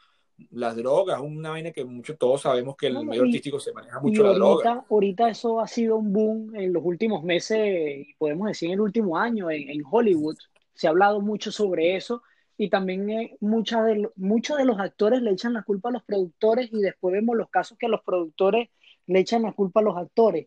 las 0.51 0.77
drogas, 0.77 1.21
una 1.21 1.51
vaina 1.51 1.71
que 1.71 1.85
mucho, 1.85 2.17
todos 2.17 2.43
sabemos 2.43 2.77
que 2.77 2.87
en 2.89 2.97
el 2.97 3.07
medio 3.07 3.23
artístico 3.23 3.61
se 3.61 3.73
maneja 3.73 4.01
mucho 4.01 4.23
la 4.23 4.33
droga. 4.33 4.71
ahorita, 4.71 4.87
ahorita 4.91 5.29
eso 5.31 5.61
ha 5.61 5.67
sido 5.67 5.97
un 5.97 6.13
boom 6.13 6.55
en 6.57 6.73
los 6.73 6.83
últimos 6.85 7.23
meses, 7.23 8.07
podemos 8.19 8.49
decir 8.49 8.69
en 8.69 8.75
el 8.75 8.81
último 8.81 9.17
año, 9.17 9.51
en, 9.51 9.69
en 9.71 9.83
Hollywood. 9.91 10.37
Se 10.75 10.87
ha 10.87 10.91
hablado 10.91 11.21
mucho 11.21 11.53
sobre 11.53 11.97
eso 11.97 12.23
y 12.57 12.69
también 12.71 13.09
eh, 13.11 13.37
muchas 13.41 13.85
de 13.87 14.09
muchos 14.17 14.57
de 14.59 14.65
los 14.65 14.79
actores 14.79 15.23
le 15.23 15.31
echan 15.31 15.53
la 15.55 15.63
culpa 15.63 15.89
a 15.89 15.93
los 15.93 16.03
productores 16.05 16.71
y 16.73 16.81
después 16.81 17.13
vemos 17.13 17.37
los 17.37 17.49
casos 17.51 17.77
que 17.79 17.89
los 17.89 18.03
productores 18.03 18.69
le 19.07 19.19
echan 19.21 19.43
la 19.43 19.53
culpa 19.53 19.81
a 19.81 19.83
los 19.83 19.97
actores. 19.97 20.47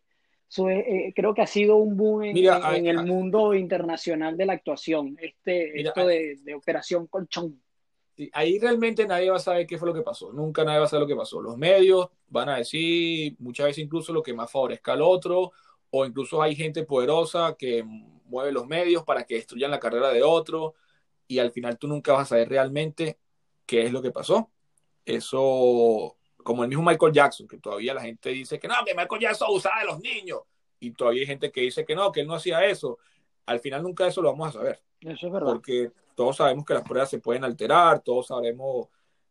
Es, 0.49 0.59
eh, 0.59 1.13
creo 1.15 1.33
que 1.33 1.41
ha 1.41 1.47
sido 1.47 1.77
un 1.77 1.97
boom 1.97 2.23
en, 2.25 2.33
Mira, 2.35 2.57
en- 2.57 2.63
hay- 2.63 2.79
en 2.81 2.85
el 2.87 2.99
hay- 2.99 3.05
mundo 3.07 3.55
internacional 3.55 4.37
de 4.37 4.45
la 4.45 4.53
actuación, 4.53 5.17
este, 5.19 5.71
Mira, 5.73 5.89
esto 5.89 6.05
de, 6.05 6.37
de 6.43 6.53
Operación 6.53 7.07
Colchón. 7.07 7.59
Ahí 8.33 8.59
realmente 8.59 9.07
nadie 9.07 9.29
va 9.29 9.37
a 9.37 9.39
saber 9.39 9.65
qué 9.65 9.77
fue 9.77 9.87
lo 9.87 9.93
que 9.93 10.01
pasó. 10.01 10.31
Nunca 10.31 10.63
nadie 10.63 10.79
va 10.79 10.85
a 10.85 10.87
saber 10.87 11.01
lo 11.01 11.07
que 11.07 11.15
pasó. 11.15 11.41
Los 11.41 11.57
medios 11.57 12.09
van 12.27 12.49
a 12.49 12.57
decir 12.57 13.35
muchas 13.39 13.67
veces 13.67 13.83
incluso 13.83 14.13
lo 14.13 14.21
que 14.21 14.33
más 14.33 14.51
favorezca 14.51 14.93
al 14.93 15.01
otro, 15.01 15.51
o 15.89 16.05
incluso 16.05 16.41
hay 16.41 16.55
gente 16.55 16.83
poderosa 16.83 17.55
que 17.57 17.83
mueve 17.83 18.51
los 18.51 18.67
medios 18.67 19.03
para 19.03 19.23
que 19.25 19.35
destruyan 19.35 19.71
la 19.71 19.79
carrera 19.79 20.09
de 20.09 20.23
otro, 20.23 20.73
y 21.27 21.39
al 21.39 21.51
final 21.51 21.77
tú 21.77 21.87
nunca 21.87 22.13
vas 22.13 22.23
a 22.23 22.25
saber 22.25 22.49
realmente 22.49 23.17
qué 23.65 23.83
es 23.83 23.91
lo 23.91 24.01
que 24.01 24.11
pasó. 24.11 24.51
Eso, 25.05 26.17
como 26.37 26.63
el 26.63 26.69
mismo 26.69 26.83
Michael 26.83 27.13
Jackson, 27.13 27.47
que 27.47 27.57
todavía 27.57 27.93
la 27.93 28.01
gente 28.01 28.29
dice 28.29 28.59
que 28.59 28.67
no, 28.67 28.75
que 28.85 28.93
Michael 28.95 29.21
Jackson 29.21 29.47
abusaba 29.47 29.79
de 29.79 29.85
los 29.85 29.99
niños, 29.99 30.41
y 30.79 30.91
todavía 30.91 31.21
hay 31.21 31.27
gente 31.27 31.51
que 31.51 31.61
dice 31.61 31.85
que 31.85 31.95
no, 31.95 32.11
que 32.11 32.21
él 32.21 32.27
no 32.27 32.35
hacía 32.35 32.65
eso. 32.65 32.97
Al 33.45 33.59
final 33.59 33.83
nunca 33.83 34.07
eso 34.07 34.21
lo 34.21 34.31
vamos 34.31 34.49
a 34.49 34.51
saber 34.53 34.81
Eso 35.01 35.27
es 35.27 35.33
verdad. 35.33 35.53
porque 35.53 35.91
todos 36.15 36.37
sabemos 36.37 36.65
que 36.65 36.73
las 36.73 36.83
pruebas 36.83 37.09
se 37.09 37.19
pueden 37.19 37.43
alterar, 37.43 38.01
todos 38.01 38.27
sabemos 38.27 38.87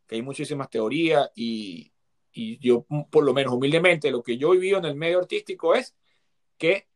que 0.07 0.15
hay 0.15 0.21
muchísimas 0.21 0.69
teorías 0.69 1.29
y, 1.35 1.91
y 2.31 2.57
yo, 2.59 2.85
por 3.09 3.23
lo 3.23 3.33
menos 3.33 3.53
humildemente, 3.53 4.11
lo 4.11 4.21
que 4.23 4.37
yo 4.37 4.53
he 4.53 4.57
vivido 4.57 4.79
en 4.79 4.85
el 4.85 4.95
medio 4.95 5.19
artístico 5.19 5.75
es 5.75 5.95
que 6.57 6.87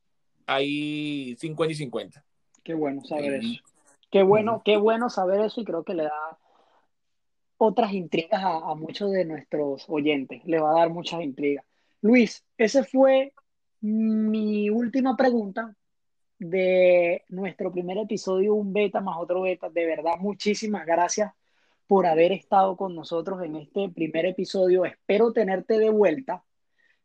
hay 0.45 1.35
50 1.37 1.71
y 1.71 1.75
50. 1.75 2.25
Qué 2.63 2.73
bueno 2.73 3.03
saber 3.05 3.41
Sí. 3.41 3.55
eso. 3.55 3.63
Qué 4.09 4.23
bueno, 4.23 4.61
qué 4.63 4.77
bueno 4.77 5.09
saber 5.09 5.41
eso 5.41 5.59
y 5.61 5.65
creo 5.65 5.83
que 5.83 5.93
le 5.93 6.03
da 6.03 6.39
otras 7.57 7.91
intrigas 7.93 8.41
a, 8.43 8.57
a 8.71 8.75
muchos 8.75 9.11
de 9.11 9.25
nuestros 9.25 9.85
oyentes. 9.89 10.41
Le 10.45 10.59
va 10.59 10.71
a 10.71 10.79
dar 10.79 10.89
muchas 10.89 11.21
intrigas. 11.21 11.65
Luis, 12.01 12.45
esa 12.57 12.83
fue 12.85 13.33
mi 13.81 14.69
última 14.69 15.17
pregunta 15.17 15.75
de 16.39 17.23
nuestro 17.29 17.71
primer 17.71 17.97
episodio, 17.97 18.53
un 18.53 18.73
beta 18.73 19.01
más 19.01 19.17
otro 19.17 19.41
beta. 19.41 19.69
De 19.69 19.85
verdad, 19.85 20.17
muchísimas 20.19 20.85
gracias 20.85 21.33
por 21.87 22.05
haber 22.05 22.31
estado 22.31 22.75
con 22.75 22.95
nosotros 22.95 23.41
en 23.43 23.55
este 23.55 23.89
primer 23.89 24.25
episodio. 24.25 24.85
Espero 24.85 25.31
tenerte 25.31 25.79
de 25.79 25.89
vuelta, 25.89 26.43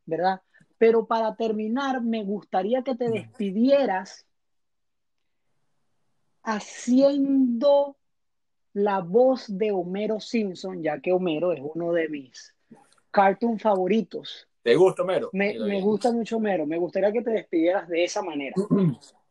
¿verdad? 0.05 0.41
Pero 0.77 1.05
para 1.05 1.35
terminar, 1.35 2.01
me 2.01 2.23
gustaría 2.23 2.83
que 2.83 2.95
te 2.95 3.09
despidieras 3.09 4.25
haciendo 6.43 7.95
la 8.73 8.99
voz 8.99 9.45
de 9.47 9.71
Homero 9.71 10.19
Simpson, 10.19 10.83
ya 10.83 10.99
que 10.99 11.13
Homero 11.13 11.53
es 11.53 11.61
uno 11.63 11.93
de 11.93 12.09
mis 12.09 12.53
cartoon 13.11 13.59
favoritos. 13.59 14.47
¿Te 14.63 14.75
gusta, 14.75 15.03
Mero? 15.03 15.29
Me, 15.33 15.57
me 15.59 15.81
gusta 15.81 16.11
mucho 16.11 16.37
Homero, 16.37 16.65
me 16.65 16.77
gustaría 16.77 17.11
que 17.11 17.21
te 17.21 17.31
despidieras 17.31 17.87
de 17.87 18.03
esa 18.03 18.21
manera, 18.21 18.55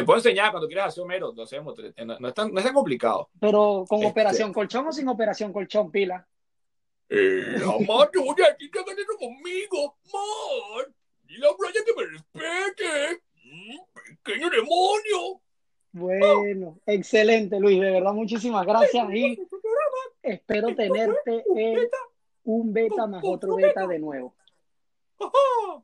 Te 0.00 0.04
puedo 0.04 0.18
enseñar 0.18 0.50
cuando 0.50 0.66
quieras 0.68 0.88
hacer 0.88 1.02
Homero, 1.04 1.32
lo 1.34 1.42
hacemos, 1.42 1.74
te- 1.74 2.04
no, 2.04 2.18
no 2.18 2.28
es 2.28 2.34
tan, 2.34 2.52
no 2.52 2.58
es 2.58 2.64
tan 2.64 2.74
complicado. 2.74 3.28
pero 3.40 3.84
con 3.88 3.98
Este- 3.98 4.10
Operación 4.10 4.52
Colchón 4.52 4.86
o 4.86 4.92
sin 4.92 5.08
Operación 5.08 5.52
Colchón, 5.52 5.90
pila. 5.90 6.26
Eh, 7.10 7.56
mamá, 7.64 8.08
tú 8.12 8.22
ya 8.38 8.48
aquí 8.52 8.70
que 8.70 8.78
hagan 8.78 8.98
eso 8.98 9.12
conmigo, 9.18 9.96
man. 10.12 10.94
Dile 11.24 11.46
a 11.46 11.50
Brian 11.58 11.84
que 11.84 11.94
me 11.96 12.04
respete. 12.06 13.22
Mm, 13.44 13.78
pequeño 14.24 14.50
demonio. 14.50 15.40
Bueno, 15.92 16.78
excelente 16.84 17.58
Luis, 17.58 17.80
de 17.80 17.90
verdad 17.90 18.12
muchísimas 18.12 18.64
gracias 18.66 19.08
y 19.12 19.38
espero 20.22 20.74
tenerte 20.74 21.44
en 21.56 21.88
un 22.44 22.72
beta 22.72 23.06
más 23.06 23.22
otro 23.24 23.56
beta 23.56 23.86
de 23.86 23.98
nuevo. 23.98 24.34
Ajá. 25.18 25.82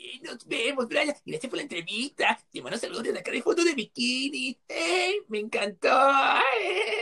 Y 0.00 0.20
nos 0.20 0.46
vemos, 0.46 0.86
Brian. 0.86 1.12
Gracias 1.26 1.50
por 1.50 1.56
la 1.56 1.62
entrevista. 1.62 2.38
Te 2.52 2.62
mando 2.62 2.78
saludos 2.78 3.02
desde 3.02 3.18
acá 3.18 3.32
de 3.32 3.42
fondo 3.42 3.64
de 3.64 3.74
bikini. 3.74 4.56
¡Eh! 4.68 5.22
Me 5.28 5.40
encantó. 5.40 5.88
¡Eh! 6.62 6.97